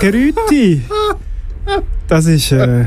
Gegen 0.00 0.16
Rüti. 0.16 0.82
Das 2.08 2.24
ist 2.24 2.52
äh, 2.52 2.86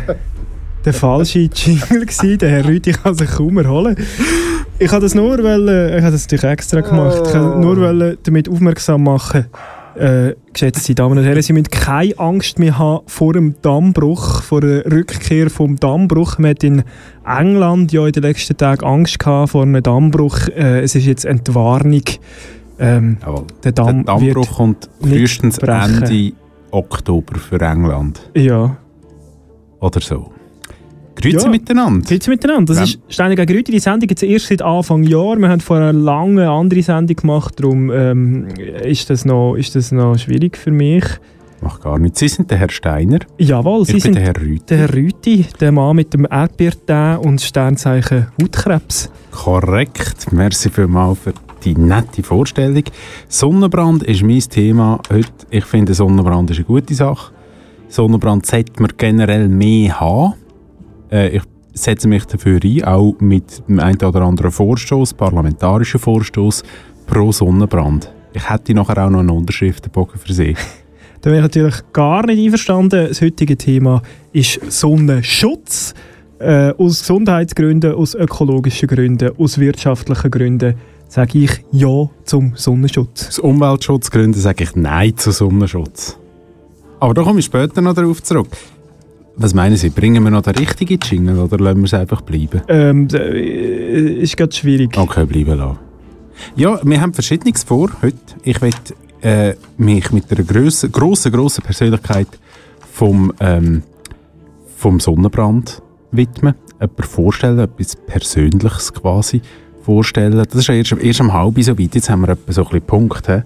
der 0.84 0.94
falsche 0.94 1.48
Jingle 1.54 2.08
gewesen. 2.08 2.38
Der 2.40 2.50
Herr 2.50 2.66
Rüti 2.66 2.92
kann 2.92 3.14
sich 3.14 3.30
kaum 3.30 3.58
erholen. 3.60 3.96
Ich 4.80 4.92
habe 4.92 5.02
das 5.02 5.14
nur, 5.14 5.44
weil, 5.44 5.68
äh, 5.70 5.98
ich 5.98 6.04
habe 6.04 6.12
das 6.12 6.24
natürlich 6.24 6.44
extra 6.44 6.82
gemacht. 6.82 7.22
Ich 7.28 7.34
nur 7.36 7.80
weil, 7.80 8.18
damit 8.24 8.50
aufmerksam 8.50 9.04
machen, 9.04 9.46
äh, 9.96 10.34
geschätzte 10.52 10.96
Damen 10.96 11.20
und 11.20 11.24
Herren, 11.24 11.42
Sie 11.44 11.54
müssen 11.54 11.70
keine 11.70 12.18
Angst 12.18 12.58
mehr 12.58 12.80
haben 12.80 13.06
vor 13.06 13.34
dem 13.34 13.56
Dammbruch, 13.62 14.42
vor 14.42 14.62
der 14.62 14.92
Rückkehr 14.92 15.52
vom 15.52 15.76
Dammbruch. 15.76 16.40
Man 16.40 16.50
hat 16.50 16.64
in 16.64 16.84
England 17.28 17.92
ja 17.92 18.08
in 18.08 18.12
den 18.12 18.24
letzten 18.24 18.58
Tagen 18.58 18.84
Angst 18.84 19.20
gehabt 19.20 19.52
vor 19.52 19.62
einem 19.62 19.84
Dammbruch. 19.84 20.48
Äh, 20.48 20.82
es 20.82 20.96
ist 20.96 21.06
jetzt 21.06 21.26
Entwarnung. 21.26 22.04
Ähm, 22.80 23.18
der, 23.64 23.72
Damm 23.72 24.04
der 24.04 24.16
Dammbruch 24.16 24.56
kommt 24.56 24.90
frühestens 25.00 25.60
Ende 25.60 26.34
Oktober 26.74 27.40
für 27.40 27.62
England. 27.62 28.30
Ja. 28.36 28.78
Oder 29.80 30.02
so. 30.02 30.32
Grüezi 31.16 31.46
ja, 31.46 31.50
miteinander. 31.50 32.08
Grüezi 32.08 32.30
miteinander. 32.30 32.74
Das 32.74 32.78
ja. 32.78 32.84
ist 32.84 33.14
Steine 33.14 33.36
gegen 33.36 33.56
Rüti. 33.56 33.72
Die 33.72 33.80
Sendung 33.80 34.10
jetzt 34.10 34.24
erst 34.24 34.48
seit 34.48 34.62
Anfang 34.62 35.04
Jahr. 35.04 35.38
Wir 35.38 35.50
haben 35.50 35.60
vor 35.60 35.78
einer 35.78 35.94
langen 35.94 36.40
andere 36.40 36.82
Sendung 36.82 37.16
gemacht. 37.16 37.60
Darum 37.60 37.92
ähm, 37.92 38.48
ist, 38.84 39.10
das 39.10 39.24
noch, 39.24 39.56
ist 39.56 39.76
das 39.76 39.92
noch 39.92 40.18
schwierig 40.18 40.58
für 40.58 40.72
mich. 40.72 41.04
Macht 41.62 41.84
gar 41.84 42.00
nichts. 42.00 42.20
Sie 42.20 42.28
sind 42.28 42.50
der 42.50 42.58
Herr 42.58 42.70
Steiner. 42.70 43.20
Jawohl, 43.38 43.86
Sie 43.86 43.98
ich 43.98 44.04
sind 44.04 44.16
der 44.16 44.24
Herr 44.24 44.36
Rüti. 44.36 44.66
Der 44.68 44.78
Herr 44.80 44.94
Rüti, 44.94 45.46
der 45.60 45.72
Mann 45.72 45.96
mit 45.96 46.14
dem 46.14 46.28
Erdbeertee 46.30 47.18
und 47.18 47.40
Sternzeichen 47.40 48.28
Hautkrebs. 48.42 49.12
Korrekt. 49.32 50.32
Merci 50.34 50.70
vielmals 50.70 51.20
für 51.20 51.34
die 51.64 51.76
nette 51.76 52.24
Vorstellung. 52.24 52.84
Sonnenbrand 53.28 54.04
ist 54.04 54.24
mein 54.24 54.40
Thema 54.40 55.00
heute. 55.10 55.30
Ich 55.50 55.66
finde, 55.66 55.94
Sonnenbrand 55.94 56.52
ist 56.52 56.58
eine 56.58 56.66
gute 56.66 56.94
Sache. 56.94 57.34
Sonnenbrand 57.88 58.46
sollte 58.46 58.82
man 58.82 58.92
generell 58.98 59.48
mehr 59.48 60.00
haben. 60.00 60.34
Äh, 61.12 61.38
ich 61.38 61.44
setze 61.74 62.08
mich 62.08 62.26
dafür 62.26 62.60
ein, 62.64 62.84
auch 62.84 63.16
mit 63.20 63.68
dem 63.68 63.80
einen 63.80 64.02
oder 64.02 64.22
anderen 64.22 64.52
Vorstoß, 64.52 65.14
parlamentarischen 65.14 66.00
Vorstoß 66.00 66.64
pro 67.08 67.32
Sonnenbrand. 67.32 68.12
Ich 68.34 68.50
hätte 68.50 68.74
nachher 68.74 69.06
auch 69.06 69.10
noch 69.10 69.20
einen 69.20 69.30
Unterschriftenbogen 69.30 70.20
für 70.20 70.34
Sie. 70.34 70.56
da 71.22 71.30
wäre 71.30 71.38
ich 71.38 71.44
natürlich 71.44 71.76
gar 71.94 72.26
nicht 72.26 72.44
einverstanden. 72.44 73.08
Das 73.08 73.22
heutige 73.22 73.58
Thema 73.58 74.02
ist 74.32 74.60
Sonnenschutz. 74.72 75.94
Äh, 76.40 76.74
aus 76.78 77.00
Gesundheitsgründen, 77.00 77.94
aus 77.94 78.16
ökologischen 78.16 78.90
Gründen, 78.90 79.32
aus 79.38 79.60
wirtschaftlichen 79.60 80.30
Gründen 80.30 80.76
sage 81.14 81.38
ich 81.38 81.64
Ja 81.72 82.10
zum 82.24 82.54
Sonnenschutz. 82.56 83.28
Aus 83.28 83.38
Umweltschutzgründen 83.40 84.42
sage 84.42 84.64
ich 84.64 84.76
Nein 84.76 85.16
zum 85.16 85.32
Sonnenschutz. 85.32 86.18
Aber 87.00 87.14
da 87.14 87.22
komme 87.22 87.38
ich 87.38 87.46
später 87.46 87.82
noch 87.82 87.94
darauf 87.94 88.24
zurück. 88.24 88.48
Was 89.36 89.54
meinen 89.54 89.78
Sie, 89.78 89.92
bringen 89.92 90.24
wir 90.24 90.32
noch 90.32 90.42
den 90.42 90.56
richtigen 90.56 91.00
Jingle 91.00 91.38
oder 91.38 91.60
lassen 91.60 91.82
wir 91.82 91.86
es 91.86 91.94
einfach 91.94 92.22
bleiben? 92.22 92.64
Ähm, 92.68 93.08
äh, 93.14 94.22
ist 94.22 94.36
gerade 94.38 94.54
schwierig. 94.54 94.98
Okay, 94.98 95.26
bleiben 95.26 95.56
lassen. 95.56 95.78
Ja, 96.56 96.80
wir 96.84 97.00
haben 97.00 97.14
Verschiedenes 97.14 97.64
vor 97.64 97.92
heute. 98.02 98.18
Ich 98.42 98.60
möchte 98.60 98.96
äh, 99.22 99.54
mich 99.78 100.12
mit 100.12 100.32
einer 100.32 100.44
grossen, 100.44 100.92
grossen, 100.92 101.32
grossen 101.32 101.64
Persönlichkeit 101.64 102.28
vom, 102.92 103.32
ähm, 103.40 103.84
vom 104.78 105.00
Sonnenbrand 105.00 105.80
widmen. 106.10 106.56
Jemand 106.82 107.06
vorstellen, 107.06 107.60
etwas 107.60 107.96
Persönliches 107.96 108.92
quasi 108.94 109.42
vorstellen. 109.84 110.36
Das 110.36 110.54
ist 110.56 110.68
ja 110.68 110.76
erst, 110.76 110.92
erst 110.94 111.22
am 111.22 111.34
halb 111.34 111.62
so 111.62 111.78
weit. 111.78 111.96
Jetzt 111.96 112.10
haben 112.10 112.22
wir 112.22 112.30
etwa 112.30 112.52
so 112.52 112.62
ein 112.62 112.68
bisschen 112.70 112.86
Punkt. 112.86 113.28
He? 113.28 113.42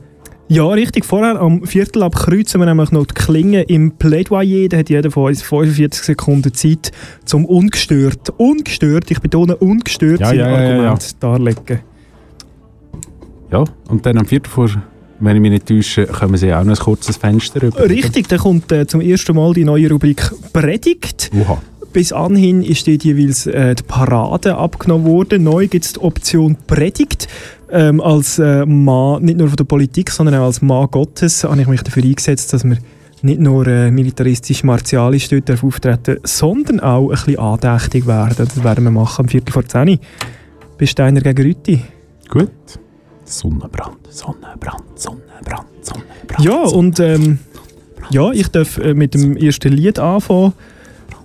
Ja, 0.49 0.67
richtig. 0.67 1.03
Vorher 1.03 1.39
am 1.39 1.65
Viertel 1.65 2.03
ab 2.03 2.15
kreuzen 2.15 2.61
wir 2.61 2.65
nämlich 2.65 2.91
noch 2.91 3.05
die 3.05 3.13
Klinge 3.13 3.63
im 3.63 3.91
Plädoyer. 3.91 4.69
Da 4.69 4.77
hat 4.77 4.89
jeder 4.89 5.11
von 5.11 5.25
uns 5.25 5.41
45 5.41 6.03
Sekunden 6.03 6.53
Zeit, 6.53 6.91
zum 7.25 7.43
ungestört, 7.45 8.33
ungestört, 8.37 9.11
ich 9.11 9.19
betone 9.19 9.57
ungestört, 9.57 10.21
ja, 10.21 10.27
sein 10.27 10.37
ja, 10.37 10.47
Argument 10.47 11.03
ja, 11.03 11.09
darlegen. 11.19 11.79
Ja, 13.51 13.63
und 13.89 14.05
dann 14.05 14.17
am 14.17 14.25
Viertel 14.25 14.49
vor 14.49 14.69
wenn 15.19 15.35
ich 15.35 15.41
mich 15.41 15.51
nicht 15.51 15.65
täusche, 15.65 16.05
kommen 16.05 16.37
Sie 16.37 16.53
auch 16.53 16.63
noch 16.63 16.77
ein 16.77 16.83
kurzes 16.83 17.17
Fenster 17.17 17.61
rüber. 17.61 17.89
Richtig, 17.89 18.27
da 18.27 18.37
kommt 18.37 18.71
äh, 18.71 18.85
zum 18.85 19.01
ersten 19.01 19.35
Mal 19.35 19.53
die 19.53 19.63
neue 19.63 19.89
Rubrik 19.89 20.31
Predigt. 20.53 21.31
Oha. 21.33 21.59
Bis 21.93 22.11
anhin 22.11 22.63
ist 22.63 22.87
dort 22.87 23.03
jeweils 23.03 23.47
äh, 23.47 23.75
die 23.75 23.83
Parade 23.83 24.55
abgenommen 24.57 25.05
worden. 25.05 25.43
Neu 25.43 25.67
gibt 25.67 25.85
es 25.85 25.93
die 25.93 25.99
Option 25.99 26.55
Predigt. 26.67 27.27
Ähm, 27.69 27.99
als 27.99 28.39
äh, 28.39 28.65
Mann, 28.65 29.23
nicht 29.23 29.37
nur 29.37 29.47
von 29.47 29.57
der 29.57 29.65
Politik, 29.65 30.11
sondern 30.11 30.35
auch 30.35 30.45
als 30.45 30.61
Mann 30.61 30.87
Gottes, 30.89 31.43
habe 31.43 31.59
ich 31.61 31.67
mich 31.67 31.81
dafür 31.81 32.03
eingesetzt, 32.03 32.53
dass 32.53 32.63
wir 32.63 32.77
nicht 33.21 33.39
nur 33.39 33.67
äh, 33.67 33.91
militaristisch-martialisch 33.91 35.29
dort 35.29 35.51
auftreten 35.63 36.17
sondern 36.23 36.79
auch 36.79 37.09
ein 37.09 37.09
bisschen 37.09 37.39
andächtig 37.39 38.07
werden. 38.07 38.35
Das 38.37 38.63
werden 38.63 38.83
wir 38.83 38.91
machen 38.91 39.25
am 39.25 39.27
Viertel 39.27 39.51
vor 39.51 39.65
10 39.65 39.99
Bist 40.77 40.99
einer 40.99 41.21
gegen 41.21 41.41
Rüti? 41.41 41.81
Gut. 42.29 42.51
Sonnenbrand, 43.25 43.97
Sonnenbrand, 44.09 44.83
Sonnenbrand, 44.95 45.67
Sonnenbrand. 45.81 46.45
Ja, 46.45 46.61
und 46.61 46.99
ähm, 46.99 47.39
ja, 48.09 48.31
ich 48.31 48.47
darf 48.47 48.77
äh, 48.77 48.93
mit 48.93 49.13
dem 49.13 49.35
ersten 49.35 49.73
Lied 49.73 49.99
anfangen. 49.99 50.53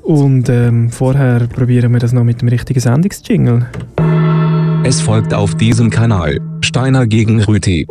Und 0.03 0.49
ähm, 0.49 0.91
vorher 0.91 1.47
probieren 1.47 1.93
wir 1.93 2.01
das 2.01 2.13
noch 2.13 2.25
mit 2.25 2.41
dem 2.43 2.49
richtigen 2.49 2.81
Sendungsjingle. 2.81 3.67
Es 4.85 5.01
folgt 5.01 5.33
auf 5.33 5.55
diesem 5.55 5.91
Kanal 5.91 6.41
Steiner 6.61 7.07
gegen 7.07 7.41
Rüti. 7.41 7.87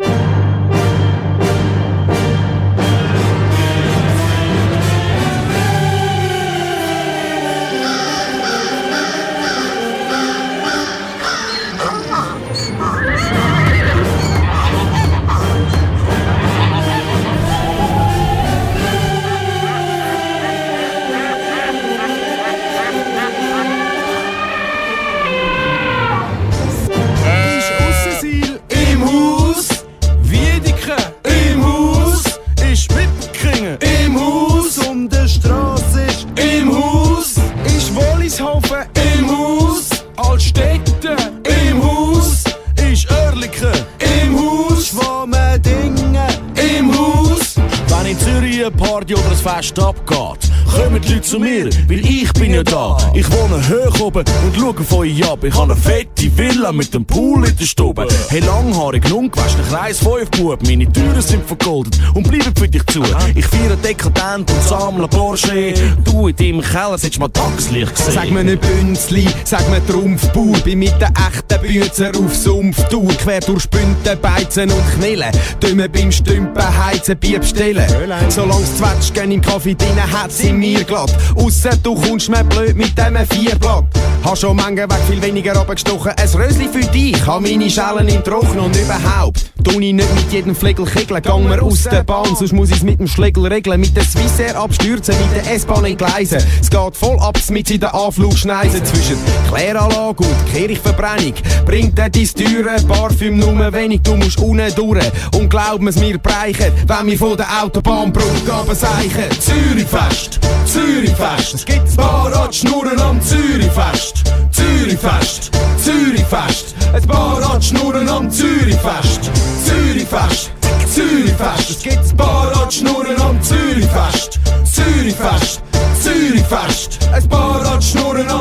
Ich 53.13 53.29
wohne 53.31 53.61
hoch 53.69 53.99
oben 53.99 54.23
und 54.43 54.55
schaue 54.55 54.83
von 54.83 54.99
euch 54.99 55.23
ab. 55.29 55.43
Ich 55.43 55.53
habe 55.53 55.73
eine 55.73 55.81
fette 55.81 56.37
Villa 56.37 56.71
mit 56.71 56.93
einem 56.95 57.05
Pool 57.05 57.47
in 57.47 57.55
der 57.55 57.65
Stube. 57.65 58.07
Hey, 58.29 58.39
langhaarig, 58.39 59.11
ungewaschen, 59.11 59.61
Kreis 59.69 59.99
5 59.99 60.31
Bub. 60.31 60.59
Meine 60.63 60.91
Türen 60.91 61.21
sind 61.21 61.45
vergoldet 61.45 61.99
und 62.13 62.27
bleiben 62.27 62.53
für 62.57 62.67
dich 62.67 62.85
zu. 62.87 63.03
Ich 63.35 63.45
feiere 63.45 63.75
dekadent 63.75 64.49
und 64.49 64.63
sammle 64.63 65.07
Porsche. 65.07 65.73
Du 66.03 66.27
in 66.27 66.35
deinem 66.35 66.61
Keller 66.61 66.97
solltest 66.97 67.19
mal 67.19 67.29
Tageslicht 67.29 67.97
sehen. 67.97 68.13
Sag 68.13 68.31
mir 68.31 68.43
nicht 68.43 68.61
Bünzli, 68.61 69.27
sag 69.43 69.69
mir 69.69 69.85
Trumpfbauer. 69.85 70.59
Bin 70.63 70.79
mit 70.79 70.93
der 70.99 71.09
echten 71.09 71.61
Bützer 71.61 72.11
auf 72.17 72.35
Sumpftour. 72.35 73.09
Quer 73.09 73.41
durch 73.41 73.63
Spünten, 73.63 74.19
Beizen 74.21 74.71
und 74.71 74.83
Knillen. 74.95 75.31
Dümmer 75.61 75.87
beim 75.87 76.11
Stümpen, 76.11 76.85
Heizen, 76.85 77.17
Bieb 77.17 77.45
stellen. 77.45 77.85
Solang's 78.29 78.77
Zwetschgen 78.77 79.31
im 79.31 79.41
Kaffee 79.41 79.75
drin 79.75 80.01
hat, 80.11 80.31
sind 80.31 80.57
mir 80.57 80.83
glatt. 80.83 81.15
Ausser 81.35 81.77
du 81.83 81.95
kommst 81.95 82.29
mir 82.29 82.43
blöd 82.43 82.70
mit 82.73 82.97
dem 82.97 83.17
Vierblatt. 83.27 83.85
Hast 84.23 84.41
schon 84.41 84.55
Menge 84.55 84.83
weg 84.83 84.99
viel 85.07 85.21
weniger 85.21 85.55
abgestochen. 85.55 86.11
Ein 86.11 86.29
Rösli 86.29 86.67
für 86.67 86.85
dich, 86.91 87.25
hab 87.25 87.41
meine 87.41 87.69
Schellen 87.69 88.07
im 88.07 88.23
Trocken 88.23 88.59
und 88.59 88.75
überhaupt. 88.75 89.51
Ich 89.69 89.77
nicht 89.77 90.15
mit 90.15 90.31
jedem 90.31 90.55
Flegel 90.55 90.85
kegeln, 90.85 91.21
gang 91.21 91.43
mir 91.47 91.61
aus 91.61 91.83
der 91.83 92.03
Bahn, 92.03 92.35
sonst 92.35 92.51
muss 92.53 92.71
ich's 92.71 92.83
mit 92.83 92.99
dem 92.99 93.07
Schlegel 93.07 93.45
regeln. 93.47 93.79
Mit 93.79 93.95
der 93.95 94.03
Swissair 94.03 94.55
abstürzen, 94.57 95.15
mit 95.17 95.45
der 95.45 95.53
S-Bahn 95.53 95.85
entgleisen. 95.85 96.39
Es 96.61 96.69
geht 96.69 96.95
voll 96.95 97.19
ab 97.19 97.37
mit 97.49 97.69
in 97.69 97.79
der 97.79 97.93
Anflugschneise 97.93 98.83
zwischen 98.83 99.17
Kläranlage 99.49 100.23
und 100.23 100.53
Kirchverbrennung. 100.53 101.33
Bringt 101.65 101.97
dir 101.97 102.09
dein 102.09 102.27
teure 102.27 102.81
Parfüm 102.87 103.37
nur 103.37 103.73
wenig, 103.73 104.01
du 104.03 104.15
musst 104.15 104.39
unten 104.39 104.73
durch. 104.75 105.05
Und 105.35 105.49
glaub 105.49 105.81
mir's, 105.81 105.99
wir 105.99 106.17
breichen, 106.17 106.71
wenn 106.87 107.07
wir 107.07 107.17
von 107.17 107.37
der 107.37 107.63
Autobahnbrücke 107.63 108.53
abseichen. 108.53 109.25
Zürichfest, 109.39 110.39
Zürichfest, 110.65 111.53
es 111.55 111.65
gibt 111.65 111.89
Fahrradschnurren 111.89 112.99
am 112.99 113.21
Zürichfest. 113.21 114.23
Zürichfest, 114.51 115.51
Zürichfest, 115.77 116.75
ein 116.93 117.07
paar 117.07 117.41
Radschnurren 117.41 118.07
am 118.09 118.29
Zürichfest. 118.29 119.29
Zürichfest, 119.65 120.51
Zürichfest. 120.55 120.61
Zürichfest. 120.93 121.69
Es 121.69 121.83
gibt 121.83 121.97
ein 121.97 122.17
paar 122.17 122.51
Radschnurren 122.55 123.21
am 123.21 123.41
Zürichfest. 123.41 124.39
Zürichfest, 124.65 125.61
Zürichfest. 126.01 126.99
Ein 127.13 127.29
paar 127.29 127.65
Radschnurren 127.65 128.29
am 128.29 128.40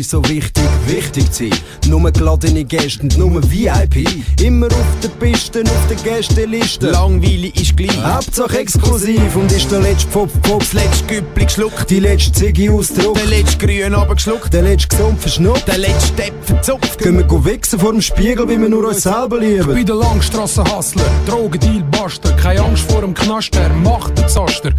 ist 0.00 0.10
so 0.10 0.22
wichtig, 0.28 0.64
wichtig 0.86 1.30
zu 1.30 1.48
sein. 1.48 1.58
Nur 1.88 2.10
geladene 2.10 2.64
Gäste 2.64 3.02
und 3.02 3.18
nur 3.18 3.42
VIP. 3.50 4.08
Immer 4.42 4.66
auf 4.66 5.00
der 5.02 5.08
Piste, 5.08 5.62
auf 5.62 5.86
der 5.88 5.96
Gästeliste. 5.96 6.90
Langweilig 6.90 7.60
ist 7.60 7.76
gleich. 7.76 8.02
Hauptsache 8.02 8.58
exklusiv 8.58 9.36
und 9.36 9.52
ist 9.52 9.70
der 9.70 9.80
letzte 9.80 10.08
Pop 10.08 10.30
Pop. 10.42 10.60
Das 10.60 10.72
letzte 10.72 11.04
Güppli 11.06 11.44
geschluckt. 11.44 11.90
Die 11.90 12.00
letzte 12.00 12.32
Ziggy 12.32 12.70
ausdruck. 12.70 13.14
Der 13.14 13.26
letzte 13.26 13.66
Grün 13.66 13.94
abgeschluckt. 13.94 14.52
Der 14.52 14.62
letzte 14.62 14.96
gesund 14.96 15.20
verschnuppt. 15.20 15.68
Der 15.68 15.78
letzte 15.78 16.12
Depp 16.14 16.32
verzupft. 16.44 16.98
Gehen 16.98 17.18
wir 17.18 17.24
go 17.24 17.44
wichsen 17.44 17.78
vor 17.78 17.92
dem 17.92 18.00
Spiegel, 18.00 18.48
wie 18.48 18.58
wir 18.58 18.68
nur 18.68 18.88
uns 18.88 19.02
selber 19.02 19.38
lieben. 19.38 19.66
Bei 19.66 19.82
der 19.82 19.96
Langstrasse 19.96 20.64
Hustler, 20.64 21.04
Drogendeal 21.26 21.84
Baster, 21.90 22.32
keine 22.36 22.62
Angst 22.62 22.90
vor 22.90 23.02
dem 23.02 23.12
Knaster, 23.12 23.68
macht 23.84 24.16
den 24.16 24.28
Zaster. 24.28 24.72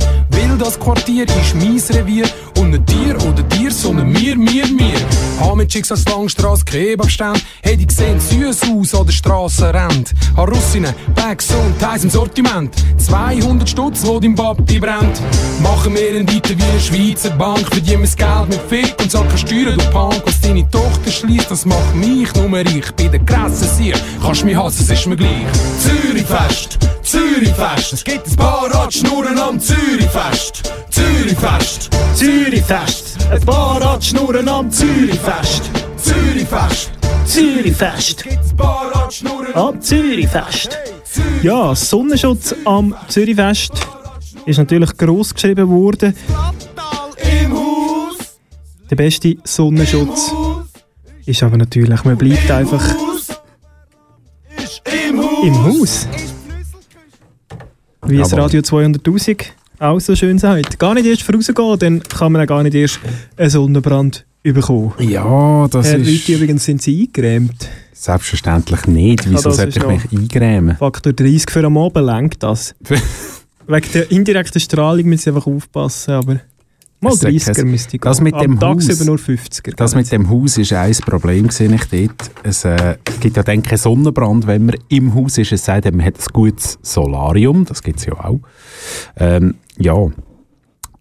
Weil 0.52 0.58
das 0.58 0.78
Quartier 0.78 1.24
ist 1.24 1.56
mein 1.56 1.80
Revier 1.98 2.26
und 2.58 2.72
nicht 2.72 2.90
dir 2.90 3.16
oder 3.26 3.42
dir, 3.42 3.72
sondern 3.72 4.12
mir, 4.12 4.36
mir, 4.36 4.68
mir. 4.68 5.00
Hab 5.40 5.56
mit 5.56 5.70
Chicks 5.70 5.90
Langstrasse 6.06 6.66
Kebabstand, 6.66 7.42
hätte 7.62 7.80
ich 7.80 7.88
gesehen, 7.88 8.20
süß 8.20 8.64
aus 8.66 8.94
an 8.94 9.06
der 9.06 9.14
Strasse 9.14 9.74
rennt. 9.74 10.12
Ha 10.36 10.44
Russinnen, 10.44 10.94
Bags 11.16 11.48
und 11.52 12.04
im 12.04 12.10
Sortiment. 12.10 12.76
200 12.98 13.70
Stutz, 13.70 14.06
wo 14.06 14.20
dein 14.20 14.36
Papi 14.36 14.78
brennt. 14.78 15.22
Machen 15.64 15.96
wir 15.96 16.10
einen 16.10 16.28
weiter 16.28 16.50
wie 16.58 16.64
eine 16.64 16.82
Schweizer 16.82 17.30
Bank, 17.30 17.66
verdienen 17.72 18.02
das 18.02 18.18
Geld 18.18 18.50
mit 18.50 18.60
Fick 18.68 18.96
und 19.02 19.10
zahl 19.10 19.26
keine 19.28 19.38
Steuern, 19.38 19.78
du 19.78 19.86
Punk. 19.92 20.22
Was 20.26 20.42
deine 20.42 20.70
Tochter 20.70 21.12
schließt, 21.12 21.50
das 21.50 21.66
macht 21.66 21.96
mich 21.96 22.28
nur 22.36 22.60
ich. 22.60 22.92
Bei 22.98 23.08
der 23.08 23.22
krassen 23.22 23.70
Sieg, 23.70 23.96
kannst 24.22 24.44
mich 24.44 24.58
hassen, 24.58 24.82
es 24.82 24.90
ist 24.90 25.08
mir 25.08 25.16
gleich. 25.16 25.48
Zürichfest, 25.80 26.78
Zürichfest. 27.04 27.94
Es 27.94 28.04
gibt 28.04 28.28
ein 28.28 28.36
paar 28.36 28.74
Radschnurren 28.74 29.38
am 29.40 29.60
Zürichfest. 29.60 30.72
Zürichfest, 30.90 31.90
Zürichfest. 32.16 33.18
Ein 33.32 33.42
paar 33.42 33.82
Radschnurren 33.82 34.48
am 34.48 34.70
Zürichfest. 34.72 35.70
Zürichfest. 35.98 36.92
Zürichfest. 37.26 38.20
Es 38.20 38.24
gibt 38.24 38.62
ein 38.62 39.56
Am 39.56 39.82
Zürichfest. 39.82 40.78
Ja, 41.42 41.76
Sonnenschutz 41.76 42.56
am 42.66 42.96
Zürichfest 43.08 43.74
ist 44.46 44.58
natürlich 44.58 44.96
gross 44.98 45.34
geschrieben 45.34 45.70
worden. 45.70 46.16
Der 48.90 48.96
beste 48.96 49.38
Sonnenschutz 49.44 50.32
ist 51.26 51.44
aber 51.44 51.58
natürlich, 51.58 52.04
man 52.04 52.18
bleibt 52.18 52.52
einfach 52.52 52.84
im 55.44 55.64
Haus. 55.64 56.08
Wie 58.06 58.20
es. 58.20 58.36
Radio 58.36 58.62
200'000 58.62 59.46
auch 59.80 60.00
so 60.00 60.16
schön 60.16 60.38
sagt. 60.38 60.78
Gar 60.80 60.94
nicht 60.94 61.06
erst 61.08 61.24
vorausgehen, 61.24 61.80
dann 61.80 62.04
kann 62.04 62.32
man 62.32 62.42
auch 62.44 62.48
gar 62.48 62.64
nicht 62.64 62.76
erst 62.76 63.00
einen 63.36 63.50
Sonnenbrand 63.50 64.26
bekommen. 64.44 64.94
Ja, 65.00 65.68
das 65.68 65.88
Herr 65.88 66.00
ist 66.00 66.08
Leute, 66.08 66.34
übrigens 66.34 66.66
sind 66.66 66.82
sie 66.82 67.02
eingerämt. 67.02 67.68
selbstverständlich 67.94 68.86
nicht. 68.86 69.30
Wieso 69.30 69.50
das 69.50 69.58
sollte 69.58 69.80
ich 69.80 69.88
mich 69.88 70.12
eingrämen? 70.12 70.78
Faktor 70.78 71.14
30 71.14 71.50
für 71.50 71.66
am 71.66 71.78
Abend 71.78 72.06
lenkt 72.06 72.44
das. 72.44 72.76
Wegen 73.68 73.92
der 73.94 74.12
indirekten 74.12 74.60
Strahlung 74.60 75.06
müssen 75.06 75.24
sie 75.24 75.30
einfach 75.30 75.48
aufpassen, 75.48 76.12
aber 76.12 76.40
mal 77.02 77.14
Es 77.14 77.20
sagt 77.20 77.34
30er 77.34 77.54
kein- 77.56 77.72
müsste 77.72 77.96
ich 77.98 78.02
das 78.02 78.18
gehen. 78.18 78.24
mit 78.26 78.36
dem 78.42 78.52
Am 78.54 78.60
tagsüber 78.60 78.94
Haus- 79.00 79.06
nur 79.06 79.18
50er. 79.18 79.76
Das 79.76 79.92
gell? 79.92 80.02
mit 80.02 80.12
dem 80.12 80.30
Haus 80.30 80.58
ist 80.58 80.74
ein 80.74 80.94
Problem, 81.06 81.50
sehe 81.50 81.74
ich 81.74 81.86
dort. 81.86 82.32
Es 82.44 82.64
äh, 82.66 82.98
gibt 83.20 83.38
ja 83.38 83.44
dann 83.44 83.62
keinen 83.64 83.78
Sonnenbrand, 83.78 84.48
wenn 84.48 84.66
man 84.68 84.76
im 84.90 85.14
Haus 85.14 85.38
ist. 85.38 85.52
Es 85.52 85.66
sei 85.66 85.82
denn, 85.82 85.98
man 85.98 86.06
hat 86.06 86.16
ein 86.20 86.26
gutes 86.34 86.80
Solarium, 86.82 87.66
das 87.66 87.82
gibt 87.84 88.00
es 88.00 88.06
ja 88.06 88.14
auch. 88.14 88.40
Ähm, 89.18 89.56
ja. 89.78 89.96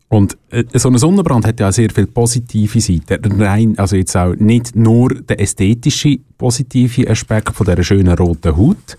Und 0.09 0.37
äh, 0.51 0.65
so 0.75 0.89
ein 0.89 0.99
Sonnenbrand 0.99 1.47
hat 1.47 1.61
ja 1.61 1.69
auch 1.69 1.73
sehr 1.73 1.89
viele 1.95 2.09
positive 2.09 2.81
Seiten. 2.81 3.41
Rein, 3.41 3.79
also 3.79 3.95
jetzt 3.95 4.17
auch 4.17 4.35
nicht 4.35 4.75
nur 4.75 5.11
der 5.15 5.39
ästhetische 5.41 6.17
positive 6.37 7.09
Aspekt 7.09 7.55
von 7.55 7.65
dieser 7.67 7.85
schönen 7.85 8.15
roten 8.19 8.57
Haut 8.57 8.99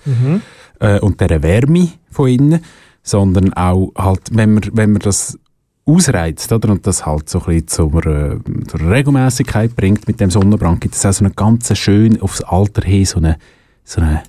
äh, 0.80 1.00
und 1.00 1.20
dieser 1.20 1.44
Wärme 1.44 1.90
von 2.10 2.30
innen, 2.30 2.62
sondern 3.04 3.52
auch 3.54 3.92
halt, 3.98 4.22
wenn 4.32 4.54
man, 4.54 4.64
wenn 4.72 4.92
man 4.94 5.02
das 5.02 5.38
ausreizt 5.92 6.52
oder, 6.52 6.70
und 6.70 6.86
das 6.88 7.06
halt 7.06 7.30
so 7.30 7.40
ein 7.40 7.46
bisschen 7.46 7.68
zur, 7.68 8.06
äh, 8.06 8.38
zur 8.68 8.92
Regelmäßigkeit 8.92 9.76
bringt 9.76 10.08
mit 10.08 10.20
dem 10.20 10.32
Sonnenbrand, 10.32 10.82
gibt 10.82 10.96
es 10.96 11.06
auch 11.06 11.14
so 11.14 11.26
eine 11.26 11.34
ganz 11.34 11.76
schön 11.78 12.22
aufs 12.22 12.42
Alter 12.42 12.84
hin 12.84 13.06
so 13.06 13.18
eine, 13.18 13.38
so 13.84 14.02
eine 14.02 14.24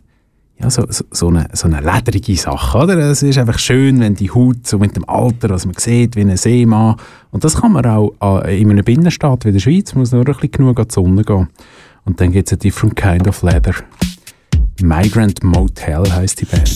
ja, 0.62 0.70
so, 0.70 0.86
so, 1.10 1.28
eine, 1.28 1.48
so 1.52 1.66
eine 1.66 1.80
lederige 1.80 2.36
Sache, 2.36 2.78
oder? 2.78 2.96
Es 2.98 3.22
ist 3.22 3.36
einfach 3.36 3.58
schön, 3.58 3.98
wenn 3.98 4.14
die 4.14 4.30
Haut 4.30 4.64
so 4.64 4.78
mit 4.78 4.94
dem 4.94 5.08
Alter, 5.08 5.50
was 5.50 5.66
man 5.66 5.74
sieht, 5.76 6.14
wie 6.14 6.20
ein 6.20 6.36
Seemann. 6.36 6.96
Und 7.32 7.42
das 7.42 7.60
kann 7.60 7.72
man 7.72 7.84
auch 7.84 8.12
äh, 8.44 8.60
in 8.60 8.70
einem 8.70 8.84
Binnenstaat 8.84 9.44
wie 9.44 9.50
der 9.50 9.58
Schweiz, 9.58 9.92
muss 9.94 10.12
nur 10.12 10.20
ein 10.20 10.32
bisschen 10.32 10.52
genug 10.52 10.78
an 10.78 10.86
die 10.86 10.94
Sonne 10.94 11.24
gehen. 11.24 11.48
Und 12.04 12.20
dann 12.20 12.30
gibt 12.30 12.48
es 12.48 12.52
a 12.52 12.56
different 12.56 12.94
kind 12.94 13.26
of 13.26 13.42
leather. 13.42 13.74
Migrant 14.80 15.42
Motel 15.42 16.04
heißt 16.12 16.40
die 16.40 16.44
Band. 16.44 16.68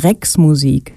Drecksmusik. 0.00 0.94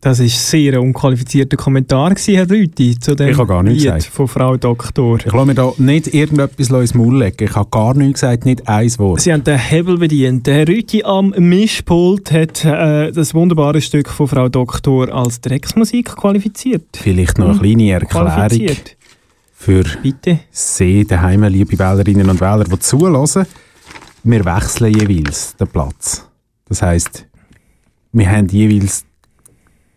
Das 0.00 0.20
war 0.20 0.28
sehr 0.28 0.74
ein 0.74 0.80
unqualifizierter 0.80 1.56
Kommentar, 1.56 2.14
Herr 2.14 2.50
Rüti, 2.50 2.98
zu 2.98 3.14
dem 3.16 3.30
Ich 3.30 3.38
habe 3.38 3.48
gar 3.48 3.62
nichts 3.62 3.84
Lied 3.84 3.94
gesagt. 3.94 4.14
von 4.14 4.28
Frau 4.28 4.56
Doktor. 4.58 5.18
Ich 5.18 5.32
lasse 5.32 5.46
mir 5.46 5.54
da 5.54 5.72
nicht 5.78 6.12
irgendetwas 6.12 6.68
ins 6.68 6.92
Maul 6.92 7.20
legen. 7.20 7.44
Ich 7.48 7.54
habe 7.54 7.70
gar 7.70 7.94
nichts 7.94 8.20
gesagt, 8.20 8.44
nicht 8.44 8.68
ein 8.68 8.98
Wort. 8.98 9.22
Sie 9.22 9.32
haben 9.32 9.44
den 9.44 9.58
Hebel 9.58 9.96
bedient. 9.96 10.46
Der 10.46 10.56
Herr 10.56 10.68
Rüti 10.68 11.04
am 11.04 11.30
Mischpult 11.30 12.30
hat 12.32 12.66
äh, 12.66 13.12
das 13.12 13.32
wunderbare 13.32 13.80
Stück 13.80 14.10
von 14.10 14.28
Frau 14.28 14.50
Doktor 14.50 15.08
als 15.08 15.40
Drecksmusik 15.40 16.14
qualifiziert. 16.16 16.84
Vielleicht 16.92 17.38
noch 17.38 17.58
eine 17.58 17.58
kleine 17.58 17.92
Erklärung 17.92 18.76
für 19.54 19.84
Bitte. 20.02 20.40
Sie 20.50 21.06
daheim, 21.06 21.44
liebe 21.44 21.78
Wählerinnen 21.78 22.28
und 22.28 22.42
Wähler, 22.42 22.64
die 22.64 22.78
zulassen. 22.78 23.46
Wir 24.22 24.44
wechseln 24.44 24.92
jeweils 24.92 25.56
den 25.56 25.68
Platz. 25.68 26.28
Das 26.74 26.82
heisst, 26.82 27.26
wir 28.10 28.28
haben 28.28 28.48
jeweils 28.48 29.04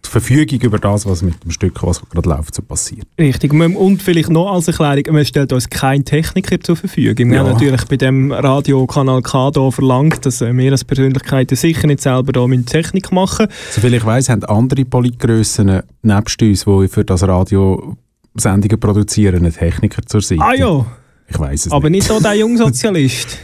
die 0.05 0.09
Verfügung 0.11 0.61
über 0.61 0.77
das, 0.77 1.07
was 1.07 1.23
mit 1.23 1.43
dem 1.43 1.49
Stück, 1.49 1.81
was 1.81 2.07
gerade 2.07 2.29
läuft, 2.29 2.53
so 2.53 2.61
passiert. 2.61 3.07
Richtig. 3.19 3.51
Und 3.51 3.99
vielleicht 4.03 4.29
noch 4.29 4.53
als 4.53 4.67
Erklärung, 4.67 5.15
man 5.15 5.25
stellt 5.25 5.51
uns 5.53 5.67
keinen 5.71 6.05
Techniker 6.05 6.59
zur 6.59 6.75
Verfügung. 6.75 7.29
Wir 7.31 7.37
Ja. 7.37 7.43
haben 7.43 7.53
natürlich 7.53 7.83
bei 7.85 7.97
dem 7.97 8.31
Radiokanal 8.31 9.23
K 9.23 9.49
da 9.49 9.71
verlangt, 9.71 10.23
dass 10.23 10.39
äh, 10.41 10.55
wir 10.55 10.71
als 10.71 10.83
Persönlichkeiten 10.85 11.55
sicher 11.55 11.87
nicht 11.87 12.01
selber 12.01 12.31
da 12.31 12.45
mit 12.45 12.67
Technik 12.67 13.11
machen. 13.11 13.47
Soviel 13.71 13.95
ich 13.95 14.05
weiss, 14.05 14.29
haben 14.29 14.43
andere 14.43 14.85
Politgrössen 14.85 15.81
nebst 16.03 16.39
uns, 16.43 16.63
die 16.65 16.87
für 16.89 17.03
das 17.05 17.23
Radio 17.23 17.97
Sendungen 18.35 18.79
produzieren, 18.79 19.37
einen 19.37 19.51
Techniker 19.51 20.03
zur 20.05 20.21
Seite. 20.21 20.43
Ah 20.43 20.53
ja, 20.53 20.85
Ich 21.29 21.39
weiss 21.39 21.65
es 21.65 21.71
aber 21.71 21.89
nicht. 21.89 22.03
nicht 22.03 22.07
so 22.07 22.19
der 22.19 22.35
Jungsozialist. 22.37 23.39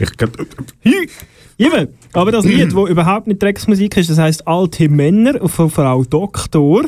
Ich, 0.82 1.08
Eben, 1.56 1.88
aber 2.12 2.32
das 2.32 2.44
Lied, 2.44 2.72
das 2.72 2.90
überhaupt 2.90 3.28
nicht 3.28 3.40
Drecksmusik 3.40 3.96
ist, 3.96 4.10
das 4.10 4.18
heißt 4.18 4.48
Alte 4.48 4.88
Männer 4.88 5.48
von 5.48 5.70
Frau 5.70 6.02
Doktor. 6.02 6.86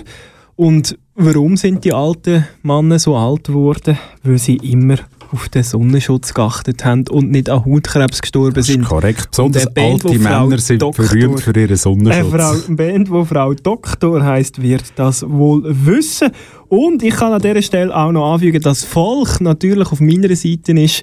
Und 0.56 0.98
warum 1.14 1.56
sind 1.56 1.84
die 1.84 1.92
alten 1.92 2.46
Männer 2.62 2.98
so 2.98 3.16
alt 3.16 3.44
geworden? 3.44 3.96
Weil 4.24 4.38
sie 4.38 4.56
immer 4.56 4.96
auf 5.32 5.48
den 5.48 5.62
Sonnenschutz 5.62 6.34
geachtet 6.34 6.84
haben 6.84 7.04
und 7.08 7.30
nicht 7.30 7.48
an 7.50 7.64
Hautkrebs 7.64 8.20
gestorben 8.22 8.54
das 8.54 8.68
ist 8.68 8.74
sind. 8.74 8.84
korrekt. 8.84 9.28
Besonders 9.30 9.66
eine 9.66 9.74
Band, 9.74 10.04
alte 10.04 10.18
Männer 10.18 10.58
sind 10.58 10.82
Doktor- 10.82 11.04
berühmt 11.06 11.40
für 11.40 11.50
ihren 11.50 11.68
Eine 11.68 11.76
Sonnenschutz. 11.76 12.30
Frau, 12.32 12.50
eine 12.68 12.76
Band, 12.76 13.08
die 13.08 13.24
Frau 13.24 13.54
Doktor 13.54 14.24
heißt, 14.24 14.62
wird 14.62 14.84
das 14.96 15.24
wohl 15.28 15.62
wissen. 15.66 16.30
Und 16.68 17.02
ich 17.02 17.14
kann 17.14 17.32
an 17.32 17.40
dieser 17.40 17.62
Stelle 17.62 17.94
auch 17.96 18.10
noch 18.10 18.34
anfügen, 18.34 18.60
dass 18.60 18.84
Volk 18.84 19.40
natürlich 19.40 19.90
auf 19.92 20.00
meiner 20.00 20.34
Seite 20.34 20.72
ist. 20.72 21.02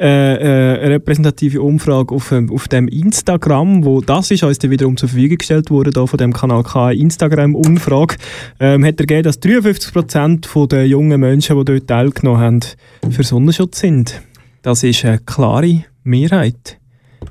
Äh, 0.00 0.06
äh, 0.06 0.80
eine 0.80 0.94
repräsentative 0.94 1.60
Umfrage 1.60 2.14
auf, 2.14 2.32
ähm, 2.32 2.50
auf 2.50 2.68
dem 2.68 2.88
Instagram, 2.88 3.84
wo 3.84 4.00
das 4.00 4.30
ist 4.30 4.42
uns 4.42 4.58
dann 4.58 4.70
wiederum 4.70 4.96
zur 4.96 5.10
Verfügung 5.10 5.36
gestellt 5.36 5.70
wurde, 5.70 5.90
da 5.90 6.06
von 6.06 6.16
dem 6.16 6.32
Kanal 6.32 6.62
K, 6.62 6.92
Instagram-Umfrage, 6.92 8.16
ähm, 8.60 8.82
hat 8.86 8.98
ergeben, 8.98 9.24
dass 9.24 9.42
53% 9.42 10.66
der 10.68 10.86
jungen 10.86 11.20
Menschen, 11.20 11.58
die 11.58 11.64
dort 11.66 11.86
teilgenommen 11.86 12.40
haben, 12.40 12.60
für 13.10 13.24
Sonnenschutz 13.24 13.80
sind. 13.80 14.22
Das 14.62 14.82
ist 14.84 15.04
eine 15.04 15.18
klare 15.18 15.84
Mehrheit. 16.02 16.78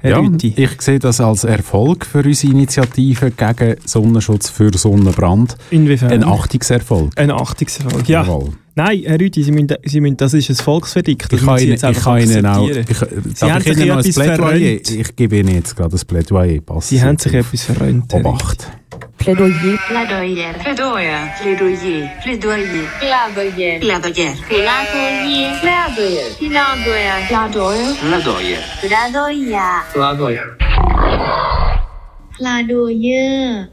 Herr 0.01 0.11
Ja, 0.11 0.19
Rüthi. 0.19 0.53
ich 0.55 0.79
sehe 0.79 0.99
das 0.99 1.19
als 1.19 1.45
Erfolg 1.45 2.05
für 2.05 2.23
unsere 2.23 2.53
Initiative 2.53 3.31
gegen 3.31 3.77
Sonnenschutz 3.83 4.49
für 4.51 4.71
Sonnenbrand. 4.77 5.57
Inwiefern? 5.71 6.11
Ein 6.11 6.23
Achtungserfolg. 6.23 7.13
Ein 7.15 7.31
Achtungserfolg, 7.31 8.07
ja. 8.07 8.21
Jawohl. 8.21 8.49
Nein, 8.79 9.03
Herr 9.05 9.19
Rüthi, 9.19 9.43
Sie 9.43 9.51
müssen, 9.51 9.75
Sie 9.83 9.99
müssen, 9.99 10.15
das 10.15 10.33
ist 10.33 10.49
ein 10.49 10.55
Volksverdikt. 10.55 11.33
Das 11.33 11.41
Ich 11.41 11.45
kann 11.45 11.59
Ihnen, 11.59 11.69
jetzt 11.71 11.83
ich 11.83 11.87
einfach 11.89 12.03
kann 12.15 12.21
Ihnen 12.21 12.45
auch. 12.45 12.69
Ich, 12.69 12.97
Sie 13.35 13.51
haben 13.51 13.57
ich 13.57 13.63
sich 13.65 13.77
Ihnen 13.77 13.87
noch 13.89 13.95
ein 13.95 13.99
etwas 13.99 14.15
Plädoyer? 14.15 14.37
verrönt. 14.37 14.91
Ich 14.91 15.15
gebe 15.17 15.35
Ihnen 15.35 15.55
jetzt 15.55 15.75
gerade 15.75 15.97
ein 15.97 16.07
Plädoyer. 16.07 16.61
Pass 16.61 16.87
Sie 16.87 17.01
haben 17.01 17.17
sich 17.17 17.33
etwas 17.33 17.63
verrönt. 17.63 18.13
Obacht. 18.13 18.71
Plädoyer. 19.17 19.77
Plädoyer. 19.85 20.53
Plädoyer. 20.53 21.27
Plädoyer. 21.41 22.09
Plädoyer. 22.23 22.87
Plädoyer. 22.99 23.79
Plädoyer. 23.79 23.79
Plädoyer. 23.79 24.39
Plädoyer. 24.47 24.79
Plädoyer. 27.27 27.97
Plädoyer. 27.99 28.59
Plädoyer. 28.79 29.83
Plädoyer. 29.91 30.45
Plädoyer. 32.37 33.67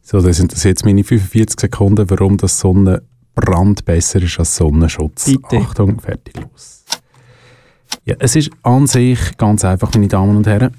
So, 0.00 0.22
das 0.22 0.38
sind 0.38 0.52
das 0.52 0.64
jetzt 0.64 0.86
meine 0.86 1.04
45 1.04 1.60
Sekunden, 1.60 2.08
warum 2.08 2.38
das 2.38 2.58
Sonnenbrand 2.58 3.11
besser 3.84 4.22
ist 4.22 4.38
als 4.38 4.56
Sonnenschutz. 4.56 5.26
Bitte. 5.26 5.58
Achtung, 5.58 6.00
fertig, 6.00 6.34
los. 6.40 6.84
Ja, 8.04 8.16
es 8.18 8.36
ist 8.36 8.50
an 8.62 8.86
sich 8.86 9.36
ganz 9.36 9.64
einfach, 9.64 9.92
meine 9.94 10.08
Damen 10.08 10.36
und 10.36 10.46
Herren. 10.46 10.74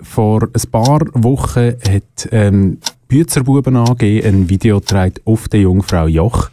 Vor 0.00 0.42
ein 0.42 0.70
paar 0.70 1.00
Wochen 1.14 1.74
hat 1.88 2.28
ähm, 2.30 2.78
Büzerbuben 3.08 3.76
AG 3.76 4.02
ein 4.02 4.48
Video 4.48 4.80
gedreht 4.80 5.20
auf 5.24 5.48
der 5.48 5.60
Jungfrau 5.60 6.06
Joch. 6.06 6.50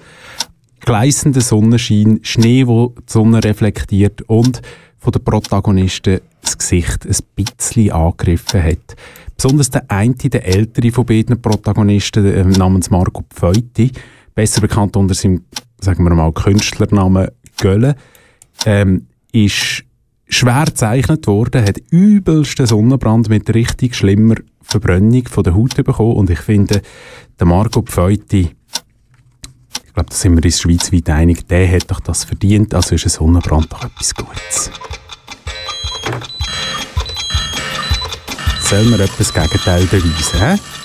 Gleißender 0.80 1.42
Sonnenschein, 1.42 2.20
Schnee, 2.24 2.66
wo 2.66 2.96
die 2.98 3.12
Sonne 3.12 3.44
reflektiert 3.44 4.24
und 4.24 4.62
von 4.98 5.12
den 5.12 5.24
Protagonisten 5.24 6.22
das 6.42 6.58
Gesicht 6.58 7.06
ein 7.06 7.16
bisschen 7.36 7.92
angegriffen 7.92 8.64
hat. 8.64 8.96
Besonders 9.36 9.70
der 9.70 9.84
eine, 9.90 10.16
der 10.16 10.46
ältere 10.48 10.92
von 10.92 11.06
beiden 11.06 11.40
Protagonisten, 11.42 12.26
äh, 12.26 12.44
namens 12.44 12.90
Marco 12.90 13.24
Pfeuti, 13.30 13.92
besser 14.38 14.62
bekannt 14.62 14.96
unter 14.96 15.16
seinem, 15.16 15.46
sagen 15.82 16.04
wir 16.04 16.14
mal, 16.14 16.32
Künstlernamen 16.32 17.30
Gölle, 17.60 17.96
ähm, 18.68 19.08
ist 19.32 19.84
schwer 20.30 20.66
gezeichnet 20.66 21.26
worden, 21.26 21.66
hat 21.66 21.80
übelsten 21.90 22.68
Sonnenbrand 22.68 23.30
mit 23.30 23.52
richtig 23.56 23.96
schlimmer 23.96 24.36
Verbrennung 24.62 25.28
von 25.28 25.44
der 25.44 25.56
Haut 25.56 25.76
bekommen 25.76 26.14
und 26.14 26.30
ich 26.30 26.40
finde, 26.40 26.84
der 27.40 27.48
Marco 27.48 27.82
Pfeuti, 27.82 28.56
ich 29.86 29.94
glaube, 29.94 30.10
da 30.10 30.16
sind 30.16 30.38
wir 30.38 30.46
uns 30.46 30.62
schweizweit 30.62 31.10
einig, 31.10 31.48
der 31.48 31.72
hat 31.72 31.90
doch 31.90 32.00
das 32.00 32.24
verdient, 32.24 32.76
also 32.76 32.94
ist 32.94 33.08
ein 33.08 33.10
Sonnenbrand 33.10 33.74
doch 33.74 33.86
etwas 33.86 34.14
Gutes. 34.14 34.70
Soll 38.62 38.84
man 38.84 39.00
etwas 39.00 39.34
Gegenteil 39.34 39.86
beweisen, 39.86 40.40
hä? 40.40 40.77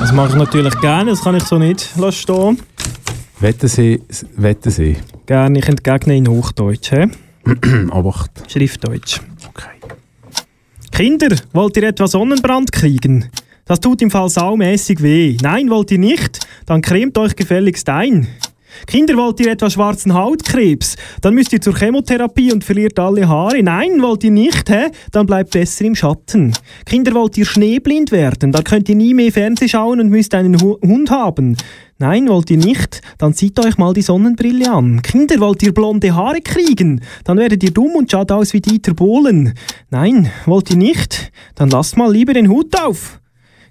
Das 0.00 0.12
mache 0.12 0.30
ich 0.30 0.34
natürlich 0.34 0.80
gerne, 0.80 1.10
das 1.10 1.22
kann 1.22 1.36
ich 1.36 1.42
so 1.44 1.58
nicht 1.58 1.94
lassen 1.98 2.16
stehen. 2.16 2.58
Wetten 3.38 3.68
Sie, 3.68 4.02
wetten 4.34 4.70
Sie. 4.70 4.96
Gerne, 5.26 5.58
ich 5.58 5.68
entgegne 5.68 6.16
in 6.16 6.26
Hochdeutsch. 6.26 6.90
He? 6.90 7.06
Obacht. 7.90 8.30
Schriftdeutsch. 8.50 9.20
Okay. 9.46 9.68
Kinder, 10.90 11.36
wollt 11.52 11.76
ihr 11.76 11.82
etwa 11.82 12.08
Sonnenbrand 12.08 12.72
kriegen? 12.72 13.30
Das 13.66 13.78
tut 13.78 14.00
im 14.00 14.10
Fall 14.10 14.30
saumäßig 14.30 15.02
weh. 15.02 15.36
Nein, 15.42 15.68
wollt 15.68 15.90
ihr 15.90 15.98
nicht? 15.98 16.40
Dann 16.64 16.80
cremt 16.80 17.18
euch 17.18 17.36
gefälligst 17.36 17.88
ein. 17.90 18.26
Kinder, 18.86 19.16
wollt 19.16 19.40
ihr 19.40 19.50
etwa 19.52 19.70
schwarzen 19.70 20.14
Hautkrebs? 20.14 20.96
Dann 21.20 21.34
müsst 21.34 21.52
ihr 21.52 21.60
zur 21.60 21.76
Chemotherapie 21.76 22.52
und 22.52 22.64
verliert 22.64 22.98
alle 22.98 23.28
Haare. 23.28 23.62
Nein, 23.62 24.02
wollt 24.02 24.24
ihr 24.24 24.30
nicht, 24.30 24.68
hä? 24.70 24.88
Dann 25.12 25.26
bleibt 25.26 25.50
besser 25.50 25.84
im 25.84 25.94
Schatten. 25.94 26.52
Kinder, 26.86 27.14
wollt 27.14 27.36
ihr 27.38 27.46
schneeblind 27.46 28.12
werden? 28.12 28.52
Dann 28.52 28.64
könnt 28.64 28.88
ihr 28.88 28.96
nie 28.96 29.14
mehr 29.14 29.32
Fernseh 29.32 29.68
schauen 29.68 30.00
und 30.00 30.08
müsst 30.08 30.34
einen 30.34 30.60
Hu 30.60 30.76
Hund 30.82 31.10
haben. 31.10 31.56
Nein, 31.98 32.28
wollt 32.30 32.50
ihr 32.50 32.56
nicht? 32.56 33.02
Dann 33.18 33.34
zieht 33.34 33.62
euch 33.62 33.76
mal 33.76 33.92
die 33.92 34.00
Sonnenbrille 34.00 34.70
an. 34.70 35.02
Kinder, 35.02 35.38
wollt 35.38 35.62
ihr 35.62 35.74
blonde 35.74 36.14
Haare 36.14 36.40
kriegen? 36.40 37.02
Dann 37.24 37.36
werdet 37.36 37.62
ihr 37.62 37.72
dumm 37.72 37.94
und 37.94 38.10
schaut 38.10 38.32
aus 38.32 38.54
wie 38.54 38.62
Dieter 38.62 38.94
Bohlen. 38.94 39.52
Nein, 39.90 40.30
wollt 40.46 40.70
ihr 40.70 40.78
nicht? 40.78 41.30
Dann 41.56 41.68
lasst 41.68 41.98
mal 41.98 42.10
lieber 42.10 42.32
den 42.32 42.48
Hut 42.48 42.74
auf. 42.80 43.20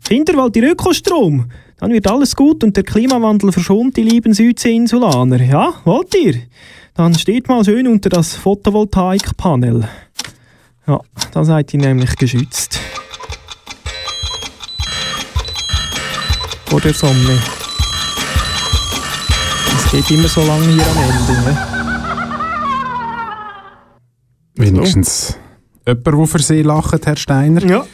Kinder, 0.07 0.35
wollt 0.35 0.55
ihr 0.57 0.71
Ökostrom? 0.71 1.45
Dann 1.79 1.91
wird 1.91 2.07
alles 2.07 2.35
gut 2.35 2.63
und 2.63 2.75
der 2.75 2.83
Klimawandel 2.83 3.53
verschont 3.53 3.95
die 3.95 4.03
lieben 4.03 4.33
Südseeinsulaner. 4.33 5.41
Ja, 5.41 5.73
wollt 5.85 6.13
ihr? 6.13 6.35
Dann 6.93 7.17
steht 7.17 7.47
mal 7.47 7.63
schön 7.63 7.87
unter 7.87 8.09
das 8.09 8.35
Photovoltaikpanel. 8.35 9.87
Ja, 10.85 10.99
da 11.31 11.45
seid 11.45 11.73
ihr 11.73 11.79
nämlich 11.79 12.15
geschützt. 12.17 12.79
Vor 16.65 16.81
der 16.81 16.93
Sonne. 16.93 17.41
Es 19.77 19.91
geht 19.91 20.11
immer 20.11 20.27
so 20.27 20.45
lange 20.45 20.67
hier 20.67 20.85
am 20.85 20.97
Ende. 20.97 21.31
Ne? 21.43 21.57
Wenigstens 24.55 25.37
jemand, 25.87 26.05
der 26.05 26.27
für 26.27 26.39
Sie 26.39 26.61
lacht, 26.61 27.05
Herr 27.05 27.15
Steiner. 27.15 27.65
Ja. 27.65 27.85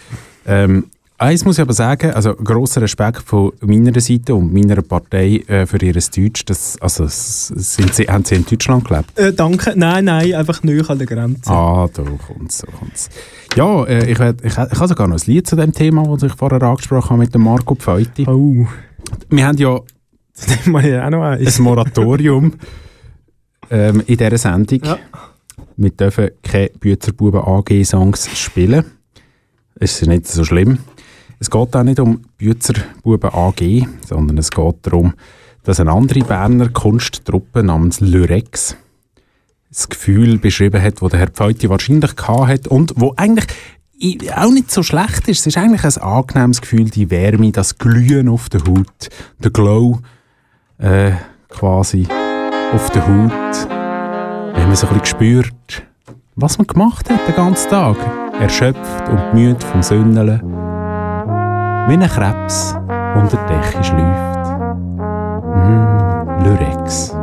Ähm, 0.48 0.90
eins 1.18 1.46
muss 1.46 1.58
ich 1.58 1.62
aber 1.62 1.74
sagen, 1.74 2.12
also 2.12 2.36
grosser 2.36 2.82
Respekt 2.82 3.22
von 3.24 3.52
meiner 3.62 4.00
Seite 4.00 4.36
und 4.36 4.54
meiner 4.54 4.82
Partei 4.82 5.44
äh, 5.48 5.66
für 5.66 5.82
ihr 5.82 5.94
Deutsch. 5.94 6.46
Das, 6.46 6.80
also, 6.82 7.06
sind 7.08 7.94
Sie, 7.94 8.04
haben 8.06 8.26
Sie 8.26 8.36
in 8.36 8.46
Deutschland 8.46 8.86
gelebt? 8.88 9.18
Äh, 9.18 9.34
danke. 9.34 9.74
Nein, 9.76 10.06
nein, 10.06 10.34
einfach 10.34 10.64
näher 10.64 10.90
an 10.90 10.98
der 10.98 11.08
Grenze. 11.08 11.50
Ah, 11.50 11.88
da 11.94 12.04
kommt's, 12.04 12.60
so 12.60 12.68
kommt's. 12.68 13.10
Ja, 13.56 13.84
äh, 13.86 14.12
ich, 14.12 14.20
ich, 14.20 14.44
ich 14.44 14.58
habe 14.58 14.88
sogar 14.88 15.08
noch 15.08 15.18
ein 15.18 15.24
Lied 15.26 15.48
zu 15.48 15.56
dem 15.56 15.72
Thema, 15.72 16.04
das 16.08 16.24
ich 16.24 16.34
vorher 16.34 16.62
angesprochen 16.62 17.12
habe 17.12 17.20
mit 17.20 17.34
dem 17.34 17.44
Marco 17.44 17.76
Pfeuti. 17.76 18.26
Oh, 18.28 18.68
Wir 19.30 19.48
haben 19.48 19.58
ja 19.58 19.80
ja 20.82 21.06
auch 21.06 21.10
noch 21.12 21.24
eins. 21.24 21.60
ein 21.60 21.64
Moratorium 21.64 22.54
ähm, 23.70 24.04
in 24.06 24.18
dieser 24.18 24.38
Sendung. 24.38 24.82
Ja. 24.84 25.00
Wir 25.78 25.92
dürfen 25.92 26.32
keine 26.44 26.70
Büzerbuben 26.80 27.42
AG-Songs 27.42 28.30
spielen. 28.38 28.86
Es 29.76 30.02
ist 30.02 30.08
nicht 30.08 30.28
so 30.28 30.44
schlimm. 30.44 30.80
Es 31.46 31.52
geht 31.52 31.76
auch 31.76 31.84
nicht 31.84 32.00
um 32.00 32.22
Büzerbuben 32.40 33.30
AG, 33.32 33.88
sondern 34.04 34.40
es 34.40 34.50
geht 34.50 34.76
darum, 34.82 35.14
dass 35.64 35.80
eine 35.80 35.92
andere 35.92 36.22
Berner 36.22 36.70
Kunsttruppe 36.70 37.62
namens 37.62 38.00
Lyrex 38.00 38.76
das 39.70 39.88
Gefühl 39.88 40.40
beschrieben 40.40 40.82
hat, 40.82 41.04
das 41.04 41.12
der 41.12 41.20
Herr 41.20 41.30
Pfeuti 41.30 41.70
wahrscheinlich 41.70 42.16
gehabt 42.16 42.48
hat 42.48 42.68
und 42.68 42.94
wo 42.96 43.14
eigentlich 43.16 43.46
auch 44.36 44.50
nicht 44.50 44.72
so 44.72 44.82
schlecht 44.82 45.28
ist. 45.28 45.42
Es 45.42 45.46
ist 45.46 45.58
eigentlich 45.60 45.84
ein 45.84 46.02
angenehmes 46.02 46.62
Gefühl, 46.62 46.86
die 46.86 47.12
Wärme, 47.12 47.52
das 47.52 47.78
Glühen 47.78 48.28
auf 48.28 48.50
der 48.50 48.62
Haut, 48.62 49.10
der 49.38 49.52
Glow 49.52 50.00
äh, 50.80 51.12
quasi 51.50 52.08
auf 52.74 52.90
der 52.90 53.04
Haut, 53.04 53.70
wenn 54.56 54.66
man 54.66 54.76
so 54.76 54.88
ein 54.88 54.98
bisschen 54.98 55.06
spürt, 55.06 55.84
was 56.34 56.58
man 56.58 56.66
gemacht 56.66 57.08
hat 57.08 57.20
den 57.28 57.36
ganzen 57.36 57.70
Tag. 57.70 57.98
Erschöpft 58.40 59.10
und 59.10 59.36
müde 59.36 59.64
vom 59.64 59.84
Sünneln. 59.84 60.75
Wie 61.88 61.94
ein 61.94 62.08
Krebs 62.08 62.76
unter 63.16 63.38
Decke 63.46 63.84
schläft. 63.84 64.58
Mm, 65.54 66.44
Lyrex. 66.44 67.16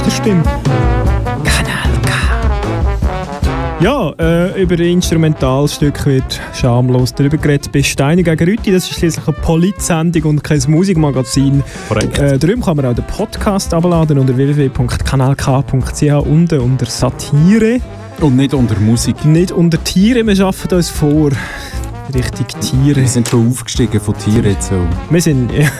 Schöne 0.00 0.42
Flüsterstimme. 0.42 0.42
Kanal 1.44 1.92
K. 2.02 2.12
Ja, 3.80 4.12
äh, 4.18 4.62
über 4.62 4.78
Instrumentalstück 4.78 6.04
wird 6.06 6.40
schamlos 6.54 7.14
darüber 7.14 7.38
geredet. 7.38 7.72
Bei 7.72 7.82
Steine 7.82 8.22
gegen 8.22 8.48
Rüti, 8.48 8.72
das 8.72 8.84
ist 8.84 8.98
schließlich 8.98 9.26
eine 9.26 9.36
Politsendung 9.38 10.22
und 10.24 10.44
kein 10.44 10.62
Musikmagazin. 10.68 11.62
Korrekt. 11.88 12.18
Äh, 12.18 12.38
darum 12.38 12.60
kann 12.60 12.76
man 12.76 12.86
auch 12.86 12.94
den 12.94 13.06
Podcast 13.06 13.72
abladen 13.72 14.18
unter 14.18 14.36
www.kanalk.ch 14.36 16.26
unten 16.26 16.60
unter 16.60 16.86
Satire. 16.86 17.80
Und 18.20 18.36
nicht 18.36 18.52
unter 18.52 18.78
Musik. 18.80 19.24
Nicht 19.24 19.50
unter 19.50 19.82
Tiere, 19.82 20.26
wir 20.26 20.36
schaffen 20.36 20.70
uns 20.72 20.90
vor. 20.90 21.30
Richtig 22.12 22.48
Tiere. 22.60 22.96
Wir 22.96 23.08
sind 23.08 23.28
schon 23.28 23.48
aufgestiegen 23.48 24.00
von 24.00 24.16
Tieren. 24.18 24.56
Wir 25.08 25.22
sind. 25.22 25.50
Ja, 25.52 25.70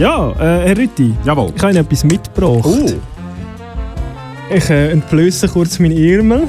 äh, 0.00 0.66
Herr 0.66 0.78
Rütti. 0.78 1.14
Jawohl. 1.24 1.52
Ich 1.54 1.62
habe 1.62 1.72
Ihnen 1.72 1.84
etwas 1.84 2.04
mitgebracht. 2.04 2.64
Oh. 2.64 2.90
Ich 4.54 4.70
äh, 4.70 4.92
entblöße 4.92 5.46
kurz 5.48 5.78
meinen 5.78 5.96
Ärmel. 5.96 6.48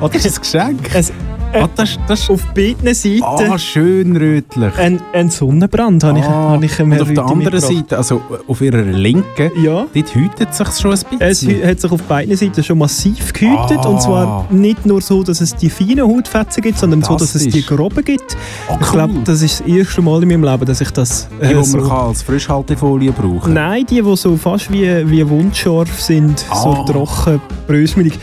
Oh, 0.00 0.08
das 0.12 0.24
ist 0.24 0.38
ein 0.38 0.42
Geschenk. 0.78 0.94
Es, 0.94 1.12
äh, 1.52 1.62
Ah, 1.62 1.68
das, 1.76 1.98
das, 2.08 2.30
auf 2.30 2.44
beiden 2.54 2.94
Seiten 2.94 3.22
ah, 3.22 3.58
schön 3.58 4.16
rötlich. 4.16 4.76
ein, 4.78 5.00
ein 5.12 5.30
Sonnenbrand 5.30 6.02
habe 6.04 6.18
ich, 6.18 6.24
Ah, 6.24 6.50
habe 6.50 6.64
ich 6.64 6.80
und 6.80 7.00
auf 7.00 7.12
der 7.12 7.24
anderen. 7.24 7.60
Seite, 7.60 7.96
also 7.96 8.20
auf 8.48 8.60
ihrer 8.60 8.82
linken, 8.82 9.50
Ja. 9.62 9.86
dort 9.94 10.14
hütet 10.14 10.48
es 10.50 10.58
sich 10.58 10.68
schon 10.80 10.90
ein 10.92 10.94
Es 10.94 11.04
bisschen. 11.40 11.66
hat 11.66 11.80
sich 11.80 11.90
auf 11.92 12.02
beiden 12.02 12.36
Seiten 12.36 12.62
schon 12.62 12.78
massiv 12.78 13.32
gehütet. 13.32 13.78
Ah. 13.82 13.88
Und 13.88 14.02
zwar 14.02 14.46
nicht 14.50 14.86
nur 14.86 15.00
so, 15.00 15.22
dass 15.22 15.40
es 15.40 15.54
die 15.56 15.70
feinen 15.70 16.06
Hautfetzen 16.06 16.62
gibt, 16.62 16.78
sondern 16.78 17.02
so, 17.02 17.16
dass 17.16 17.34
es 17.34 17.46
die 17.48 17.62
groben 17.64 18.04
gibt. 18.04 18.36
Ah, 18.68 18.78
Ich 18.80 18.90
glaube, 18.90 19.12
cool. 19.14 19.20
das 19.24 19.42
ist 19.42 19.60
das 19.60 19.66
erste 19.68 20.02
Mal 20.02 20.22
in 20.22 20.28
meinem 20.28 20.44
Leben, 20.44 20.64
dass 20.66 20.80
ich 20.80 20.90
das 20.90 21.28
die, 21.40 21.44
äh, 21.44 21.48
die 21.48 21.54
man 21.54 21.64
so... 21.64 21.78
kann 21.80 21.90
als 22.08 22.22
Frischhaltefolie 22.22 23.12
brauchen 23.12 23.52
Nein, 23.54 23.84
die, 23.86 24.02
die 24.02 24.16
so 24.16 24.36
fast 24.36 24.70
wie, 24.72 24.86
wie 25.10 25.28
wundscharf 25.28 26.00
sind, 26.00 26.38
so 26.40 26.70
Ah. 26.70 26.84
trocken, 26.86 27.40
brösmelig. 27.66 28.18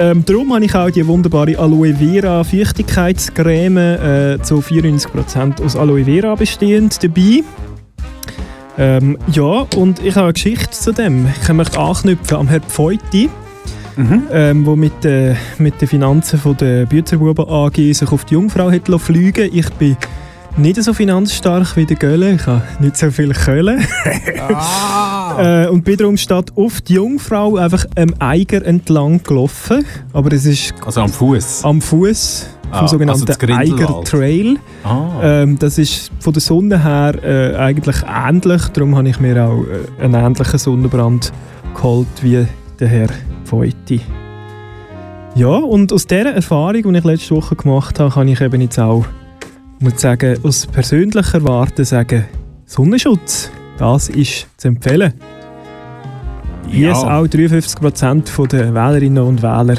Ähm, 0.00 0.24
darum 0.24 0.54
habe 0.54 0.64
ich 0.64 0.74
auch 0.74 0.88
die 0.88 1.06
wunderbare 1.06 1.58
Aloe 1.58 1.94
Vera 1.94 2.42
Feuchtigkeitscreme 2.42 3.76
äh, 4.38 4.42
zu 4.42 4.60
94% 4.60 5.62
aus 5.62 5.76
Aloe 5.76 6.06
Vera 6.06 6.34
bestehend 6.36 7.04
dabei. 7.04 7.42
Ähm, 8.78 9.18
ja, 9.30 9.66
und 9.76 10.02
ich 10.02 10.14
habe 10.14 10.24
eine 10.28 10.32
Geschichte 10.32 10.70
zu 10.70 10.92
dem. 10.92 11.28
Ich 11.42 11.52
möchte 11.52 11.78
anknüpfen 11.78 12.38
am 12.38 12.48
Herrn 12.48 12.62
Pfeuti, 12.62 13.28
Mhm. 13.96 14.22
ähm, 14.32 14.64
wo 14.64 14.74
mit, 14.74 15.04
äh, 15.04 15.34
mit 15.58 15.78
den 15.82 15.88
Finanzen 15.88 16.38
von 16.38 16.56
der 16.56 16.86
Bützerbuben 16.86 17.46
AG 17.46 17.92
sich 17.92 18.10
auf 18.10 18.24
die 18.24 18.34
Jungfrau 18.34 18.70
hat 18.70 18.88
fliegen 19.02 19.50
Ich 19.52 19.68
bin 19.74 19.98
nicht 20.56 20.82
so 20.82 20.92
finanzstark 20.92 21.76
wie 21.76 21.86
der 21.86 21.96
Gölle. 21.96 22.32
Ich 22.32 22.46
habe 22.46 22.62
nicht 22.80 22.96
so 22.96 23.10
viel 23.10 23.32
Köln. 23.32 23.84
Äh, 25.38 25.68
und 25.68 25.84
bin 25.84 25.96
darum 25.96 26.16
statt 26.16 26.50
auf 26.56 26.80
die 26.80 26.94
Jungfrau 26.94 27.56
einfach 27.56 27.86
am 27.96 28.12
Eiger 28.18 28.66
entlang 28.66 29.22
gelaufen. 29.22 29.86
Aber 30.12 30.32
es 30.32 30.44
ist 30.44 30.74
Also 30.84 31.02
am 31.02 31.08
Fuß. 31.08 31.64
am 31.64 31.80
Fuß 31.80 32.46
vom 32.62 32.72
Ah, 32.72 32.80
also 32.82 32.92
sogenannten 32.96 33.24
das 33.26 33.38
Grindelwald. 33.38 33.80
Eiger 33.90 34.04
Trail. 34.04 34.56
Ah. 34.84 35.20
Ähm, 35.22 35.58
das 35.58 35.78
ist 35.78 36.10
von 36.18 36.32
der 36.32 36.42
Sonne 36.42 36.82
her 36.82 37.14
äh, 37.24 37.56
eigentlich 37.56 37.96
ähnlich. 38.06 38.62
Darum 38.72 38.96
habe 38.96 39.08
ich 39.08 39.20
mir 39.20 39.42
auch 39.44 39.62
äh, 39.64 40.02
einen 40.04 40.14
ähnlichen 40.14 40.58
Sonnenbrand 40.58 41.32
geholt 41.74 42.08
wie 42.22 42.44
der 42.80 42.88
Herr 42.88 43.08
Feuti. 43.44 44.00
Ja, 45.36 45.48
und 45.48 45.92
aus 45.92 46.06
dieser 46.06 46.34
Erfahrung, 46.34 46.92
die 46.92 46.98
ich 46.98 47.04
letzte 47.04 47.36
Woche 47.36 47.54
gemacht 47.56 47.98
habe, 48.00 48.12
kann 48.12 48.28
ich 48.28 48.40
eben 48.40 48.60
jetzt 48.60 48.78
auch, 48.80 49.04
muss 49.80 49.94
ich 49.94 50.00
sagen, 50.00 50.38
aus 50.42 50.66
persönlicher 50.66 51.42
Warte 51.42 51.84
sagen, 51.84 52.26
Sonnenschutz, 52.66 53.50
das 53.78 54.10
ist 54.10 54.46
zu 54.58 54.68
empfehlen. 54.68 55.14
Ja. 56.70 56.92
es 56.92 56.98
auch 56.98 57.24
53% 57.24 58.46
der 58.46 58.74
Wählerinnen 58.74 59.24
und 59.24 59.42
Wähler 59.42 59.76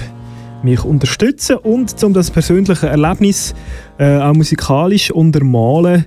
mich 0.63 0.83
unterstützen 0.83 1.57
und 1.57 2.03
um 2.03 2.13
das 2.13 2.31
persönliche 2.31 2.87
Erlebnis 2.87 3.53
äh, 3.97 4.17
auch 4.17 4.33
musikalisch 4.33 5.11
untermalen, 5.11 6.05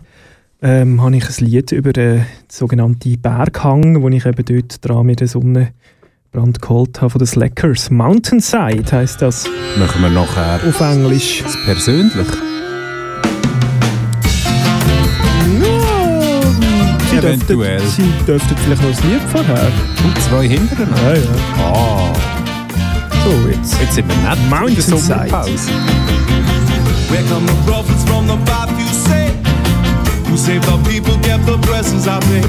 ähm, 0.60 1.00
habe 1.02 1.16
ich 1.16 1.24
ein 1.28 1.44
Lied 1.44 1.72
über 1.72 1.92
den 1.92 2.26
sogenannten 2.50 3.20
Berghang, 3.20 4.02
wo 4.02 4.08
ich 4.08 4.26
eben 4.26 4.44
dort 4.44 4.84
dran 4.84 5.06
mir 5.06 5.16
den 5.16 5.28
Sonnenbrand 5.28 6.60
geholt 6.60 7.00
habe 7.00 7.10
von 7.10 7.18
den 7.18 7.26
Slackers. 7.26 7.90
Mountainside 7.90 8.90
heisst 8.92 9.22
das 9.22 9.48
Machen 9.78 10.02
wir 10.02 10.10
nachher 10.10 10.60
auf 10.68 10.80
Englisch. 10.80 11.42
das 11.42 11.56
persönlich. 11.64 12.26
Sie 17.24 17.30
dürften, 17.38 17.52
Eventuell. 17.52 17.80
Sie 17.88 18.12
dürften 18.26 18.56
vielleicht 18.64 18.82
noch 18.82 18.90
ein 18.90 19.10
Lied 19.10 19.22
vorher. 19.32 19.72
Und 20.04 20.22
zwei 20.22 20.48
hintereinander. 20.48 21.14
Ja, 21.14 21.20
ja. 21.20 21.28
Ah, 21.58 22.12
So, 23.24 23.48
jetzt. 23.48 23.80
jetzt 23.80 23.94
sind 23.94 24.06
wir 24.08 24.60
nicht 24.66 24.78
in 24.78 24.90
der 24.90 24.98
Sommerpause. 24.98 25.70
Where 27.08 27.22
come 27.28 27.46
the 27.46 27.70
prophets 27.70 28.04
from 28.04 28.26
the 28.26 28.36
Bible 28.44 28.76
you 28.78 28.92
say? 29.08 29.30
Who 30.28 30.36
saved 30.36 30.64
the 30.64 30.76
people, 30.90 31.16
get 31.22 31.40
the 31.46 31.56
blessings 31.66 32.06
I 32.06 32.18
pay. 32.20 32.42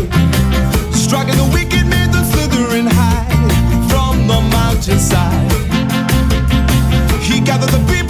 Striking 0.91 1.35
the 1.35 1.47
wicked, 1.53 1.85
made 1.87 2.11
the 2.11 2.23
slither 2.31 2.75
and 2.77 2.89
hide 2.89 3.89
from 3.89 4.27
the 4.27 4.41
mountainside. 4.51 5.51
He 7.21 7.39
gathered 7.41 7.69
the 7.69 7.79
people, 7.93 8.04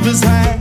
love 0.00 0.14
is 0.14 0.22
high. 0.24 0.59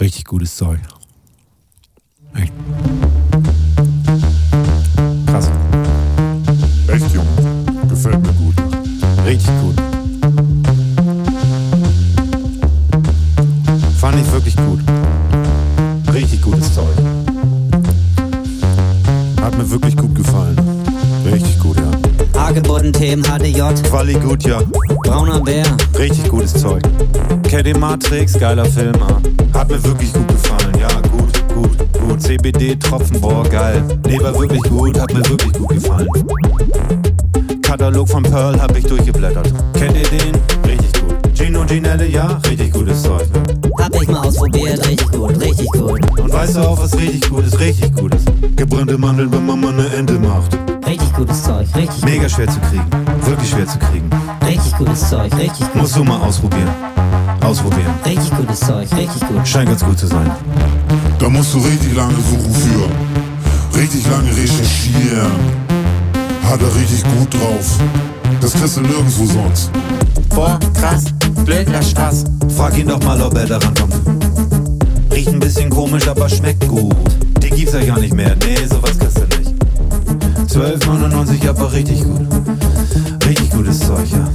Richtig 0.00 0.24
gutes 0.24 0.56
Zeug. 0.56 0.80
Caddy 27.60 27.78
Matrix, 27.78 28.38
geiler 28.38 28.64
Film, 28.64 28.94
ah. 29.02 29.20
Hat 29.52 29.68
mir 29.68 29.84
wirklich 29.84 30.10
gut 30.14 30.26
gefallen, 30.28 30.78
ja, 30.80 30.88
gut, 31.10 31.48
gut, 31.54 31.92
gut. 31.92 32.22
CBD, 32.22 32.74
Tropfen, 32.74 33.20
boah, 33.20 33.46
geil. 33.46 33.82
Nee, 34.06 34.18
war 34.18 34.32
wirklich 34.38 34.62
gut, 34.62 34.98
hat 34.98 35.12
mir 35.12 35.28
wirklich 35.28 35.52
gut 35.52 35.68
gefallen. 35.68 36.08
Katalog 37.60 38.08
von 38.08 38.22
Pearl 38.22 38.58
hab 38.58 38.74
ich 38.74 38.86
durchgeblättert. 38.86 39.52
Kennt 39.74 39.94
ihr 39.94 40.08
den? 40.08 40.34
Richtig 40.64 41.02
gut. 41.02 41.36
Gino 41.36 41.62
Ginelle, 41.66 42.06
ja, 42.06 42.40
richtig 42.48 42.72
gutes 42.72 43.02
Zeug. 43.02 43.28
Ne? 43.30 43.42
Hab 43.78 43.94
ich 43.94 44.08
mal 44.08 44.26
ausprobiert, 44.26 44.88
richtig 44.88 45.12
gut, 45.12 45.38
richtig 45.38 45.66
gut. 45.72 46.18
Und 46.18 46.32
weißt 46.32 46.56
du 46.56 46.60
auch, 46.60 46.78
was 46.78 46.96
richtig 46.96 47.28
gut 47.28 47.44
ist? 47.44 47.60
Richtig 47.60 47.94
gut 47.94 48.14
ist. 48.14 48.26
Gebrannte 48.56 48.96
Mandeln, 48.96 49.30
wenn 49.32 49.44
man 49.44 49.60
mal 49.60 49.74
eine 49.74 49.86
Ente 49.96 50.14
macht. 50.14 50.56
Richtig 50.86 51.12
gutes 51.12 51.42
Zeug, 51.42 51.68
richtig 51.76 52.04
Mega 52.04 52.26
schwer 52.26 52.48
zu 52.48 52.58
kriegen. 52.60 52.86
Wirklich 53.26 53.50
schwer 53.50 53.66
zu 53.66 53.78
kriegen. 53.78 54.08
Richtig 54.46 54.74
gutes 54.78 55.10
Zeug, 55.10 55.30
richtig 55.36 55.66
gut. 55.72 55.82
Musst 55.82 55.94
du 55.94 56.04
mal 56.04 56.20
ausprobieren. 56.22 56.89
Ausprobieren. 57.50 57.92
Richtig 58.06 58.30
gutes 58.36 58.60
Zeug, 58.60 58.88
richtig 58.96 59.26
gut. 59.26 59.48
Scheint 59.48 59.68
ganz 59.68 59.84
gut 59.84 59.98
zu 59.98 60.06
sein. 60.06 60.30
Da 61.18 61.28
musst 61.28 61.52
du 61.52 61.58
richtig 61.58 61.96
lange 61.96 62.14
suchen 62.14 62.54
für. 62.54 63.76
Richtig 63.76 64.06
lange 64.06 64.30
recherchieren. 64.30 65.32
Hat 66.48 66.60
er 66.62 66.72
richtig 66.76 67.02
gut 67.02 67.34
drauf. 67.34 67.80
Das 68.40 68.52
kriegst 68.52 68.76
du 68.76 68.82
nirgendwo 68.82 69.26
sonst. 69.26 69.68
Boah, 70.28 70.60
krass, 70.74 71.06
blöder 71.44 71.82
Spaß. 71.82 72.22
Frag 72.56 72.78
ihn 72.78 72.86
doch 72.86 73.02
mal, 73.02 73.20
ob 73.20 73.36
er 73.36 73.46
daran 73.46 73.74
kommt. 73.74 73.94
Riecht 75.12 75.30
ein 75.30 75.40
bisschen 75.40 75.70
komisch, 75.70 76.06
aber 76.06 76.28
schmeckt 76.28 76.68
gut. 76.68 76.94
Die 77.42 77.50
gibt's 77.50 77.72
ja 77.72 77.84
gar 77.84 77.98
nicht 77.98 78.14
mehr. 78.14 78.36
Nee, 78.46 78.64
sowas 78.64 78.96
kriegst 78.96 79.18
du 79.18 79.26
nicht. 79.38 79.54
12,99 80.46 81.48
aber 81.48 81.72
richtig 81.72 82.04
gut. 82.04 82.28
Richtig 83.26 83.50
gutes 83.50 83.80
Zeug, 83.80 84.08
ja. 84.12 84.28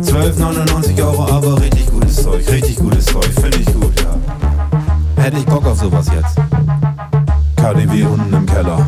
12,99 0.00 1.04
Euro, 1.04 1.30
aber 1.30 1.60
richtig 1.60 1.86
gutes 2.16 2.22
Zeug. 2.22 2.52
Richtig 2.52 2.76
gutes 2.76 3.04
Zeug, 3.06 3.28
finde 3.40 3.58
ich 3.58 3.66
gut, 3.66 3.92
ja. 4.00 5.22
Hätte 5.22 5.38
ich 5.38 5.46
Bock 5.46 5.66
auf 5.66 5.78
sowas 5.78 6.06
jetzt. 6.14 6.36
KDW 7.56 8.04
unten 8.04 8.34
im 8.34 8.46
Keller. 8.46 8.86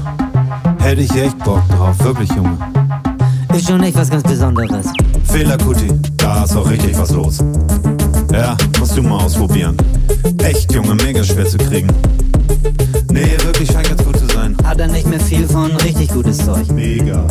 Hätte 0.79 1.03
ich 1.03 1.14
echt 1.14 1.38
Bock 1.45 1.62
drauf, 1.69 1.99
wirklich, 2.01 2.31
Junge. 2.31 2.57
Ist 3.55 3.69
schon 3.69 3.83
echt 3.83 3.97
was 3.97 4.11
ganz 4.11 4.23
Besonderes. 4.23 4.87
Fehler, 5.25 5.59
Kuti, 5.59 5.88
da 6.17 6.45
ist 6.45 6.57
auch 6.57 6.69
richtig 6.71 6.99
was 6.99 7.11
los. 7.11 7.38
Ja, 8.33 8.57
musst 8.79 8.97
du 8.97 9.03
mal 9.03 9.25
ausprobieren. 9.25 9.77
Echt, 10.43 10.73
Junge, 10.73 10.95
mega 10.95 11.23
schwer 11.25 11.47
zu 11.47 11.59
kriegen. 11.59 11.88
Nee, 13.11 13.37
wirklich 13.43 13.71
scheint 13.71 13.88
ganz 13.88 14.05
gut 14.05 14.19
zu 14.19 14.27
sein. 14.35 14.57
Hat 14.64 14.79
er 14.81 14.88
nicht 14.88 15.07
mehr 15.07 15.21
viel 15.21 15.47
von 15.47 15.71
richtig 15.77 16.09
gutes 16.09 16.38
Zeug. 16.38 16.71
Mega. 16.73 17.27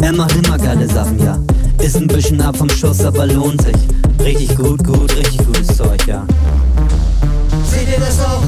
Er 0.00 0.12
macht 0.12 0.34
immer 0.36 0.56
geile 0.58 0.88
Sachen, 0.88 1.18
ja. 1.22 1.38
Ist 1.80 1.96
ein 1.96 2.06
bisschen 2.06 2.40
ab 2.40 2.56
vom 2.56 2.70
Schuss, 2.70 3.04
aber 3.04 3.26
lohnt 3.26 3.62
sich. 3.62 3.97
Richtig 4.20 4.56
gut, 4.56 4.84
gut, 4.84 5.16
richtig 5.16 5.38
gutes 5.46 5.76
Zeug, 5.76 6.06
ja. 6.06 6.26
Seht 7.64 7.88
ihr 7.88 7.98
das 7.98 8.20
auch? 8.20 8.42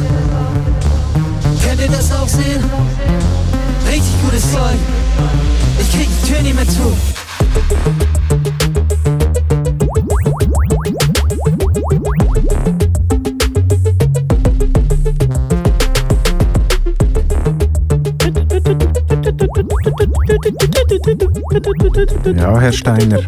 Könnt 1.64 1.80
ihr 1.80 1.88
das 1.88 2.12
auch 2.12 2.28
sehen? 2.28 2.62
Richtig 3.88 4.14
gutes 4.22 4.52
Zeug. 4.52 4.78
Ich 5.80 5.90
krieg 5.92 6.08
die 6.08 6.32
Tür 6.32 6.42
nicht 6.42 6.54
mehr 6.54 6.68
zu. 6.68 6.92
Ja, 22.36 22.60
Herr 22.60 22.72
Steiner. 22.72 23.20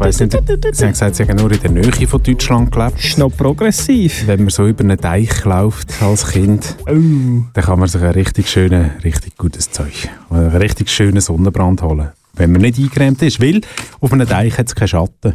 Ich 0.00 0.04
weiss 0.04 0.20
nicht, 0.20 0.30
Sie 0.30 0.84
haben 0.84 0.92
gesagt, 0.92 1.16
Sie 1.16 1.24
haben 1.24 1.36
nur 1.38 1.50
in 1.50 1.60
der 1.60 1.70
Nähe 1.72 2.06
von 2.06 2.22
Deutschland 2.22 2.70
gelebt. 2.70 3.04
Ist 3.04 3.18
noch 3.18 3.36
progressiv. 3.36 4.28
Wenn 4.28 4.42
man 4.42 4.50
so 4.50 4.64
über 4.68 4.84
einen 4.84 4.96
Deich 4.96 5.44
läuft 5.44 6.00
als 6.00 6.28
Kind, 6.28 6.76
dann 6.86 7.50
kann 7.52 7.80
man 7.80 7.88
sich 7.88 8.00
ein 8.00 8.12
richtig 8.12 8.48
schönes, 8.48 8.90
richtig 9.02 9.36
gutes 9.36 9.72
Zeug, 9.72 10.08
einen 10.30 10.50
richtig 10.54 10.88
schönen 10.88 11.20
Sonnenbrand 11.20 11.82
holen. 11.82 12.10
Wenn 12.34 12.52
man 12.52 12.60
nicht 12.60 12.78
eingerämt 12.78 13.20
ist, 13.22 13.42
weil 13.42 13.60
auf 13.98 14.12
einem 14.12 14.28
Deich 14.28 14.56
hat 14.56 14.68
es 14.68 14.76
keinen 14.76 14.86
Schatten. 14.86 15.34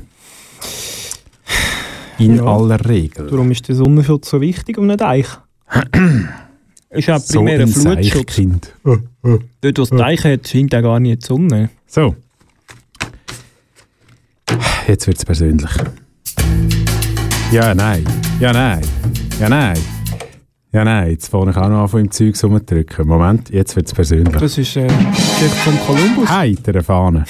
In 2.18 2.38
Ja. 2.38 2.46
aller 2.46 2.88
Regel. 2.88 3.28
Darum 3.30 3.52
ist 3.52 3.68
der 3.68 3.76
Sonnenschutz 3.76 4.30
so 4.30 4.40
wichtig 4.40 4.78
um 4.78 4.86
einen 4.86 4.98
Deich. 4.98 5.26
ist 6.90 7.08
ja 7.08 7.20
So 7.20 7.40
primär 7.40 7.56
ein 7.56 7.62
ein 7.64 7.68
Flutschutz. 7.68 8.38
Dort, 9.60 9.78
wo 9.78 9.82
es 9.82 9.90
Deich 9.90 10.24
hat, 10.24 10.48
scheint 10.48 10.74
auch 10.74 10.82
gar 10.84 11.00
nicht 11.02 11.22
die 11.24 11.26
Sonne. 11.28 11.70
So. 11.86 12.16
Jetzt 14.88 15.08
wird 15.08 15.18
es 15.18 15.26
persönlich. 15.26 15.70
Ja, 17.52 17.74
nein. 17.74 18.04
Ja, 18.40 18.52
nein. 18.52 18.82
Ja, 19.40 19.50
nein. 19.50 19.78
Ja, 20.72 20.84
nein. 20.84 21.12
Jetzt 21.12 21.28
fange 21.30 21.52
ich 21.52 21.58
auch 21.58 21.70
noch 21.70 21.84
an, 21.84 21.88
von 21.88 22.02
im 22.02 22.12
Zeug 22.12 22.36
rumzudrücken. 22.44 23.08
Moment, 23.08 23.50
jetzt 23.52 23.76
wird 23.76 23.88
es 23.88 23.94
persönlich. 23.94 24.36
Das 24.36 24.58
ist 24.58 24.76
äh, 24.76 24.88
vom 24.90 25.80
Kolumbus. 25.86 26.30
Heitere 26.30 26.82
Fahne. 26.82 27.26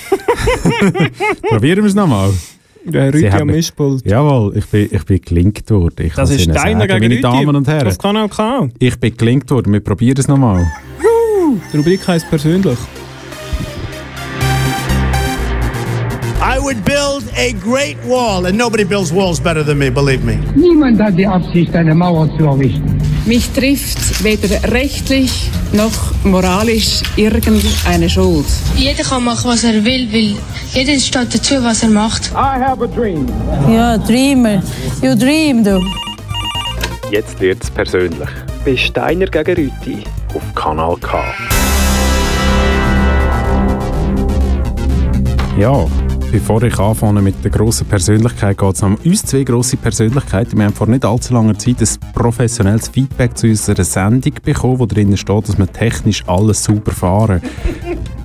Probieren 1.50 1.80
wir 1.84 1.90
es 1.90 1.96
nochmal. 1.96 2.32
Der 2.86 3.12
Sie 3.12 3.18
Rüdi 3.18 3.28
am 3.30 3.34
haben- 3.40 3.48
Mischpult. 3.48 4.06
Jawohl, 4.06 4.58
ich 4.58 4.66
bin, 4.66 4.90
ich 4.92 5.06
bin 5.06 5.22
gelinkt 5.22 5.70
worden. 5.72 6.06
Ich 6.06 6.14
Das 6.14 6.30
ist 6.32 6.46
Ihnen 6.46 6.54
deiner 6.56 6.80
sagen, 6.88 7.00
meine. 7.00 7.22
Damen 7.22 7.56
und 7.56 7.68
Herren. 7.68 7.86
Das 7.86 7.98
kann 8.00 8.18
auch 8.18 8.30
kann. 8.30 8.74
Ich 8.80 9.00
bin 9.00 9.16
gelinkt 9.16 9.52
worden. 9.52 9.72
Wir 9.72 9.80
probieren 9.82 10.18
es 10.18 10.28
nochmal. 10.28 10.66
Die 11.72 11.78
Rubrik 11.78 12.06
heisst 12.08 12.30
persönlich. 12.30 12.78
Would 16.64 16.84
build 16.86 17.24
a 17.36 17.52
great 17.54 17.98
wall, 18.06 18.46
and 18.46 18.58
nobody 18.58 18.86
builds 18.86 19.12
walls 19.12 19.40
better 19.40 19.64
than 19.64 19.78
me, 19.78 19.90
believe 19.90 20.24
me. 20.24 20.38
Niemand 20.56 21.00
hat 21.02 21.18
die 21.18 21.28
Absicht, 21.28 21.76
eine 21.76 21.94
Mauer 21.94 22.30
zu 22.38 22.46
errichten. 22.46 22.98
Mich 23.26 23.50
trifft 23.50 24.24
weder 24.24 24.72
rechtlich 24.72 25.50
noch 25.74 25.92
moralisch 26.24 27.02
irgendeine 27.16 28.10
Schuld. 28.10 28.46
Jeder 28.76 29.04
kann 29.04 29.24
machen, 29.24 29.52
was 29.52 29.64
er 29.64 29.84
will, 29.84 30.08
weil 30.12 30.36
jeder 30.74 31.00
steht 31.00 31.34
dazu, 31.34 31.56
was 31.62 31.84
er 31.84 31.90
macht. 31.90 32.32
I 32.32 32.60
have 32.62 32.84
a 32.84 32.88
dream. 32.88 33.28
Ja, 33.70 33.98
Dreamer. 33.98 34.62
You 35.02 35.16
dream, 35.16 35.64
du. 35.64 35.82
Jetzt 37.12 37.40
wird 37.40 37.64
es 37.64 37.70
persönlich. 37.70 38.30
Bei 38.66 38.76
Steiner 38.78 39.28
gegen 39.28 39.56
Rüti. 39.56 40.04
Auf 40.34 40.56
Kanal 40.56 40.96
K. 40.98 41.24
Ja, 45.60 45.86
bevor 46.34 46.64
ich 46.64 46.80
anfange 46.80 47.22
mit 47.22 47.44
der 47.44 47.52
grossen 47.52 47.86
Persönlichkeit, 47.86 48.58
geht 48.58 48.74
es 48.74 48.82
um 48.82 48.96
uns 48.96 49.24
zwei 49.24 49.44
grosse 49.44 49.78
Persönlichkeiten. 49.78 50.58
Wir 50.58 50.66
haben 50.66 50.74
vor 50.74 50.88
nicht 50.88 51.06
allzu 51.06 51.32
langer 51.32 51.56
Zeit 51.60 51.80
ein 51.80 52.12
professionelles 52.12 52.88
Feedback 52.88 53.38
zu 53.38 53.46
unserer 53.46 53.84
Sendung 53.84 54.34
bekommen, 54.44 54.80
wo 54.80 54.88
drinnen 54.88 55.16
steht, 55.16 55.48
dass 55.48 55.60
wir 55.60 55.72
technisch 55.72 56.28
alles 56.28 56.64
super 56.64 56.92
fahren. 56.92 57.42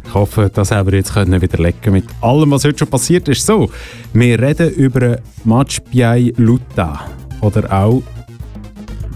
Ich 0.07 0.15
hoffe, 0.15 0.51
das 0.51 0.71
haben 0.71 0.91
wir 0.91 0.97
jetzt 0.97 1.13
können 1.13 1.43
widerlegen 1.43 1.93
mit 1.93 2.07
allem, 2.23 2.51
was 2.51 2.65
heute 2.65 2.79
schon 2.79 2.89
passiert 2.89 3.29
ist. 3.29 3.45
So, 3.45 3.71
wir 4.15 4.41
reden 4.41 4.71
über 4.71 5.19
Matchbiai 5.45 6.33
Luta 6.39 7.01
oder 7.43 7.71
auch 7.71 8.03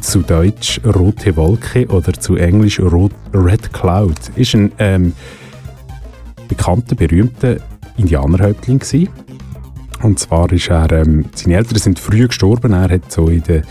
zu 0.03 0.21
Deutsch 0.21 0.83
Rote 0.85 1.35
Wolke 1.35 1.87
oder 1.87 2.13
zu 2.13 2.37
Englisch 2.37 2.79
Red 2.79 3.73
Cloud. 3.73 4.19
Ist 4.37 4.55
ein 4.55 4.71
ähm, 4.79 5.15
bekannter, 6.47 6.95
berühmter 6.95 7.57
Indianerhäuptling 7.97 8.79
gsi. 8.79 9.09
Und 10.03 10.19
zwar 10.19 10.51
ist 10.53 10.69
er, 10.69 10.91
ähm, 10.93 11.27
seine 11.35 11.57
Eltern 11.57 11.79
sind 11.79 11.99
früh 11.99 12.27
gestorben. 12.27 12.73
Er 12.73 12.91
hat 12.91 13.13
so 13.13 13.29
in 13.29 13.43
der 13.45 13.63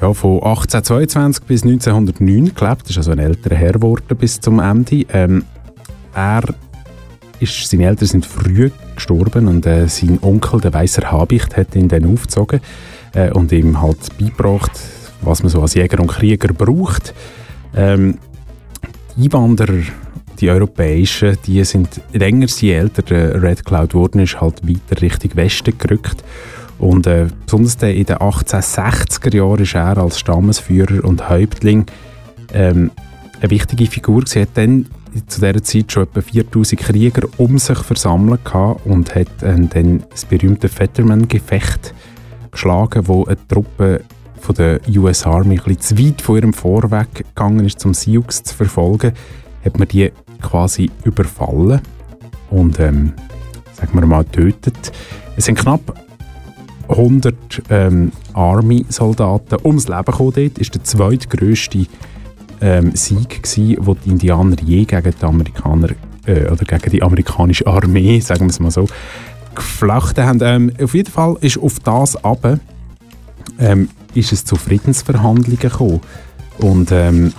ja, 0.00 0.12
von 0.12 0.42
1822 0.42 1.44
bis 1.44 1.62
1909 1.62 2.54
gelebt. 2.54 2.90
Ist 2.90 2.98
also 2.98 3.12
ein 3.12 3.18
älterer 3.18 3.56
Herr 3.56 3.72
geworden 3.72 4.16
bis 4.16 4.40
zum 4.40 4.60
Ende. 4.60 5.04
Ähm, 5.12 5.44
er 6.14 6.42
ist, 7.40 7.70
seine 7.70 7.86
Eltern 7.86 8.08
sind 8.08 8.26
früh 8.26 8.70
gestorben 8.94 9.46
und 9.46 9.66
äh, 9.66 9.86
sein 9.88 10.18
Onkel, 10.22 10.60
der 10.60 10.74
Weißer 10.74 11.10
Habicht, 11.10 11.56
hat 11.56 11.74
ihn 11.76 11.88
dann 11.88 12.12
aufgezogen 12.12 12.60
äh, 13.14 13.30
und 13.30 13.52
ihm 13.52 13.80
halt 13.80 14.18
beigebracht, 14.18 14.72
was 15.22 15.42
man 15.42 15.50
so 15.50 15.62
als 15.62 15.74
Jäger 15.74 16.00
und 16.00 16.08
Krieger 16.08 16.52
braucht. 16.52 17.14
Ähm, 17.76 18.18
die 19.16 19.24
Einwanderer, 19.24 19.82
die 20.40 20.50
europäischen, 20.50 21.36
die 21.46 21.64
sind 21.64 22.00
länger, 22.12 22.46
je 22.46 22.72
älter 22.72 23.02
der 23.02 23.42
Red 23.42 23.64
Cloud 23.64 23.90
geworden 23.90 24.20
ist, 24.20 24.40
halt 24.40 24.66
weiter 24.66 25.02
Richtung 25.02 25.34
Westen 25.34 25.76
gerückt. 25.76 26.24
Und 26.78 27.06
äh, 27.06 27.26
besonders 27.44 27.76
dann 27.76 27.90
in 27.90 28.04
den 28.04 28.16
1860er 28.16 29.36
Jahren 29.36 29.62
ist 29.62 29.74
er 29.74 29.98
als 29.98 30.18
Stammesführer 30.18 31.04
und 31.04 31.28
Häuptling 31.28 31.86
ähm, 32.52 32.90
eine 33.40 33.50
wichtige 33.50 33.86
Figur. 33.86 34.24
Sie 34.26 34.42
hat 34.42 34.50
dann 34.54 34.86
zu 35.26 35.40
dieser 35.40 35.62
Zeit 35.62 35.92
schon 35.92 36.04
etwa 36.04 36.20
4000 36.20 36.80
Krieger 36.80 37.28
um 37.36 37.58
sich 37.58 37.78
versammelt 37.78 38.40
und 38.84 39.14
hat 39.14 39.28
ähm, 39.42 39.68
dann 39.70 40.04
das 40.10 40.24
berühmte 40.24 40.68
Fetterman-Gefecht 40.68 41.94
geschlagen, 42.50 43.08
wo 43.08 43.24
eine 43.24 43.36
Truppe 43.48 44.02
von 44.40 44.54
der 44.54 44.80
US 44.96 45.26
Army 45.26 45.58
ein 45.58 45.64
bisschen 45.64 45.80
zu 45.80 45.98
weit 45.98 46.22
von 46.22 46.36
ihrem 46.36 46.52
Vorweg 46.52 47.14
gegangen 47.14 47.66
ist, 47.66 47.84
um 47.84 47.94
Sioux 47.94 48.28
zu 48.28 48.54
verfolgen, 48.54 49.12
hat 49.64 49.78
man 49.78 49.88
die 49.88 50.12
quasi 50.40 50.90
überfallen 51.04 51.80
und 52.50 52.78
ähm, 52.80 53.12
sagen 53.74 53.98
wir 53.98 54.06
mal 54.06 54.24
getötet. 54.24 54.92
Es 55.36 55.46
sind 55.46 55.58
knapp 55.58 55.94
100 56.88 57.34
ähm, 57.70 58.12
Army-Soldaten 58.32 59.58
ums 59.64 59.88
Leben 59.88 60.04
gekommen 60.04 60.32
dort. 60.34 60.58
ist 60.58 60.74
der 60.74 60.84
zweitgrößte 60.84 61.86
ähm, 62.60 62.92
Sieg 62.94 63.42
gsi, 63.42 63.76
wo 63.80 63.94
die 63.94 64.10
Indianer 64.10 64.56
je 64.62 64.84
gegen 64.84 65.14
die 65.20 65.24
Amerikaner 65.24 65.90
äh, 66.26 66.46
oder 66.46 66.64
gegen 66.64 66.90
die 66.90 67.02
amerikanische 67.02 67.66
Armee, 67.66 68.20
sagen 68.20 68.46
wir 68.46 68.50
es 68.50 68.60
mal 68.60 68.70
so, 68.70 68.86
geflochten 69.54 70.24
haben. 70.24 70.40
Ähm, 70.42 70.72
auf 70.82 70.94
jeden 70.94 71.10
Fall 71.10 71.36
ist 71.40 71.58
auf 71.58 71.78
das 71.80 72.16
ab 72.24 72.58
ähm, 73.58 73.88
ist 74.14 74.32
es 74.32 74.44
zu 74.44 74.56
Friedensverhandlungen 74.56 75.58
gekommen 75.58 76.00
und 76.58 76.90
ähm, 76.92 77.32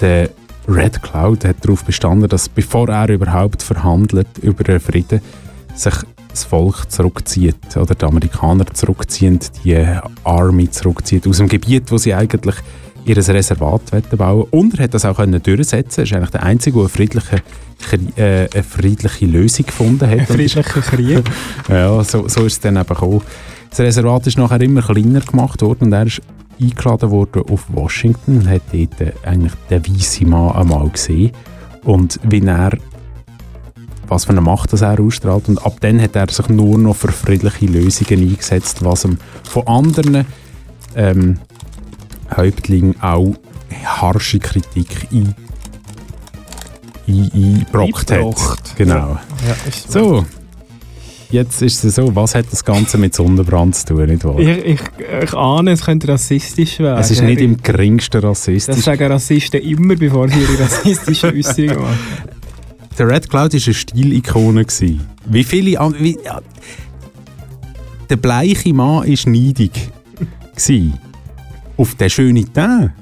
der 0.00 0.30
Red 0.68 1.02
Cloud 1.02 1.44
hat 1.44 1.56
darauf 1.64 1.84
bestanden, 1.84 2.28
dass 2.28 2.48
bevor 2.48 2.88
er 2.88 3.08
überhaupt 3.08 3.62
verhandelt 3.62 4.28
über 4.40 4.68
einen 4.68 4.80
Frieden, 4.80 5.20
sich 5.74 5.94
das 6.30 6.44
Volk 6.44 6.90
zurückzieht 6.90 7.76
oder 7.76 7.94
die 7.94 8.04
Amerikaner 8.04 8.66
zurückziehen, 8.66 9.38
die 9.64 9.86
Army 10.24 10.70
zurückzieht 10.70 11.26
aus 11.26 11.38
dem 11.38 11.48
Gebiet, 11.48 11.90
wo 11.90 11.98
sie 11.98 12.14
eigentlich 12.14 12.56
ihr 13.04 13.16
Reservat 13.16 13.82
bauen 14.16 14.46
Und 14.50 14.74
er 14.74 14.84
hat 14.84 14.94
das 14.94 15.04
auch 15.04 15.16
können 15.16 15.42
durchsetzen. 15.42 16.00
Er 16.00 16.04
ist 16.04 16.12
eigentlich 16.12 16.30
der 16.30 16.42
Einzige, 16.42 16.78
der 16.78 16.84
eine 16.84 16.88
friedliche, 16.88 17.42
äh, 18.16 18.48
eine 18.52 18.62
friedliche 18.62 19.26
Lösung 19.26 19.66
gefunden 19.66 20.08
hat. 20.08 20.20
Ein 20.20 20.26
friedlicher 20.26 20.62
Krieg. 20.62 21.22
ja, 21.68 22.02
so, 22.02 22.26
so 22.28 22.46
ist 22.46 22.54
es 22.54 22.60
dann 22.60 22.76
eben 22.76 22.86
gekommen. 22.86 23.20
Das 23.70 23.80
Reservat 23.80 24.26
ist 24.26 24.38
nachher 24.38 24.60
immer 24.60 24.82
kleiner 24.82 25.20
gemacht 25.20 25.60
worden 25.62 25.84
und 25.86 25.92
er 25.92 26.06
ist 26.06 26.22
eingeladen 26.60 27.10
worden 27.10 27.42
auf 27.50 27.64
Washington 27.68 28.38
und 28.38 28.48
hat 28.48 28.62
dort 28.72 29.26
eigentlich 29.26 29.54
den 29.70 29.86
weißen 29.86 30.28
Mann 30.28 30.52
einmal 30.52 30.88
gesehen. 30.88 31.32
Und 31.84 32.18
wie 32.22 32.40
er 32.40 32.72
was 34.08 34.26
für 34.26 34.32
eine 34.32 34.40
Macht 34.40 34.72
das 34.72 34.82
er 34.82 35.00
ausstrahlt. 35.00 35.48
Und 35.48 35.64
ab 35.64 35.76
dann 35.80 36.00
hat 36.00 36.16
er 36.16 36.28
sich 36.30 36.48
nur 36.48 36.78
noch 36.78 36.96
für 36.96 37.12
friedliche 37.12 37.66
Lösungen 37.66 38.30
eingesetzt, 38.30 38.84
was 38.84 39.04
ihm 39.04 39.18
von 39.42 39.66
anderen 39.66 40.26
ähm, 40.94 41.38
Häuptlingen 42.36 43.00
auch 43.00 43.34
harsche 43.84 44.38
Kritik 44.38 45.08
ein, 45.12 45.34
ein, 47.08 47.30
eingebrockt 47.34 48.10
hat. 48.10 48.76
Genau. 48.76 49.18
Ja, 49.46 49.72
so, 49.88 50.24
jetzt 51.34 51.60
ist 51.60 51.84
es 51.84 51.96
so, 51.96 52.14
was 52.16 52.34
hat 52.34 52.46
das 52.50 52.64
Ganze 52.64 52.96
mit 52.96 53.14
Sonnenbrand 53.14 53.74
zu 53.74 53.86
tun, 53.86 54.06
nicht 54.06 54.24
wahr? 54.24 54.38
Ich, 54.38 54.48
ich, 54.48 54.80
ich 55.22 55.34
ahne, 55.34 55.72
es 55.72 55.84
könnte 55.84 56.08
rassistisch 56.08 56.78
werden. 56.78 57.00
es 57.00 57.10
ist 57.10 57.22
nicht 57.22 57.40
im 57.40 57.56
geringsten 57.58 58.22
rassistisch. 58.22 58.76
Das 58.76 58.84
sagen 58.84 59.12
Rassisten 59.12 59.60
immer, 59.60 59.96
bevor 59.96 60.28
sie 60.28 60.40
ihre 60.40 60.60
rassistischen 60.60 61.30
Äußerungen 61.36 61.76
machen. 61.82 61.98
Der 62.98 63.08
Red 63.08 63.28
Cloud 63.28 63.52
war 63.52 63.60
eine 63.66 63.74
Stilikone. 63.74 64.66
Wie 65.26 65.44
viele 65.44 65.80
an, 65.80 65.94
wie, 65.98 66.16
ja, 66.24 66.40
Der 68.08 68.16
bleiche 68.16 68.72
Mann 68.72 69.06
war 69.08 69.30
neidig. 69.32 69.72
auf 71.76 71.94
den 71.96 72.10
schönen 72.10 72.52
Teint. 72.52 72.92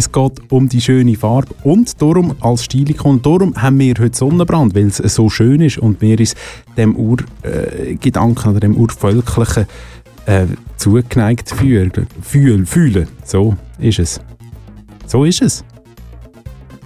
Es 0.00 0.10
geht 0.10 0.50
um 0.50 0.66
die 0.66 0.80
schöne 0.80 1.14
Farbe 1.14 1.54
und 1.62 2.00
darum 2.00 2.34
als 2.40 2.64
Stilikon, 2.64 3.20
darum 3.20 3.54
haben 3.54 3.78
wir 3.78 3.94
heute 3.98 4.16
Sonnenbrand, 4.16 4.74
weil 4.74 4.86
es 4.86 4.96
so 4.96 5.28
schön 5.28 5.60
ist 5.60 5.76
und 5.76 6.00
wir 6.00 6.18
uns 6.18 6.34
dem 6.78 6.96
Urgedanken 6.96 8.46
äh, 8.46 8.50
oder 8.50 8.60
dem 8.60 8.76
Urvölklichen 8.78 9.66
äh, 10.24 10.46
zugeneigt 10.78 11.50
fühlen, 11.50 12.06
fühlen, 12.22 12.64
fühlen. 12.64 13.08
So 13.26 13.58
ist 13.78 13.98
es. 13.98 14.22
So 15.06 15.26
ist 15.26 15.42
es. 15.42 15.64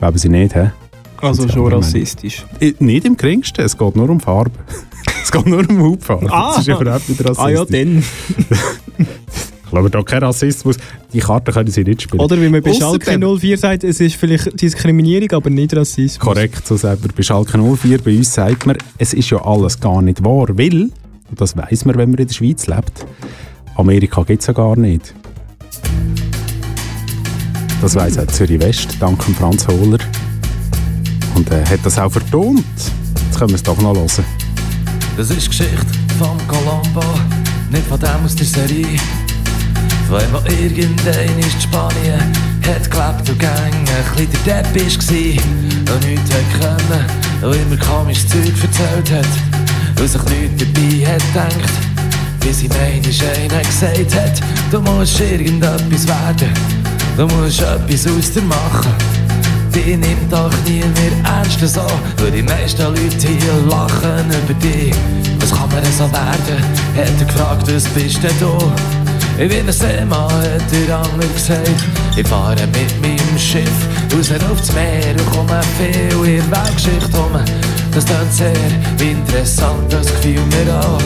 Glauben 0.00 0.18
Sie 0.18 0.28
nicht, 0.28 0.56
hä? 0.56 0.72
Also 1.18 1.48
schon 1.48 1.72
rassistisch. 1.72 2.44
Äh, 2.58 2.74
Nicht 2.80 3.06
im 3.06 3.16
geringsten, 3.16 3.64
es 3.64 3.78
geht 3.78 3.94
nur 3.94 4.10
um 4.10 4.18
Farbe. 4.18 4.58
es 5.22 5.30
geht 5.30 5.46
nur 5.46 5.70
um 5.70 5.80
Hautfarbe. 5.82 6.26
das 6.26 6.58
ist 6.58 6.66
überhaupt 6.66 7.08
nicht 7.08 7.20
rassistisch. 7.20 7.44
ah 7.44 7.48
ja, 7.48 7.64
dann. 7.64 8.02
Glaube, 9.74 9.90
da 9.90 10.02
kein 10.04 10.22
Rassismus. 10.22 10.76
Die 11.12 11.18
Karte 11.18 11.50
können 11.50 11.68
Sie 11.68 11.82
nicht 11.82 12.02
spielen. 12.02 12.20
Oder 12.20 12.40
wie 12.40 12.48
man 12.48 12.62
bei 12.62 12.72
Schalke 12.72 13.10
Außerdem- 13.10 13.40
04 13.40 13.58
sagt, 13.58 13.82
es 13.82 13.98
ist 13.98 14.14
vielleicht 14.14 14.60
Diskriminierung, 14.62 15.32
aber 15.32 15.50
nicht 15.50 15.74
Rassismus. 15.74 16.20
Korrekt, 16.20 16.64
so 16.64 16.76
sagt 16.76 17.02
man 17.02 17.10
bei 17.16 17.24
Schalke 17.24 17.58
04. 17.58 17.98
Bei 17.98 18.16
uns 18.16 18.32
sagt 18.32 18.66
man, 18.66 18.76
es 18.98 19.12
ist 19.14 19.30
ja 19.30 19.44
alles 19.44 19.80
gar 19.80 20.00
nicht 20.00 20.22
wahr, 20.24 20.46
weil, 20.50 20.82
und 20.82 21.40
das 21.40 21.56
weiß 21.56 21.86
man, 21.86 21.96
wenn 21.96 22.10
man 22.10 22.20
in 22.20 22.28
der 22.28 22.34
Schweiz 22.34 22.68
lebt, 22.68 23.04
Amerika 23.74 24.22
gibt 24.22 24.42
es 24.42 24.46
ja 24.46 24.52
gar 24.52 24.76
nicht. 24.76 25.12
Das 27.80 27.96
weiss 27.96 28.16
auch 28.16 28.26
Zürich 28.28 28.60
West, 28.60 28.96
dank 29.00 29.20
Franz 29.24 29.66
Hohler. 29.66 29.98
Und 31.34 31.50
er 31.50 31.68
hat 31.68 31.80
das 31.82 31.98
auch 31.98 32.12
vertont. 32.12 32.62
Jetzt 33.26 33.38
können 33.38 33.50
wir 33.50 33.56
es 33.56 33.62
doch 33.64 33.80
noch 33.82 33.96
hören. 33.96 34.24
Das 35.16 35.30
ist 35.30 35.48
Geschichte 35.50 35.84
vom 36.16 36.38
Colombo, 36.46 37.02
nicht 37.72 37.86
von 37.88 37.98
dem 37.98 38.24
aus 38.24 38.36
der 38.36 38.46
Serie. 38.46 38.86
Ihm, 40.14 40.30
der 40.44 40.60
irgendein 40.62 41.38
ist 41.40 41.60
Spanien 41.60 42.20
hat 42.64 42.88
gelebt 42.88 43.30
und 43.30 43.38
gang 43.40 43.74
ein 43.74 44.16
bisschen 44.16 44.44
der 44.46 44.62
Depp 44.62 44.76
war 44.76 45.94
und 45.94 46.06
nichts 46.06 46.30
hat 46.30 46.60
können 46.60 47.04
und 47.42 47.56
immer 47.56 47.76
komisches 47.84 48.28
Zeug 48.28 48.54
erzählt 48.62 49.10
hat 49.10 50.00
und 50.00 50.08
sich 50.08 50.22
nichts 50.22 50.64
dabei 50.64 51.12
hat 51.12 51.22
gedacht. 51.32 51.72
Bis 52.38 52.62
ihm 52.62 52.70
einer 52.70 53.60
gesagt 53.60 54.14
hat, 54.14 54.40
du 54.70 54.80
musst 54.82 55.18
irgendetwas 55.20 56.06
werden, 56.06 56.52
du 57.16 57.26
musst 57.26 57.60
etwas 57.60 58.06
aus 58.06 58.30
dir 58.30 58.42
machen. 58.42 58.94
Die 59.74 59.96
nimmt 59.96 60.32
doch 60.32 60.52
nie 60.64 60.78
mehr 60.78 61.34
ernst 61.34 61.58
so, 61.58 61.82
weil 62.18 62.30
die 62.30 62.42
meisten 62.42 62.84
Leute 62.84 63.26
hier 63.26 63.68
lachen 63.68 64.30
über 64.30 64.54
dich. 64.60 64.94
Was 65.40 65.50
kann 65.50 65.68
man 65.70 65.82
denn 65.82 65.92
so 65.92 66.04
werden? 66.12 66.62
Hat 66.96 67.20
er 67.20 67.26
gefragt, 67.26 67.66
was 67.66 67.84
bist 67.88 68.22
denn 68.22 68.30
du? 68.38 68.72
Ich 69.36 69.48
bin 69.48 69.66
ein 69.66 69.72
Seemann, 69.72 70.30
hat 70.30 70.62
der 70.70 70.96
andere 70.96 71.28
gesagt. 71.28 71.84
Ich 72.16 72.26
fahre 72.26 72.66
mit 72.68 73.02
meinem 73.02 73.38
Schiff 73.38 73.68
raus 74.14 74.30
aufs 74.50 74.72
Meer 74.72 75.10
und 75.10 75.30
komme 75.32 75.60
viel 75.76 76.36
in 76.36 76.50
Weltgeschichte 76.50 77.16
rum. 77.16 77.32
Das 77.92 78.04
klingt 78.04 78.32
sehr 78.32 78.54
interessant, 79.00 79.92
das 79.92 80.06
gefiel 80.06 80.40
mir 80.40 80.78
auch. 80.78 81.02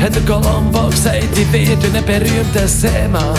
Hat 0.00 0.14
der 0.14 0.22
Colombo 0.22 0.88
gesagt, 0.88 1.36
ich 1.36 1.52
werde 1.52 1.86
ein 1.96 2.04
berühmter 2.04 2.68
Seemann. 2.68 3.34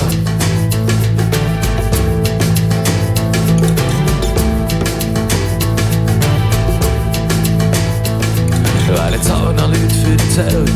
Weil 8.96 9.14
jetzt 9.14 9.32
auch 9.32 9.54
noch 9.54 9.68
Leute 9.68 10.12
erzählt 10.12 10.72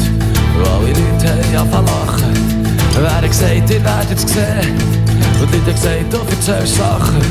Und 0.57 0.67
alle 0.67 0.87
Leute 0.87 1.57
haben 1.57 1.73
angefangen 1.73 1.87
zu 1.87 1.93
lachen 1.93 2.28
Wer 3.01 3.15
hat 3.15 3.23
gesagt, 3.23 3.69
ihr 3.69 3.83
werdet 3.83 4.17
es 4.17 4.21
sehen? 4.21 4.75
Und 5.41 5.53
die 5.53 5.57
Leute 5.59 5.71
gesagt, 5.71 6.11
du 6.11 6.17
erzählst 6.17 6.75
Sachen. 6.75 7.21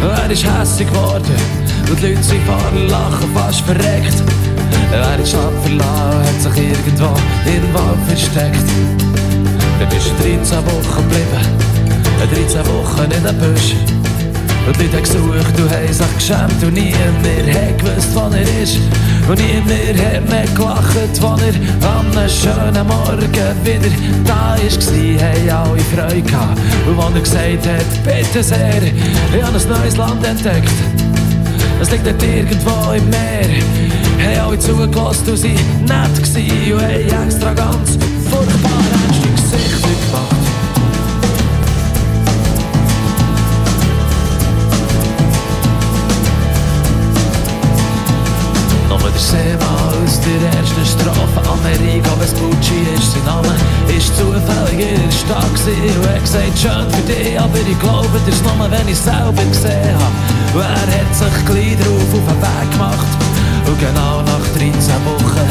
Wer 0.00 0.30
ist 0.30 0.44
hässig 0.44 0.86
geworden. 0.86 1.34
Und 1.90 2.00
die 2.00 2.06
Leute 2.06 2.22
sind 2.22 2.44
vor 2.44 2.56
Lachen 2.88 3.34
fast 3.34 3.62
verreckt. 3.62 4.22
Wer 4.90 5.16
die 5.16 5.26
Stadt 5.26 5.52
verlassen 5.64 6.22
Hat 6.22 6.40
sich 6.40 6.62
irgendwo 6.68 7.14
den 7.44 7.74
Wald 7.74 7.98
versteckt. 8.06 8.68
Dann 9.80 9.88
bist 9.88 10.12
du 10.18 10.22
13 10.22 10.58
Wochen 10.66 11.02
geblieben. 11.02 11.68
13 12.32 12.66
Wochen 12.66 13.10
in 13.10 13.24
den 13.24 13.38
Busch 13.38 13.97
und 14.68 14.76
Leute 14.76 14.96
haben 14.96 15.02
gesucht 15.02 15.60
und 15.60 15.70
haben 15.70 15.92
sich 15.92 16.14
geschämt. 16.14 16.62
Und 16.62 16.74
niemand 16.74 17.56
hat 17.56 17.78
gewusst, 17.78 18.14
wo 18.14 18.20
er 18.34 18.62
ist. 18.62 18.78
Und 19.28 19.38
niemand 19.38 19.98
hat 19.98 20.28
mehr 20.28 20.46
gelacht, 20.54 21.22
wo 21.22 21.26
er 21.26 21.54
an 21.88 22.06
einem 22.16 22.28
schönen 22.28 22.86
Morgen 22.86 23.56
wieder 23.64 23.90
da 24.24 24.56
war 24.56 24.58
Haben 24.58 25.50
alle 25.50 25.80
Freude 25.80 26.22
gehabt. 26.22 26.60
Und 26.86 26.98
als 27.00 27.14
er 27.14 27.20
gesagt 27.20 27.66
hat, 27.66 28.04
bitte 28.04 28.42
sehr 28.42 28.82
Ich 28.82 29.42
habe 29.42 29.58
ein 29.58 29.80
neues 29.80 29.96
Land 29.96 30.26
entdeckt. 30.26 30.70
Es 31.80 31.90
liegt 31.90 32.06
dort 32.06 32.22
irgendwo 32.22 32.92
im 32.92 33.08
Meer. 33.08 33.48
Haben 34.18 34.48
alle 34.48 34.58
zugelassen 34.58 35.30
und 35.30 35.36
sind 35.36 35.86
nett 35.86 36.14
gewesen 36.16 36.72
Und 36.74 36.82
haben 36.82 37.26
extra 37.26 37.54
ganz 37.54 37.96
furchtbar 38.28 38.82
ernste 38.92 39.28
Gesichter 39.28 39.97
der 49.18 49.24
Seemann 49.24 50.04
aus 50.04 50.20
der 50.22 50.40
ersten 50.58 50.86
Strophe 50.86 51.40
an 51.42 51.58
Amerigo 51.58 52.10
Vespucci 52.20 52.86
ist 52.94 53.12
sein 53.12 53.24
Name, 53.26 53.50
ist 53.90 54.14
zufällig 54.14 54.78
in 54.78 55.02
der 55.02 55.10
Stadt 55.10 55.54
gewesen. 55.58 55.98
Und 55.98 56.06
er 56.06 56.20
gesagt, 56.20 56.58
schön 56.58 56.86
für 56.86 57.04
dich, 57.10 57.34
aber 57.40 57.58
ich 57.58 57.78
glaube, 57.80 58.14
das 58.14 58.34
ist 58.34 58.44
nur, 58.44 58.70
wenn 58.70 58.86
ich 58.86 58.98
selber 58.98 59.42
gesehen 59.50 59.96
habe. 59.98 60.14
Und 60.54 60.62
er 60.62 60.86
hat 60.86 61.10
sich 61.10 61.36
gleich 61.50 61.74
drauf 61.82 62.10
auf 62.14 62.26
den 62.30 62.38
Weg 62.38 62.68
gemacht. 62.70 63.10
Und 63.66 63.78
genau 63.82 64.22
nach 64.22 64.46
13 64.54 64.70
Wochen, 65.02 65.48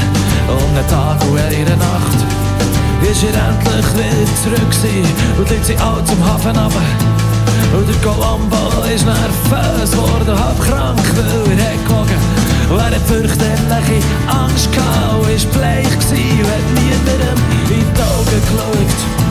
um 0.47 0.70
einen 0.72 0.88
Tag 0.88 1.20
und 1.28 1.39
eine 1.39 1.76
Nacht, 1.76 2.20
ist 3.03 3.24
er 3.28 3.36
endlich 3.36 3.88
wieder 3.99 4.32
zurück 4.43 4.72
gewesen. 4.72 5.11
Und 5.38 5.49
liegt 5.49 5.65
sie 5.65 5.78
alle 5.78 6.03
zum 6.05 6.20
Hafen 6.24 6.55
runter. 6.55 6.88
Und 7.76 7.84
der 7.84 7.99
Colombo 7.99 8.63
ist 8.88 9.03
nervös 9.03 9.91
geworden, 9.91 10.39
halb 10.39 10.59
krank, 10.63 11.03
weil 11.20 11.57
er 11.57 11.68
hat 11.68 11.84
gelogen. 11.84 12.26
Und 12.70 12.80
er 12.80 12.86
hat 12.86 13.07
fürchterliche 13.07 14.03
Angst 14.28 14.72
gehabt 14.74 15.30
ist 15.30 15.51
bleich 15.51 15.84
gewesen 15.84 16.43
hat 16.43 16.65
niemandem 16.74 17.38
in 17.70 17.93
die 17.93 18.01
Augen 18.01 18.41
geschaut. 18.41 19.26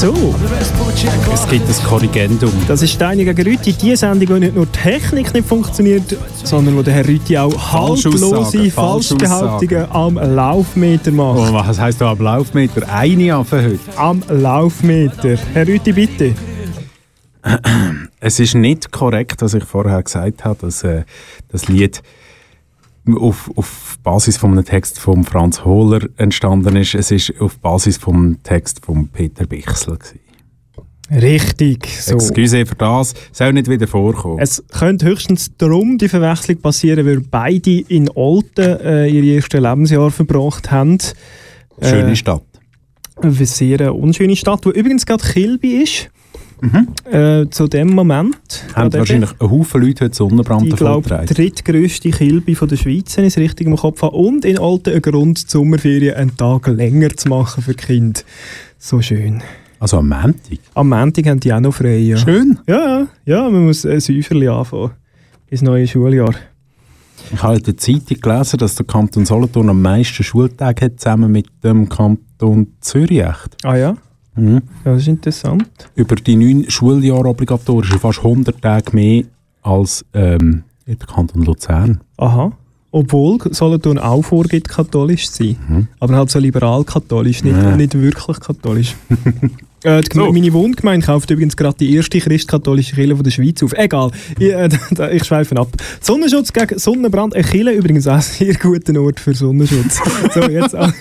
So. 0.00 0.34
Es 1.30 1.46
gibt 1.46 1.68
ein 1.68 1.84
Korrigendum. 1.84 2.52
Das 2.66 2.80
ist 2.80 2.92
Steini 2.92 3.22
gegen 3.22 3.46
Rüti. 3.46 3.74
Die 3.74 3.94
Sendung, 3.94 4.30
wo 4.30 4.38
nicht 4.38 4.56
nur 4.56 4.64
die 4.64 4.72
Technik 4.72 5.34
nicht 5.34 5.46
funktioniert, 5.46 6.16
sondern 6.42 6.74
wo 6.74 6.80
der 6.80 6.94
Herr 6.94 7.06
Rüti 7.06 7.36
auch 7.36 7.72
haltlose 7.72 8.70
Falschbehauptungen 8.70 9.90
am 9.90 10.14
Laufmeter 10.14 11.10
macht. 11.10 11.50
Oh, 11.50 11.52
was 11.52 11.78
heisst 11.78 12.00
da 12.00 12.12
am 12.12 12.18
Laufmeter? 12.18 12.90
Eine 12.90 13.34
Affe 13.34 13.62
heute. 13.62 13.98
Am 13.98 14.22
Laufmeter. 14.30 15.36
Herr 15.52 15.68
Rüti, 15.68 15.92
bitte. 15.92 16.34
Es 18.20 18.40
ist 18.40 18.54
nicht 18.54 18.90
korrekt, 18.92 19.42
was 19.42 19.52
ich 19.52 19.64
vorher 19.64 20.02
gesagt 20.02 20.46
habe, 20.46 20.60
dass 20.62 20.82
äh, 20.82 21.04
das 21.52 21.68
Lied 21.68 22.02
auf, 23.18 23.50
auf 23.56 23.98
Basis 24.02 24.36
von 24.36 24.52
einem 24.52 24.64
Text 24.64 24.98
von 24.98 25.24
Franz 25.24 25.64
Hohler 25.64 26.08
entstanden 26.16 26.76
ist. 26.76 26.94
Es 26.94 27.10
ist 27.10 27.40
auf 27.40 27.58
Basis 27.58 27.96
vom 27.96 28.42
Text 28.42 28.84
von 28.84 29.08
Peter 29.08 29.46
Bichsel. 29.46 29.96
Gewesen. 29.96 30.20
Richtig. 31.10 31.88
So. 32.00 32.14
Excuse 32.14 32.64
für 32.64 32.74
das, 32.76 33.14
soll 33.32 33.52
nicht 33.52 33.68
wieder 33.68 33.88
vorkommen. 33.88 34.38
Es 34.38 34.62
könnte 34.70 35.06
höchstens 35.06 35.50
darum 35.58 35.98
die 35.98 36.08
Verwechslung 36.08 36.60
passieren, 36.60 37.04
weil 37.04 37.20
beide 37.20 37.80
in 37.80 38.08
Olten 38.10 38.78
äh, 38.80 39.08
ihr 39.08 39.24
erstes 39.24 39.60
Lebensjahr 39.60 40.10
verbracht 40.10 40.70
haben. 40.70 40.98
Schöne 41.82 42.12
Äh, 42.12 42.16
Stadt. 42.16 42.44
Eine 43.16 43.32
sehr 43.32 43.94
unschöne 43.94 44.36
Stadt, 44.36 44.64
wo 44.64 44.70
übrigens 44.70 45.04
gerade 45.04 45.24
Kilby 45.24 45.82
ist. 45.82 46.10
Äh, 47.10 47.48
zu 47.50 47.68
dem 47.68 47.88
Moment. 47.88 48.36
Haben 48.74 48.92
wahrscheinlich 48.92 49.30
einen 49.38 49.50
Haufen 49.50 49.82
Leute 49.82 50.04
heute 50.04 50.16
Sonnenbrand 50.16 50.66
die, 50.66 50.70
glaube 50.70 51.08
davongetragen. 51.08 51.26
drittgrößte 51.26 52.10
Kilby 52.10 52.54
von 52.54 52.68
der 52.68 52.76
Schweiz, 52.76 53.16
wenn 53.16 53.24
ich 53.24 53.36
es 53.36 53.38
richtig 53.38 53.66
im 53.66 53.76
Kopf 53.76 54.02
habe. 54.02 54.16
Und 54.16 54.44
in 54.44 54.58
Olten 54.58 54.94
ein 54.94 55.02
Grund, 55.02 55.42
die 55.42 55.50
Sommerferien 55.50 56.16
einen 56.16 56.36
Tag 56.36 56.66
länger 56.66 57.10
zu 57.16 57.28
machen 57.28 57.62
für 57.62 57.74
die 57.74 57.84
Kinder. 57.84 58.20
So 58.78 59.00
schön. 59.00 59.42
Also 59.78 59.98
am 59.98 60.08
Montag? 60.08 60.58
Am 60.74 60.88
Montag 60.90 61.26
haben 61.26 61.40
die 61.40 61.52
auch 61.52 61.60
noch 61.60 61.74
frei, 61.74 61.96
ja. 61.96 62.18
Schön. 62.18 62.58
Ja, 62.68 63.06
ja. 63.24 63.48
Man 63.48 63.64
muss 63.64 63.86
ein 63.86 64.00
Säuferli 64.00 64.48
anfangen. 64.48 64.90
Ins 65.48 65.62
neue 65.62 65.86
Schuljahr. 65.86 66.34
Ich 67.32 67.42
habe 67.42 67.56
in 67.56 67.62
der 67.62 67.76
Zeitung 67.76 68.20
gelesen, 68.20 68.58
dass 68.58 68.74
der 68.74 68.86
Kanton 68.86 69.24
Solothurn 69.24 69.68
am 69.70 69.80
meisten 69.82 70.22
Schultage 70.22 70.86
hat, 70.86 71.00
zusammen 71.00 71.32
mit 71.32 71.46
dem 71.62 71.88
Kanton 71.88 72.68
Zürich. 72.80 73.24
Ah 73.62 73.76
ja? 73.76 73.96
Mhm. 74.40 74.62
Das 74.84 75.02
ist 75.02 75.08
interessant. 75.08 75.68
Über 75.94 76.16
die 76.16 76.36
neun 76.36 76.70
Schuljahre 76.70 77.28
obligatorisch 77.28 77.96
fast 77.98 78.18
100 78.20 78.60
Tage 78.62 78.92
mehr 78.94 79.24
als 79.62 80.04
ähm, 80.14 80.64
in 80.86 80.98
der 80.98 81.06
Kanton 81.06 81.42
Luzern. 81.44 82.00
Aha. 82.16 82.52
Obwohl 82.92 83.38
Solothurn 83.52 83.98
auch 83.98 84.22
vorgibt, 84.22 84.68
katholisch 84.68 85.30
zu 85.30 85.44
sein. 85.44 85.88
Aber 86.00 86.16
halt 86.16 86.30
so 86.30 86.38
liberal-katholisch, 86.40 87.44
nicht, 87.44 87.56
Ja. 87.56 87.76
nicht 87.76 87.94
wirklich 87.94 88.40
katholisch. 88.40 88.96
äh, 89.84 90.00
die 90.02 90.08
Geme- 90.08 90.32
Meine 90.32 90.52
Wohngemeinde 90.52 91.06
kauft 91.06 91.30
übrigens 91.30 91.56
gerade 91.56 91.76
die 91.78 91.94
erste 91.94 92.18
christkatholische 92.18 92.94
Kirche 92.94 93.14
von 93.16 93.24
der 93.24 93.30
Schweiz 93.30 93.62
auf. 93.62 93.72
Egal, 93.74 94.10
ich, 94.38 94.50
äh, 94.52 94.68
ich 95.16 95.24
schweife 95.24 95.56
ab. 95.56 95.68
Sonnenschutz 96.00 96.52
gegen 96.52 96.78
Sonnenbrand. 96.78 97.34
Eine 97.34 97.44
Kirche 97.44 97.70
übrigens 97.70 98.06
auch 98.06 98.14
ein 98.14 98.20
sehr 98.22 98.54
guter 98.60 99.00
Ort 99.00 99.20
für 99.20 99.34
Sonnenschutz. 99.34 100.00
so, 100.34 100.40
jetzt 100.42 100.76
auch. 100.76 100.92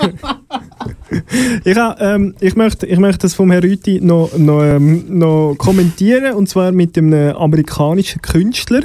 Ich, 1.64 1.76
hab, 1.76 2.02
ähm, 2.02 2.36
ich, 2.40 2.56
möchte, 2.56 2.86
ich 2.86 3.00
möchte 3.00 3.24
das 3.24 3.34
vom 3.34 3.52
Herrn 3.52 3.64
Rüti 3.64 4.00
noch, 4.02 4.38
noch, 4.38 4.64
ähm, 4.64 5.06
noch 5.10 5.56
kommentieren, 5.58 6.36
und 6.36 6.48
zwar 6.48 6.72
mit 6.72 6.98
einem 6.98 7.36
amerikanischen 7.36 8.22
Künstler, 8.22 8.82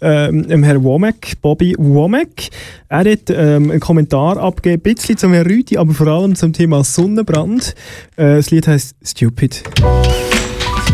ähm, 0.00 0.48
dem 0.48 0.62
Herrn 0.62 0.82
Womack, 0.84 1.40
Bobby 1.42 1.74
Womack. 1.78 2.48
Er 2.88 2.98
hat 2.98 3.30
ähm, 3.30 3.70
einen 3.70 3.80
Kommentar 3.80 4.36
abgegeben, 4.38 4.80
ein 4.80 4.94
bisschen 4.94 5.16
zum 5.16 5.32
Herrn 5.32 5.46
Rüti, 5.46 5.76
aber 5.76 5.92
vor 5.92 6.06
allem 6.06 6.34
zum 6.34 6.52
Thema 6.52 6.84
Sonnenbrand. 6.84 7.74
Äh, 8.16 8.36
das 8.36 8.50
Lied 8.50 8.66
heißt 8.68 8.96
Stupid. 9.04 9.62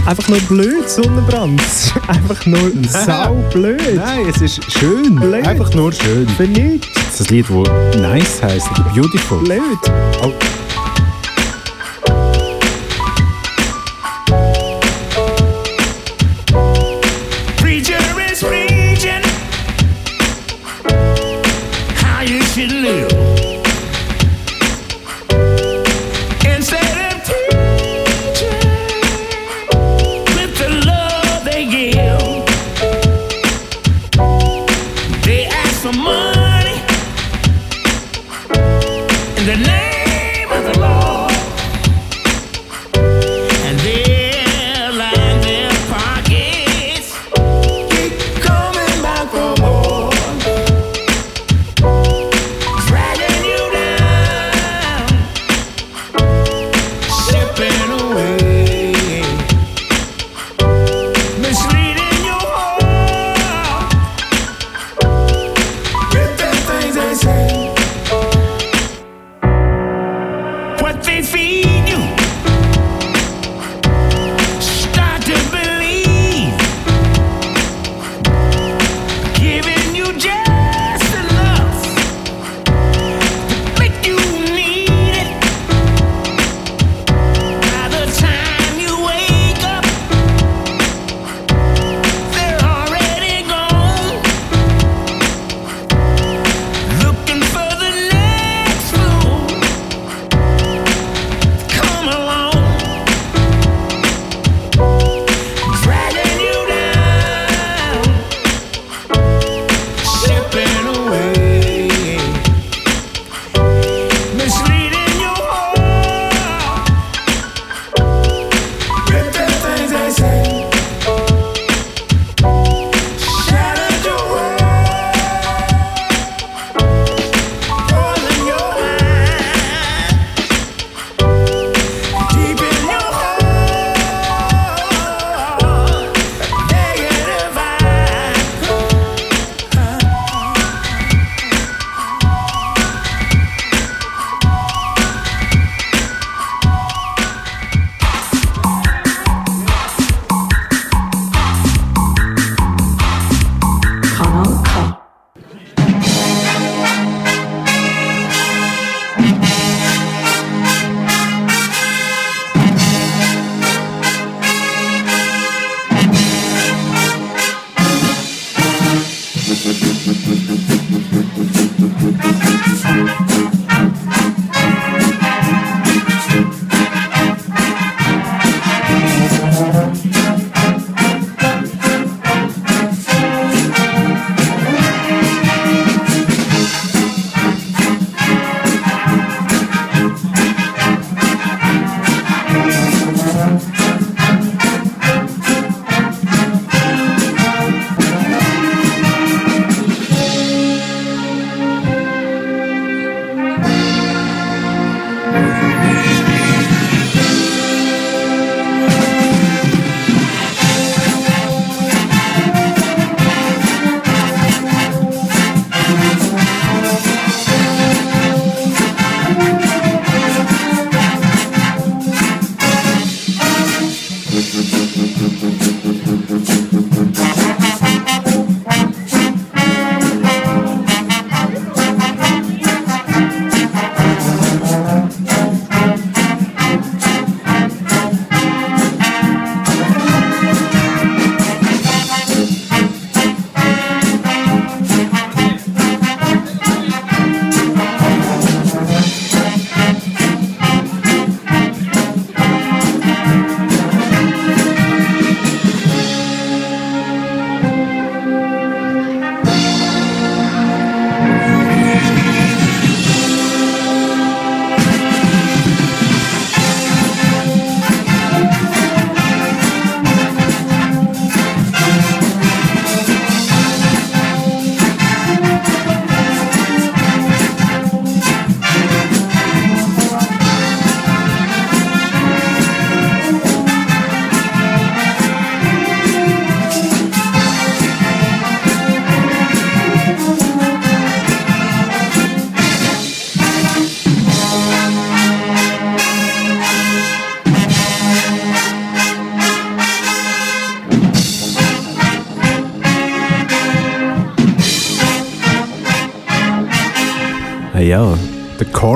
Einfach 0.07 0.29
nur 0.29 0.41
blöd, 0.41 0.89
Sonnenbrand. 0.89 1.61
Einfach 2.09 2.45
nur 2.45 2.73
sau 2.89 3.35
blöd. 3.53 3.97
Nein, 3.97 4.27
es 4.29 4.43
ist 4.43 4.71
schön. 4.71 5.17
Blöd. 5.17 5.47
Einfach 5.47 5.73
nur 5.75 5.93
schön. 5.93 6.29
Für 6.29 6.45
nichts. 6.45 6.89
Das 7.17 7.31
Lied, 7.31 7.47
das 7.49 7.97
nice 7.97 8.43
heisst 8.43 8.69
beautiful. 8.95 9.39
Blöd. 9.45 9.61
Oh. 10.23 10.33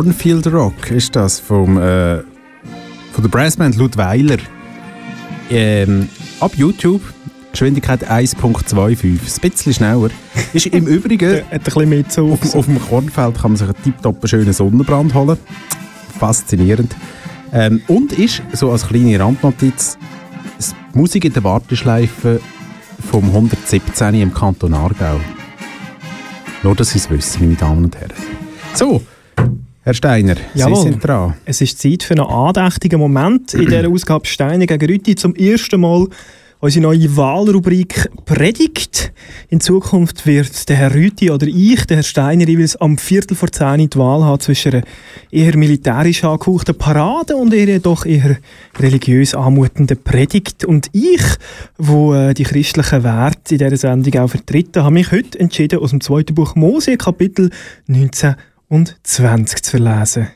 Cornfield 0.08 0.46
Rock 0.46 0.90
ist 0.90 1.14
das 1.14 1.38
vom, 1.38 1.76
äh, 1.76 2.22
von 3.12 3.22
der 3.22 3.28
Brassband 3.28 3.76
Ludweiler. 3.76 4.38
Ähm, 5.50 6.08
ab 6.40 6.52
YouTube, 6.56 7.02
Geschwindigkeit 7.52 8.10
1.25, 8.10 9.04
ein 9.04 9.18
bisschen 9.50 9.74
schneller. 9.74 10.08
Ist 10.54 10.64
im 10.68 10.86
Übrigen, 10.86 11.42
Hat 11.44 11.52
ein 11.52 11.60
bisschen 11.60 11.88
mehr 11.90 12.08
zu. 12.08 12.32
auf, 12.32 12.54
auf 12.54 12.64
dem 12.64 12.80
Kornfeld 12.80 13.36
kann 13.38 13.50
man 13.50 13.56
sich 13.58 13.68
einen 13.68 13.82
tiptop 13.82 14.26
schönen 14.26 14.54
Sonnenbrand 14.54 15.12
holen. 15.12 15.36
Faszinierend. 16.18 16.96
Ähm, 17.52 17.82
und 17.86 18.14
ist, 18.14 18.40
so 18.54 18.72
als 18.72 18.88
kleine 18.88 19.20
Randnotiz, 19.20 19.98
Musik 20.94 21.26
in 21.26 21.34
der 21.34 21.44
Warteschleife 21.44 22.40
vom 23.10 23.24
117 23.24 24.14
im 24.14 24.32
Kanton 24.32 24.72
Aargau. 24.72 25.20
Nur, 26.62 26.74
dass 26.74 26.92
Sie 26.92 26.98
es 26.98 27.10
wissen, 27.10 27.42
meine 27.42 27.56
Damen 27.56 27.84
und 27.84 27.94
Herren. 27.94 28.12
So, 28.72 29.02
Herr 29.88 29.94
Steiner, 29.94 30.36
Jawohl. 30.52 30.76
Sie 30.76 30.82
sind 30.82 31.02
dran. 31.02 31.32
Es 31.46 31.62
ist 31.62 31.78
Zeit 31.78 32.02
für 32.02 32.12
einen 32.12 32.26
andächtigen 32.26 33.00
Moment 33.00 33.54
in 33.54 33.60
dieser 33.70 33.88
Ausgabe 33.88 34.26
Steine 34.26 34.66
gegen 34.66 34.84
Rüti. 34.86 35.14
Zum 35.14 35.34
ersten 35.34 35.80
Mal 35.80 36.06
unsere 36.60 36.82
neue 36.82 37.16
Wahlrubrik 37.16 38.10
Predigt. 38.26 39.14
In 39.48 39.62
Zukunft 39.62 40.26
wird 40.26 40.68
der 40.68 40.76
Herr 40.76 40.94
Rüti 40.94 41.30
oder 41.30 41.46
ich, 41.46 41.86
der 41.86 41.96
Herr 41.96 42.04
Steiner, 42.04 42.46
jeweils 42.46 42.76
am 42.76 42.98
Viertel 42.98 43.34
vor 43.34 43.50
zehn 43.50 43.88
die 43.88 43.98
Wahl 43.98 44.24
haben 44.24 44.40
zwischen 44.40 44.74
einer 44.74 44.82
eher 45.30 45.56
militärisch 45.56 46.22
angehauchten 46.22 46.76
Parade 46.76 47.34
und 47.36 47.54
einer 47.54 47.78
doch 47.78 48.04
eher 48.04 48.36
religiös 48.78 49.34
anmutenden 49.34 50.02
Predigt. 50.04 50.66
Und 50.66 50.90
ich, 50.92 51.22
wo 51.78 52.12
äh, 52.12 52.34
die 52.34 52.42
christlichen 52.42 53.04
Werte 53.04 53.54
in 53.54 53.58
dieser 53.58 53.76
Sendung 53.78 54.20
auch 54.20 54.28
vertreten, 54.28 54.82
habe 54.82 54.92
mich 54.92 55.10
heute 55.12 55.40
entschieden, 55.40 55.78
aus 55.78 55.92
dem 55.92 56.02
zweiten 56.02 56.34
Buch 56.34 56.56
Mose, 56.56 56.98
Kapitel 56.98 57.48
19 57.86 58.34
und 58.68 58.96
20 59.02 59.62
zu 59.62 59.70
verlesen. 59.70 60.28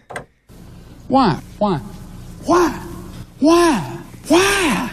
Why? 1.09 1.37
Why? 1.59 1.79
Why? 2.47 2.71
Why? 3.41 3.81
Why? 4.29 4.91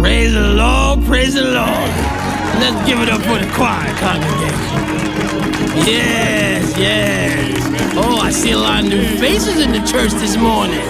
Praise 0.00 0.32
the 0.32 0.54
Lord, 0.54 1.04
praise 1.04 1.34
the 1.34 1.44
Lord. 1.44 1.90
Let's 2.60 2.86
give 2.86 3.00
it 3.00 3.08
up 3.08 3.20
for 3.22 3.38
the 3.38 3.50
choir 3.54 3.92
congregation. 3.96 4.82
Yes, 5.86 6.76
yes. 6.78 7.94
Oh, 7.96 8.20
I 8.20 8.30
see 8.30 8.52
a 8.52 8.58
lot 8.58 8.84
of 8.84 8.88
new 8.88 9.04
faces 9.18 9.60
in 9.60 9.72
the 9.72 9.80
church 9.86 10.12
this 10.12 10.36
morning. 10.36 10.80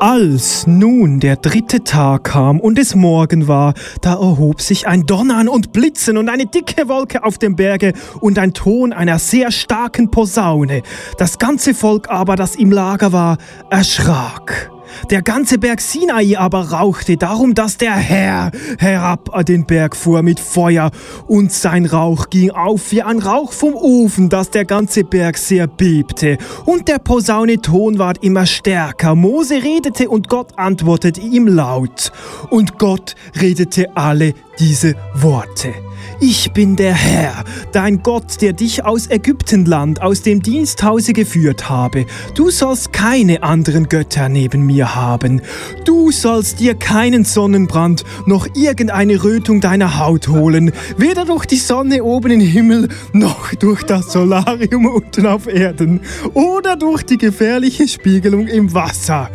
Als 0.00 0.64
nun 0.68 1.18
der 1.18 1.34
dritte 1.34 1.82
Tag 1.82 2.22
kam 2.22 2.60
und 2.60 2.78
es 2.78 2.94
Morgen 2.94 3.48
war, 3.48 3.74
da 4.00 4.12
erhob 4.12 4.60
sich 4.60 4.86
ein 4.86 5.06
Donnern 5.06 5.48
und 5.48 5.72
Blitzen 5.72 6.16
und 6.16 6.28
eine 6.28 6.46
dicke 6.46 6.88
Wolke 6.88 7.24
auf 7.24 7.38
dem 7.38 7.56
Berge 7.56 7.94
und 8.20 8.38
ein 8.38 8.54
Ton 8.54 8.92
einer 8.92 9.18
sehr 9.18 9.50
starken 9.50 10.12
Posaune. 10.12 10.82
Das 11.18 11.38
ganze 11.38 11.74
Volk 11.74 12.08
aber, 12.10 12.36
das 12.36 12.54
im 12.54 12.70
Lager 12.70 13.12
war, 13.12 13.38
erschrak. 13.70 14.70
Der 15.10 15.22
ganze 15.22 15.58
Berg 15.58 15.80
Sinai 15.80 16.36
aber 16.38 16.70
rauchte 16.70 17.16
darum, 17.16 17.54
dass 17.54 17.78
der 17.78 17.94
Herr 17.94 18.50
herab 18.78 19.34
an 19.34 19.44
den 19.44 19.64
Berg 19.64 19.96
fuhr 19.96 20.22
mit 20.22 20.40
Feuer 20.40 20.90
und 21.26 21.52
sein 21.52 21.86
Rauch 21.86 22.30
ging 22.30 22.50
auf 22.50 22.92
wie 22.92 23.02
ein 23.02 23.18
Rauch 23.18 23.52
vom 23.52 23.74
Ofen, 23.74 24.28
dass 24.28 24.50
der 24.50 24.64
ganze 24.64 25.04
Berg 25.04 25.38
sehr 25.38 25.66
bebte. 25.66 26.38
Und 26.64 26.88
der 26.88 26.98
Posaune 26.98 27.60
Ton 27.60 27.98
ward 27.98 28.22
immer 28.22 28.46
stärker. 28.46 29.14
Mose 29.14 29.62
redete 29.62 30.08
und 30.08 30.28
Gott 30.28 30.58
antwortete 30.58 31.20
ihm 31.20 31.48
laut. 31.48 32.12
Und 32.50 32.78
Gott 32.78 33.14
redete 33.40 33.96
alle 33.96 34.34
diese 34.58 34.94
Worte. 35.14 35.87
Ich 36.20 36.52
bin 36.52 36.74
der 36.74 36.94
Herr, 36.94 37.44
dein 37.70 38.02
Gott, 38.02 38.42
der 38.42 38.52
dich 38.52 38.84
aus 38.84 39.08
Ägyptenland, 39.08 40.02
aus 40.02 40.22
dem 40.22 40.42
Diensthause 40.42 41.12
geführt 41.12 41.68
habe. 41.68 42.06
Du 42.34 42.50
sollst 42.50 42.92
keine 42.92 43.44
anderen 43.44 43.88
Götter 43.88 44.28
neben 44.28 44.66
mir 44.66 44.96
haben. 44.96 45.42
Du 45.84 46.10
sollst 46.10 46.58
dir 46.58 46.74
keinen 46.74 47.24
Sonnenbrand 47.24 48.02
noch 48.26 48.48
irgendeine 48.56 49.22
Rötung 49.22 49.60
deiner 49.60 50.00
Haut 50.00 50.26
holen, 50.26 50.72
weder 50.96 51.24
durch 51.24 51.46
die 51.46 51.56
Sonne 51.56 52.02
oben 52.02 52.32
im 52.32 52.40
Himmel, 52.40 52.88
noch 53.12 53.54
durch 53.54 53.84
das 53.84 54.12
Solarium 54.12 54.86
unten 54.86 55.24
auf 55.24 55.46
Erden, 55.46 56.00
oder 56.34 56.74
durch 56.74 57.04
die 57.04 57.18
gefährliche 57.18 57.86
Spiegelung 57.86 58.48
im 58.48 58.74
Wasser. 58.74 59.30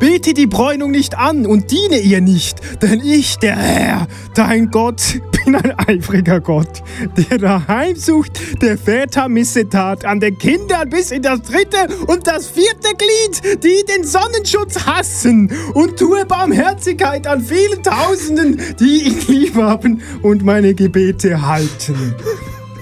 Bete 0.00 0.32
die 0.32 0.46
Bräunung 0.46 0.92
nicht 0.92 1.18
an 1.18 1.44
und 1.44 1.70
diene 1.70 1.98
ihr 1.98 2.22
nicht, 2.22 2.56
denn 2.80 3.02
ich, 3.04 3.36
der 3.36 3.54
Herr, 3.54 4.08
dein 4.34 4.70
Gott, 4.70 5.20
bin 5.44 5.54
ein 5.54 5.78
eifriger 5.78 6.40
Gott, 6.40 6.82
der 7.18 7.36
daheim 7.36 7.96
sucht, 7.96 8.62
der 8.62 8.78
Väter 8.78 9.28
Missetat 9.28 10.06
an 10.06 10.18
den 10.18 10.38
Kindern 10.38 10.88
bis 10.88 11.10
in 11.10 11.20
das 11.20 11.42
dritte 11.42 11.86
und 12.06 12.26
das 12.26 12.48
vierte 12.48 12.94
Glied, 12.96 13.62
die 13.62 13.84
den 13.92 14.04
Sonnenschutz 14.04 14.86
hassen 14.86 15.52
und 15.74 15.98
tue 15.98 16.24
Barmherzigkeit 16.24 17.26
an 17.26 17.42
vielen 17.42 17.82
Tausenden, 17.82 18.58
die 18.80 19.02
ihn 19.02 19.20
lieb 19.28 19.54
haben 19.56 20.00
und 20.22 20.42
meine 20.42 20.72
Gebete 20.72 21.46
halten. 21.46 22.14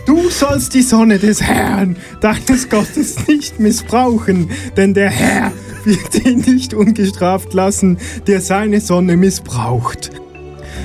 Du 0.07 0.31
sollst 0.31 0.73
die 0.73 0.83
Sonne 0.83 1.19
des 1.19 1.43
Herrn, 1.43 1.97
deines 2.21 2.69
Gottes, 2.69 3.27
nicht 3.27 3.59
missbrauchen, 3.59 4.51
denn 4.77 4.95
der 4.95 5.11
Herr 5.11 5.53
wird 5.89 6.27
ihn 6.27 6.41
nicht 6.41 6.75
ungestraft 6.75 7.53
lassen, 7.55 7.99
der 8.27 8.41
seine 8.41 8.81
Sonne 8.81 9.17
missbraucht. 9.17 10.11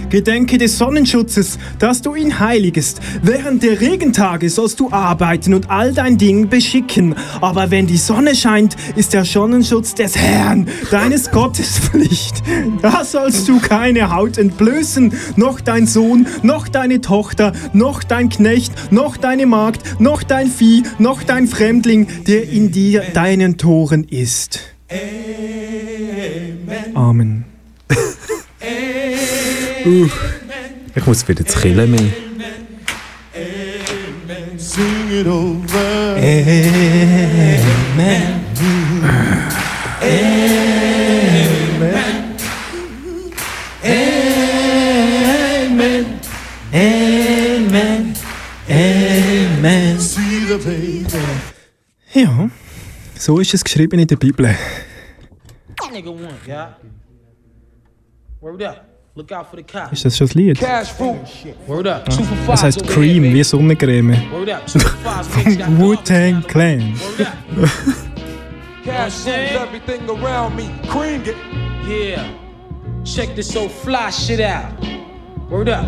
Gedenke 0.09 0.59
des 0.59 0.77
Sonnenschutzes, 0.77 1.57
dass 1.79 2.03
du 2.03 2.13
ihn 2.13 2.39
heiligest. 2.39 2.99
Während 3.23 3.63
der 3.63 3.81
Regentage 3.81 4.49
sollst 4.49 4.79
du 4.79 4.91
arbeiten 4.91 5.55
und 5.55 5.71
all 5.71 5.91
dein 5.91 6.19
Ding 6.19 6.49
beschicken. 6.49 7.15
Aber 7.41 7.71
wenn 7.71 7.87
die 7.87 7.97
Sonne 7.97 8.35
scheint, 8.35 8.75
ist 8.95 9.13
der 9.13 9.25
Sonnenschutz 9.25 9.95
des 9.95 10.15
Herrn, 10.15 10.67
deines 10.91 11.31
Gottes 11.31 11.79
Pflicht. 11.79 12.43
Da 12.81 13.03
sollst 13.03 13.47
du 13.49 13.59
keine 13.59 14.11
Haut 14.15 14.37
entblößen, 14.37 15.13
noch 15.35 15.59
dein 15.59 15.87
Sohn, 15.87 16.27
noch 16.43 16.67
deine 16.67 17.01
Tochter, 17.01 17.53
noch 17.73 18.03
dein 18.03 18.29
Knecht, 18.29 18.91
noch 18.91 19.17
deine 19.17 19.47
Magd, 19.47 19.99
noch 19.99 20.21
dein 20.21 20.47
Vieh, 20.47 20.83
noch 20.99 21.23
dein 21.23 21.47
Fremdling, 21.47 22.07
der 22.27 22.47
in 22.49 22.71
dir 22.71 23.01
deinen 23.13 23.57
Toren 23.57 24.03
ist. 24.03 24.72
Amen. 26.95 27.45
Uh, 29.85 30.07
ich 30.95 31.05
muss 31.05 31.27
wieder 31.27 31.45
zu 31.45 31.59
killen 31.59 31.91
mehr. 31.91 31.99
Amen. 37.95 38.43
Amen. 40.01 40.19
Amen. 46.71 48.13
Amen. 48.69 49.99
The 50.53 50.57
baby. 50.57 51.05
Ja, 52.13 52.49
so 53.23 53.39
ist 53.39 53.53
es 53.53 53.63
geschrieben 53.63 53.99
in 53.99 54.07
der 54.07 54.17
Bibel. 54.17 54.53
Ist 59.91 60.05
das 60.05 60.17
schon 60.17 60.27
das 60.27 60.35
Lied? 60.35 60.57
For 61.65 61.83
Das 61.83 62.63
heißt 62.63 62.85
Cream, 62.87 63.23
wie 63.23 63.43
Sonnencreme. 63.43 64.11
Wu-Tang 65.77 66.43
Clan. 66.47 66.93
Cash 68.83 69.25
rules 69.25 69.55
everything 69.55 70.01
around 70.09 70.57
me. 70.57 70.69
Cream 70.89 71.21
it. 71.21 71.37
Yeah. 71.87 72.25
Check 73.05 73.33
this 73.35 73.55
old 73.55 73.71
fly 73.71 74.11
shit 74.11 74.41
out. 74.41 74.73
Word 75.49 75.69
up. 75.69 75.87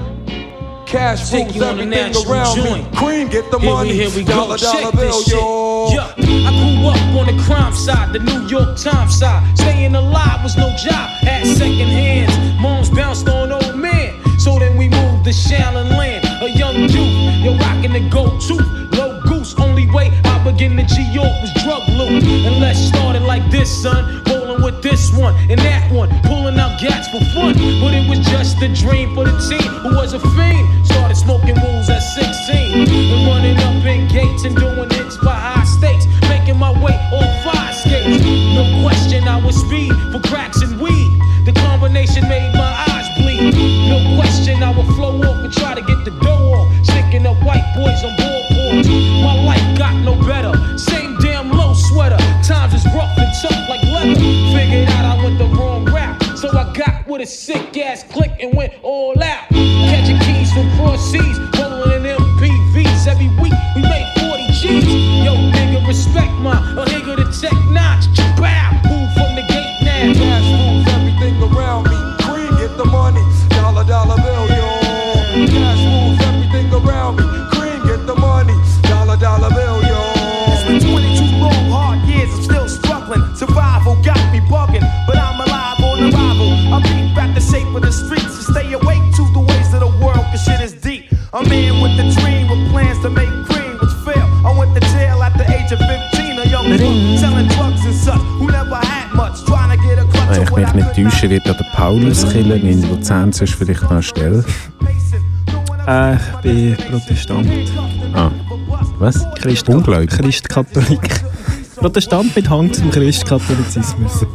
Cash 0.85 1.29
Take 1.29 1.45
rules 1.45 1.55
you 1.55 1.63
on 1.63 1.79
a 1.79 1.83
everything 1.83 2.31
around 2.31 2.57
me. 2.57 2.63
joint. 2.63 2.95
Cream, 2.95 3.27
get 3.27 3.49
the 3.51 3.59
here 3.59 3.69
money. 3.69 3.89
We, 3.91 3.95
here 3.97 4.09
we 4.15 4.23
Dollar, 4.23 4.57
go. 4.57 4.63
dollar 4.63 4.81
Check 4.83 4.93
bill, 4.93 5.17
this 5.19 5.25
shit. 5.25 5.33
yo. 5.33 5.89
Yeah. 5.91 6.13
I 6.17 6.51
grew 6.61 6.87
up 6.89 7.19
on 7.19 7.35
the 7.35 7.43
crime 7.43 7.73
side, 7.73 8.13
the 8.13 8.19
New 8.19 8.47
York 8.47 8.77
Times 8.77 9.17
side. 9.17 9.57
Staying 9.57 9.95
alive 9.95 10.43
was 10.43 10.55
no 10.57 10.69
job. 10.77 11.09
Had 11.23 11.45
second 11.47 11.89
hands. 11.89 12.33
Moms 12.61 12.89
bounced 12.89 13.27
on 13.29 13.51
old 13.51 13.75
men. 13.77 14.13
So 14.39 14.59
then 14.59 14.77
we 14.77 14.89
moved 14.89 15.25
to 15.25 15.31
Shallon 15.31 15.89
Land. 15.97 16.23
A 16.43 16.49
young 16.49 16.75
youth, 16.75 17.43
you're 17.43 17.57
rocking 17.57 17.93
the 17.93 18.07
gold 18.09 18.39
tooth. 18.41 18.65
Low 18.93 19.19
goose, 19.23 19.55
only 19.59 19.89
way 19.91 20.11
I 20.23 20.43
began 20.43 20.77
to 20.77 20.83
G 20.83 21.01
York 21.11 21.33
was 21.41 21.51
drug 21.63 21.87
loot. 21.89 22.23
And 22.23 22.59
let's 22.59 22.79
start 22.79 23.15
it 23.15 23.23
like 23.23 23.49
this, 23.49 23.69
son. 23.81 24.21
With 24.63 24.81
this 24.81 25.13
one 25.13 25.35
and 25.49 25.59
that 25.59 25.91
one. 25.91 26.09
Pulling 26.23 26.57
out 26.57 26.79
gats 26.79 27.07
for 27.09 27.19
fun. 27.35 27.53
But 27.81 27.93
it 27.93 28.09
was 28.09 28.19
just 28.25 28.61
a 28.61 28.69
dream 28.69 29.13
for 29.13 29.25
the 29.25 29.35
team 29.49 29.69
who 29.83 29.95
was 29.95 30.13
a 30.13 30.19
fiend. 30.19 30.85
Started 30.85 31.15
smoking 31.15 31.55
rules 31.55 31.89
at 31.89 31.99
16. 31.99 32.87
And 32.87 33.27
running 33.27 33.57
up 33.57 33.85
in 33.85 34.07
gates 34.07 34.45
and 34.45 34.55
doing 34.55 34.89
hits 34.89 35.17
by 35.17 35.35
high 35.35 35.65
stakes. 35.65 36.05
Making 36.29 36.57
my 36.57 36.71
way 36.71 36.95
on 37.13 37.27
fire 37.43 37.73
skates. 37.73 38.23
No 38.55 38.63
question, 38.81 39.27
I 39.27 39.37
was 39.43 39.55
speed 39.55 39.93
for 40.11 40.21
cracks 40.27 40.61
and 40.61 40.79
weed. 40.79 41.11
The 41.45 41.53
combination 41.53 42.27
made 42.27 42.53
my 42.53 42.73
eyes 42.89 43.07
bleed. 43.19 43.53
No 43.89 43.99
question, 44.15 44.63
I 44.63 44.71
would 44.71 44.87
flow 44.95 45.19
off 45.21 45.43
and 45.43 45.53
try 45.53 45.75
to 45.75 45.81
get 45.81 46.05
the 46.05 46.11
dough 46.23 46.53
off. 46.53 46.67
Sticking 46.85 47.25
up 47.27 47.37
white 47.43 47.65
boys 47.75 48.01
on 48.03 48.15
board 48.17 48.43
porch. 48.49 48.87
My 49.21 49.35
life 49.43 49.65
sick 57.27 57.77
ass 57.77 58.03
click 58.03 58.31
and 58.39 58.55
went 58.55 58.73
all 58.83 59.21
out. 59.21 59.47
Catching 59.49 60.19
keys 60.19 60.51
from 60.53 60.69
cross 60.77 61.11
seas, 61.11 61.54
ich 100.41 100.51
what 100.51 100.57
mich 100.57 100.73
nicht 100.73 100.95
täusche, 100.95 101.29
wird 101.29 101.45
der 101.45 101.53
Paulus 101.75 102.27
killen 102.29 102.65
in 102.67 102.89
Luzern, 102.89 103.31
sonst 103.31 103.53
vielleicht 103.55 103.83
noch 103.83 103.91
eine 103.91 104.03
Stelle. 104.03 104.43
Äh, 105.87 106.15
ich 106.15 106.21
bin 106.41 106.77
Protestant. 106.89 107.47
Ah. 108.13 108.31
Was? 108.97 109.25
Christ 109.35 109.69
Ungläubig? 109.69 110.09
Christkatholik. 110.09 111.21
Protestant 111.75 112.35
mit 112.35 112.49
Hang 112.49 112.73
zum 112.73 112.89
Christkatholizismus. 112.89 114.25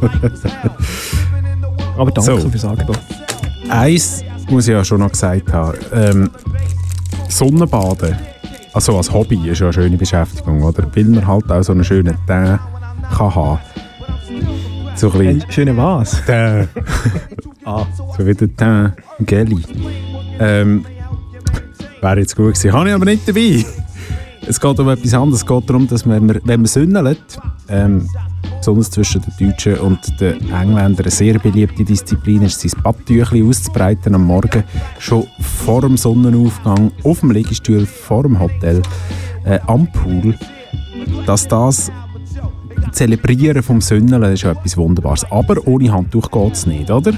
Aber 1.97 2.11
danke 2.11 2.41
So. 2.41 2.49
fürs 2.49 2.65
Angebot. 2.65 2.99
Eins 3.69 4.23
muss 4.49 4.67
ich 4.67 4.73
ja 4.73 4.85
schon 4.85 4.99
noch 4.99 5.11
gesagt 5.11 5.51
haben. 5.51 5.77
Ähm, 5.93 6.29
Sonnenbaden, 7.27 8.15
also 8.73 8.97
als 8.97 9.11
Hobby, 9.11 9.49
ist 9.49 9.59
ja 9.59 9.67
eine 9.67 9.73
schöne 9.73 9.97
Beschäftigung, 9.97 10.63
oder? 10.63 10.85
Weil 10.95 11.05
man 11.05 11.25
halt 11.25 11.51
auch 11.51 11.61
so 11.63 11.73
einen 11.73 11.83
schönen 11.83 12.17
Teint 12.25 12.59
kann 13.15 13.35
haben. 13.35 13.59
So 14.95 15.11
ein 15.11 15.43
schöner 15.49 15.77
was? 15.77 16.23
Teint. 16.25 16.69
Ah. 17.63 17.85
So 18.17 18.25
wie 18.25 18.33
der 18.33 18.55
Teint 18.55 18.95
Gelli. 19.19 19.63
Ähm, 20.39 20.83
Wäre 22.01 22.19
jetzt 22.19 22.35
gut 22.35 22.55
gewesen. 22.55 22.73
Habe 22.73 22.89
ich 22.89 22.95
aber 22.95 23.05
nicht 23.05 23.27
dabei. 23.27 23.63
Es 24.47 24.59
geht 24.59 24.79
um 24.79 24.89
etwas 24.89 25.13
anderes. 25.13 25.41
Es 25.41 25.45
geht 25.45 25.69
darum, 25.69 25.87
dass 25.87 26.03
man, 26.03 26.27
wenn 26.43 26.61
man 26.61 26.65
sünnelt, 26.65 27.39
ähm, 27.69 28.09
besonders 28.61 28.91
zwischen 28.91 29.21
den 29.21 29.49
Deutschen 29.49 29.77
und 29.79 29.99
den 30.21 30.39
Engländern 30.51 30.99
eine 30.99 31.11
sehr 31.11 31.39
beliebte 31.39 31.83
Disziplin 31.83 32.43
ist, 32.43 32.61
sein 32.61 32.71
Badtüchli 32.83 33.43
auszubreiten 33.43 34.13
am 34.13 34.25
Morgen, 34.25 34.63
schon 34.99 35.25
vor 35.39 35.81
dem 35.81 35.97
Sonnenaufgang, 35.97 36.91
auf 37.03 37.21
dem 37.21 37.31
Liegestuhl, 37.31 37.87
vor 37.87 38.23
dem 38.23 38.39
Hotel, 38.39 38.81
äh, 39.45 39.59
am 39.65 39.91
Pool. 39.91 40.37
Dass 41.25 41.47
das 41.47 41.91
Zelebrieren 42.91 43.63
vom 43.63 43.81
Sünneln 43.81 44.23
ist 44.23 44.43
etwas 44.43 44.77
Wunderbares. 44.77 45.25
Aber 45.31 45.55
ohne 45.67 45.91
Handtuch 45.91 46.29
geht 46.29 46.53
es 46.53 46.67
nicht, 46.67 46.91
oder? 46.91 47.13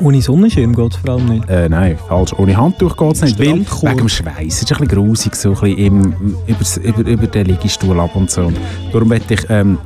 Ohne 0.00 0.20
Sonnenschirm 0.20 0.74
geht 0.74 0.92
es 0.92 0.98
vor 0.98 1.14
allem 1.14 1.26
nicht. 1.26 1.48
Äh, 1.48 1.68
nein, 1.68 1.98
falsch. 2.08 2.32
Ohne 2.38 2.56
Handtuch 2.56 2.96
geht 2.96 3.12
es 3.12 3.22
nicht. 3.22 3.38
Weil, 3.38 3.60
wegen 3.60 3.96
dem 3.96 4.08
Schweiß. 4.08 4.34
Es 4.46 4.62
ist 4.62 4.72
ein 4.72 4.86
bisschen 4.86 4.88
grusig, 4.88 5.36
so 5.36 5.50
ein 5.50 5.54
bisschen 5.54 5.78
im, 5.78 6.36
über, 6.46 7.08
über 7.08 7.26
den 7.26 7.46
Liegestuhl 7.46 7.98
ab 8.00 8.14
und 8.14 8.30
so. 8.30 8.46
Und 8.46 8.56
darum 8.92 9.08
möchte 9.08 9.34
ich 9.34 9.50
ähm, 9.50 9.78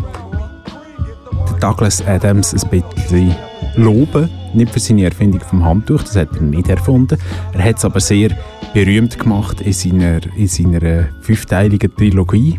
den 1.50 1.60
Douglas 1.60 2.06
Adams 2.06 2.54
ein 2.54 2.70
bisschen 2.70 3.34
loben. 3.76 4.28
Nicht 4.54 4.72
für 4.72 4.80
seine 4.80 5.04
Erfindung 5.04 5.40
vom 5.40 5.64
Handtuch, 5.64 6.02
das 6.02 6.16
hat 6.16 6.34
er 6.34 6.42
nicht 6.42 6.68
erfunden. 6.68 7.18
Er 7.52 7.64
hat 7.64 7.76
es 7.76 7.84
aber 7.84 8.00
sehr 8.00 8.30
berühmt 8.72 9.18
gemacht 9.18 9.60
in 9.60 9.72
seiner, 9.72 10.20
in 10.36 10.46
seiner 10.46 10.82
äh, 10.82 11.04
fünfteiligen 11.20 11.94
Trilogie. 11.94 12.58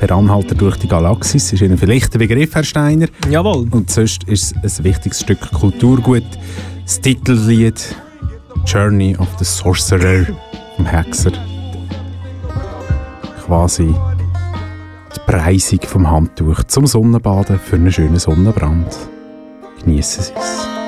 Per 0.00 0.12
Anhalter 0.12 0.54
durch 0.54 0.78
die 0.78 0.88
Galaxis 0.88 1.52
ist 1.52 1.60
Ihnen 1.60 1.76
vielleicht 1.76 2.14
ein 2.14 2.20
Begriff, 2.20 2.54
Herr 2.54 2.64
Steiner. 2.64 3.06
Jawohl. 3.28 3.68
Und 3.70 3.90
sonst 3.90 4.24
ist 4.24 4.54
es 4.62 4.78
ein 4.78 4.84
wichtiges 4.84 5.20
Stück 5.20 5.52
Kulturgut. 5.52 6.24
Das 6.84 7.02
Titellied 7.02 7.94
Journey 8.64 9.14
of 9.18 9.28
the 9.38 9.44
Sorcerer 9.44 10.24
vom 10.76 10.86
Hexer. 10.86 11.32
Quasi 13.44 13.94
die 15.14 15.20
Preisung 15.26 15.80
vom 15.82 16.10
Handtuch 16.10 16.64
zum 16.64 16.86
Sonnenbaden 16.86 17.58
für 17.58 17.76
einen 17.76 17.92
schönen 17.92 18.18
Sonnenbrand. 18.18 18.96
Genießen 19.84 20.24
Sie 20.24 20.32
es. 20.34 20.79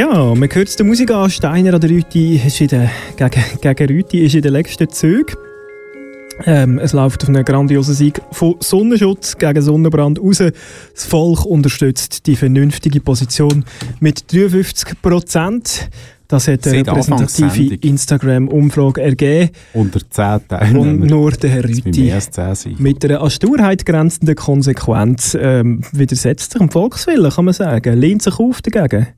Ja, 0.00 0.34
man 0.34 0.48
hört 0.50 0.66
es 0.66 0.76
der 0.76 0.86
Musik 0.86 1.10
an. 1.10 1.28
Steiner 1.28 1.74
oder 1.74 1.90
Rüti 1.90 2.36
ist 2.36 2.58
in 2.62 2.68
der, 2.68 2.90
gegen, 3.16 3.44
gegen 3.60 3.86
Rüti 3.86 4.24
ist 4.24 4.34
in 4.34 4.40
den 4.40 4.54
letzten 4.54 4.88
Zügen. 4.88 5.36
Ähm, 6.46 6.78
es 6.78 6.94
läuft 6.94 7.22
auf 7.22 7.28
einen 7.28 7.44
grandiosen 7.44 7.92
Sieg 7.92 8.18
von 8.32 8.56
Sonnenschutz 8.60 9.36
gegen 9.36 9.60
Sonnenbrand 9.60 10.18
raus. 10.18 10.38
Das 10.38 11.04
Volk 11.04 11.44
unterstützt 11.44 12.26
die 12.26 12.34
vernünftige 12.34 13.02
Position 13.02 13.66
mit 14.00 14.32
53 14.32 15.02
Prozent. 15.02 15.90
Das 16.28 16.48
hat 16.48 16.66
eine 16.66 16.76
Seit 16.76 16.88
repräsentative. 16.88 17.74
Instagram-Umfrage 17.74 19.02
ergeben. 19.02 19.50
Unter 19.74 20.00
10 20.08 20.24
Und 20.24 20.48
Teilnehmern. 20.48 21.08
nur 21.08 21.32
der 21.32 21.50
Herr 21.50 21.64
Rüti 21.64 22.04
mehr 22.04 22.14
als 22.14 22.30
10 22.30 22.54
sein. 22.54 22.76
mit 22.78 23.04
einer 23.04 23.20
an 23.20 23.28
Sturheit 23.28 23.84
grenzenden 23.84 24.34
Konsequenz 24.34 25.36
ähm, 25.38 25.82
widersetzt 25.92 26.52
sich 26.52 26.58
dem 26.58 26.70
Volkswillen, 26.70 27.30
kann 27.30 27.44
man 27.44 27.52
sagen. 27.52 27.98
Lehnt 27.98 28.22
sich 28.22 28.38
auf 28.38 28.62
dagegen. 28.62 29.08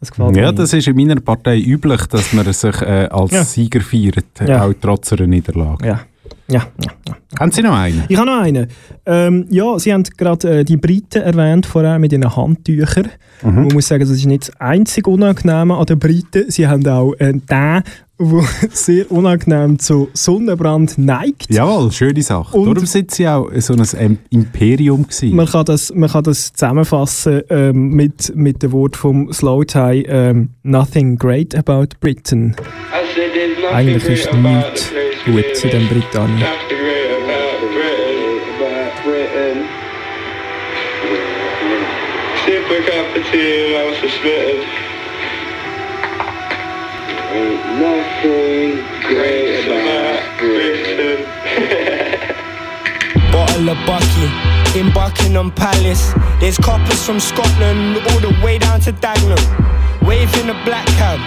Das 0.00 0.10
gefällt 0.10 0.36
Ja, 0.36 0.46
mir. 0.50 0.52
das 0.52 0.72
ist 0.72 0.86
in 0.86 0.96
meiner 0.96 1.20
Partei 1.20 1.58
üblich, 1.60 2.04
dass 2.06 2.32
man 2.32 2.52
sich 2.52 2.82
äh, 2.82 3.08
als 3.10 3.30
Ja. 3.32 3.44
Sieger 3.44 3.80
feiert, 3.80 4.24
Ja. 4.46 4.64
auch 4.64 4.72
trotz 4.80 5.12
einer 5.12 5.26
Niederlage. 5.26 5.86
Ja. 5.86 6.00
Ja, 6.48 6.66
ja, 6.84 6.90
ja. 7.08 7.16
Haben 7.40 7.52
Sie 7.52 7.62
noch 7.62 7.74
einen? 7.74 8.04
Ich 8.08 8.16
habe 8.16 8.26
noch 8.26 8.40
einen. 8.40 8.66
Ähm, 9.06 9.46
ja, 9.50 9.78
Sie 9.78 9.92
haben 9.92 10.02
gerade 10.16 10.60
äh, 10.60 10.64
die 10.64 10.76
Briten 10.76 11.22
erwähnt, 11.22 11.64
vorher 11.66 11.98
mit 11.98 12.12
ihren 12.12 12.36
Handtüchern. 12.36 13.08
Mhm. 13.42 13.54
Man 13.54 13.68
muss 13.68 13.88
sagen, 13.88 14.00
das 14.00 14.10
ist 14.10 14.26
nicht 14.26 14.48
das 14.48 14.60
einzig 14.60 15.06
Unangenehme 15.08 15.74
an 15.76 15.86
den 15.86 15.98
Briten. 15.98 16.50
Sie 16.50 16.66
haben 16.68 16.86
auch 16.86 17.14
äh, 17.14 17.32
den, 17.32 17.42
der 17.48 17.82
sehr 18.70 19.10
unangenehm 19.10 19.78
zu 19.78 20.08
Sonnenbrand 20.12 20.98
neigt. 20.98 21.46
Jawohl, 21.50 21.90
schöne 21.90 22.22
Sache. 22.22 22.56
Und- 22.56 22.66
Darum 22.66 22.86
sind 22.86 23.10
Sie 23.10 23.26
auch 23.26 23.50
so 23.58 23.74
ein 23.74 24.18
Imperium 24.30 25.02
gewesen. 25.04 25.34
Man 25.34 25.46
kann 25.46 25.64
das, 25.64 25.92
man 25.94 26.10
kann 26.10 26.24
das 26.24 26.52
zusammenfassen 26.52 27.40
ähm, 27.48 27.88
mit, 27.88 28.32
mit 28.36 28.62
dem 28.62 28.70
Wort 28.72 28.96
vom 28.96 29.32
Slow 29.32 29.64
Tie 29.64 30.04
ähm, 30.06 30.50
Nothing 30.62 31.16
great 31.16 31.54
about 31.56 31.88
Britain. 32.00 32.54
Eigentlich 33.72 34.04
ist 34.04 34.32
nichts 34.32 34.92
gut 35.24 35.64
in 35.64 35.70
dem 35.70 35.88
Britannien. 35.88 36.46
Sip 42.44 42.70
a 42.70 42.82
cup 42.84 43.16
of 43.16 43.24
tea 43.30 43.64
and 43.64 43.76
I 43.76 43.84
was 43.88 43.96
suspended. 43.98 44.66
Ain't 47.32 47.62
nothing 47.80 48.84
great 49.08 49.66
about 49.66 50.20
Britain. 50.38 51.24
Bottle 53.32 53.68
of 53.70 53.78
Bucky 53.86 54.28
in 54.78 54.92
Buckingham 54.92 55.50
Palace. 55.52 56.12
There's 56.38 56.58
coppers 56.58 57.02
from 57.04 57.18
Scotland 57.18 57.96
all 58.10 58.20
the 58.20 58.36
way 58.44 58.58
down 58.58 58.80
to 58.80 58.92
Dagenham. 58.92 59.40
Waving 60.02 60.50
a 60.50 60.64
black 60.64 60.86
cab, 60.98 61.18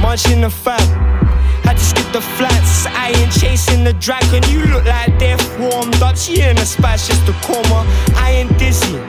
munching 0.00 0.40
the 0.40 0.50
fab. 0.50 1.23
Had 1.64 1.78
to 1.78 1.84
skip 1.84 2.12
the 2.12 2.20
flats, 2.20 2.86
I 2.86 3.12
ain't 3.16 3.32
chasing 3.32 3.84
the 3.84 3.94
dragon. 3.94 4.42
You 4.50 4.64
look 4.72 4.84
like 4.84 5.18
death 5.18 5.42
warmed 5.58 6.00
up. 6.02 6.16
She 6.16 6.40
in 6.42 6.58
a 6.58 6.66
splash, 6.66 7.08
just 7.08 7.28
a 7.28 7.32
coma. 7.42 7.86
I 8.14 8.30
ain't 8.32 8.58
dizzy. 8.58 9.00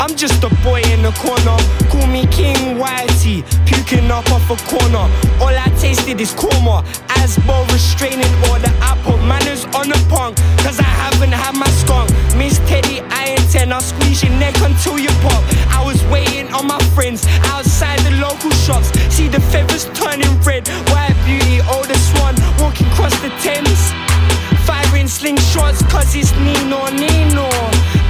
I'm 0.00 0.16
just 0.16 0.42
a 0.42 0.50
boy 0.62 0.82
in 0.92 1.02
the 1.02 1.12
corner. 1.22 1.56
Call 1.88 2.06
me 2.06 2.26
King 2.26 2.76
Whitey, 2.78 3.44
puking 3.64 4.10
up 4.10 4.30
off 4.32 4.50
a 4.50 4.56
corner. 4.68 5.06
All 5.40 5.54
I 5.54 5.70
tasted 5.78 6.20
is 6.20 6.32
korma. 6.32 6.84
Asbo 7.20 7.64
restraining 7.72 8.34
order. 8.50 8.72
I 8.82 8.98
put 9.04 9.18
manners 9.22 9.64
on 9.66 9.88
the 9.88 10.00
punk, 10.10 10.36
cause 10.66 10.80
I 10.80 10.90
haven't 11.02 11.32
had 11.32 11.54
my 11.54 11.70
skunk. 11.80 12.10
Miss 12.36 12.58
Teddy, 12.66 13.00
I 13.08 13.36
ain't 13.38 13.50
ten. 13.50 13.72
I'll 13.72 13.80
squeeze 13.80 14.22
your 14.22 14.32
neck 14.32 14.56
until 14.60 14.98
you 14.98 15.10
pop. 15.22 15.42
I 15.70 15.82
was 15.86 16.02
waiting 16.06 16.52
on 16.52 16.66
my 16.66 16.80
friends 16.94 17.24
outside 17.54 18.00
the 18.00 18.12
local 18.20 18.50
shops. 18.50 18.90
See 19.14 19.28
the 19.28 19.40
feathers 19.40 19.84
turning 19.94 20.34
red. 20.42 20.68
Beauty, 21.24 21.60
oldest 21.72 22.12
one, 22.20 22.34
walking 22.60 22.86
across 22.88 23.14
the 23.22 23.30
Thames. 23.42 23.92
Firing 24.66 25.06
slingshots, 25.06 25.80
cause 25.90 26.14
it's 26.14 26.32
Nino 26.36 26.88
Nino. 26.90 27.48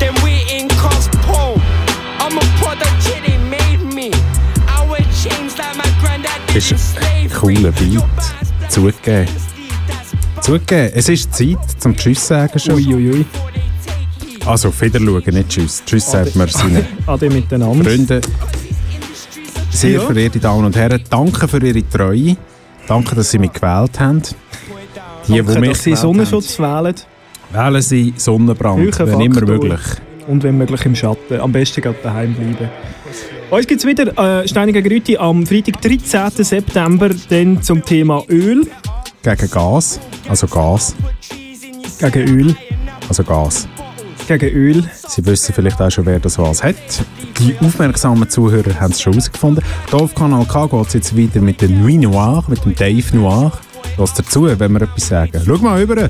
Then 0.00 0.14
we 0.24 0.42
in 0.50 0.68
Cospo. 0.82 1.60
I'm 2.18 2.36
a 2.36 2.44
yeah, 3.06 3.20
they 3.26 3.38
made 3.38 3.82
me. 3.94 4.10
I 4.68 4.86
wear 4.90 5.00
chains 5.22 5.56
like 5.58 5.76
my 5.76 5.88
granddad 6.00 6.40
did 6.48 6.56
ist 6.56 6.70
in 6.70 6.76
ein 6.76 7.30
slavery. 7.30 7.54
cooler 7.54 7.72
Beat. 7.72 8.02
Zugegeben. 8.68 9.28
Zugegeben, 10.40 10.92
es 10.94 11.08
ist 11.08 11.34
Zeit 11.34 11.58
zum 11.78 11.96
Tschüss 11.96 12.26
sagen 12.26 12.58
schon. 12.58 12.74
Uiuiui. 12.74 13.24
Also, 14.46 14.68
auf 14.68 14.80
Wiederschauen, 14.80 15.22
nicht 15.34 15.48
Tschüss. 15.48 15.82
Tschüss 15.86 16.10
sagt 16.10 16.34
man 16.36 16.48
seinen 16.48 16.84
Ade 17.06 17.30
miteinander. 17.30 17.84
Freunde. 17.84 18.20
Sehr 19.70 19.90
Ja. 19.92 20.00
verehrte 20.00 20.38
Damen 20.38 20.64
und 20.66 20.76
Herren, 20.76 21.02
danke 21.10 21.48
für 21.48 21.64
Ihre 21.64 21.88
Treue. 21.88 22.36
Danke, 22.86 23.14
dass 23.14 23.30
Sie 23.30 23.38
mich 23.38 23.52
gewählt 23.52 23.98
haben. 23.98 24.22
Die, 25.26 25.36
Danke, 25.38 25.54
die 25.54 25.60
mich 25.60 25.70
dass 25.70 25.82
Sie 25.82 25.96
Sonnenschutz 25.96 26.58
wählen. 26.58 26.94
haben. 26.94 26.94
Wählen 27.52 27.82
Sie 27.82 28.14
Sonnenbrand, 28.16 28.98
wenn 28.98 29.20
immer 29.20 29.40
möglich. 29.40 29.80
Und 30.26 30.42
wenn 30.42 30.56
möglich 30.58 30.84
im 30.86 30.94
Schatten. 30.94 31.40
Am 31.40 31.52
besten 31.52 31.80
gerade 31.82 31.98
daheim 32.02 32.34
bleiben. 32.34 32.70
Uns 33.50 33.66
gibt 33.66 33.80
es 33.80 33.86
wieder 33.86 34.40
äh, 34.42 34.48
Steine 34.48 34.72
gegen 34.72 34.88
Rüti 34.88 35.16
am 35.16 35.46
Freitag, 35.46 35.80
13. 35.82 36.44
September, 36.44 37.10
dann 37.28 37.62
zum 37.62 37.84
Thema 37.84 38.22
Öl. 38.28 38.66
Gegen 39.22 39.50
Gas, 39.50 40.00
also 40.28 40.46
Gas, 40.46 40.94
Gegen 42.00 42.28
Öl. 42.28 42.56
also 43.08 43.22
Gas. 43.22 43.68
Gegen 44.26 44.48
Öl. 44.56 44.84
Sie 45.06 45.24
wissen 45.26 45.54
vielleicht 45.54 45.80
auch 45.80 45.90
schon, 45.90 46.06
wer 46.06 46.18
das 46.18 46.38
was 46.38 46.62
hat. 46.62 46.76
Die 47.38 47.54
aufmerksamen 47.60 48.28
Zuhörer 48.28 48.80
haben 48.80 48.92
es 48.92 49.02
schon 49.02 49.12
herausgefunden. 49.12 49.62
Hier 49.90 50.00
auf 50.00 50.14
Kanal 50.14 50.46
K 50.46 50.66
geht 50.66 50.86
es 50.86 50.92
jetzt 50.94 51.16
weiter 51.18 51.40
mit 51.40 51.60
dem 51.60 51.82
Nuit 51.82 52.00
Noir, 52.00 52.42
mit 52.48 52.64
dem 52.64 52.74
Dave 52.74 53.16
Noir. 53.16 53.52
Lass 53.98 54.14
dazu, 54.14 54.44
wenn 54.58 54.72
wir 54.72 54.82
etwas 54.82 55.08
sagen. 55.08 55.42
Schau 55.44 55.58
mal 55.58 55.78
rüber. 55.78 56.08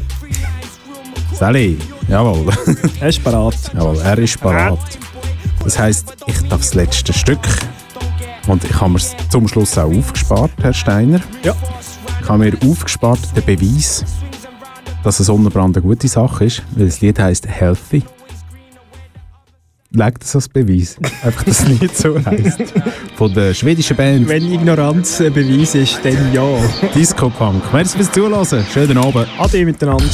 Sally, 1.33 1.77
jawohl. 2.09 2.53
Er 3.01 3.09
ist 3.09 3.25
parat. 3.25 3.57
Jawohl, 3.75 3.99
er 3.99 4.19
ist 4.19 4.41
parat. 4.41 4.79
Das 5.65 5.79
heisst, 5.79 6.15
ich 6.27 6.39
darf 6.49 6.61
das 6.61 6.75
letzte 6.75 7.13
Stück. 7.13 7.41
Und 8.47 8.63
ich 8.63 8.81
habe 8.81 8.91
mir 8.93 8.99
es 8.99 9.17
zum 9.31 9.49
Schluss 9.49 9.77
auch 9.77 9.93
aufgespart, 9.93 10.53
Herr 10.61 10.73
Steiner. 10.73 11.21
Ja. 11.43 11.55
Ich 12.21 12.29
habe 12.29 12.45
mir 12.45 12.53
aufgespart 12.65 13.19
den 13.37 13.45
Beweis, 13.45 14.05
dass 15.05 15.21
ein 15.21 15.25
Sonnenbrand 15.25 15.77
eine 15.77 15.87
gute 15.87 16.09
Sache 16.09 16.47
ist, 16.47 16.63
weil 16.75 16.87
das 16.87 17.01
Lied 17.01 17.19
heisst 17.19 17.47
Healthy. 17.47 18.03
Legt 19.91 20.23
das 20.23 20.35
als 20.35 20.49
Beweis. 20.49 20.97
Einfach 21.23 21.45
das 21.45 21.69
Lied 21.69 21.97
so 21.97 22.17
heisst. 22.25 22.75
Von 23.15 23.33
der 23.33 23.55
schwedischen 23.55 23.97
Band 23.97 24.29
Wenn 24.29 24.51
Ignoranz 24.51 25.21
ein 25.21 25.33
Beweis 25.33 25.77
ist, 25.77 26.01
dann 26.03 26.33
ja. 26.33 26.45
Disco 26.95 27.31
Punk. 27.31 27.63
Merci 27.73 27.99
fürs 27.99 28.11
Zuhören. 28.11 28.67
Schönen 28.73 28.99
Abend. 28.99 29.29
Ade 29.39 29.65
miteinander. 29.65 30.05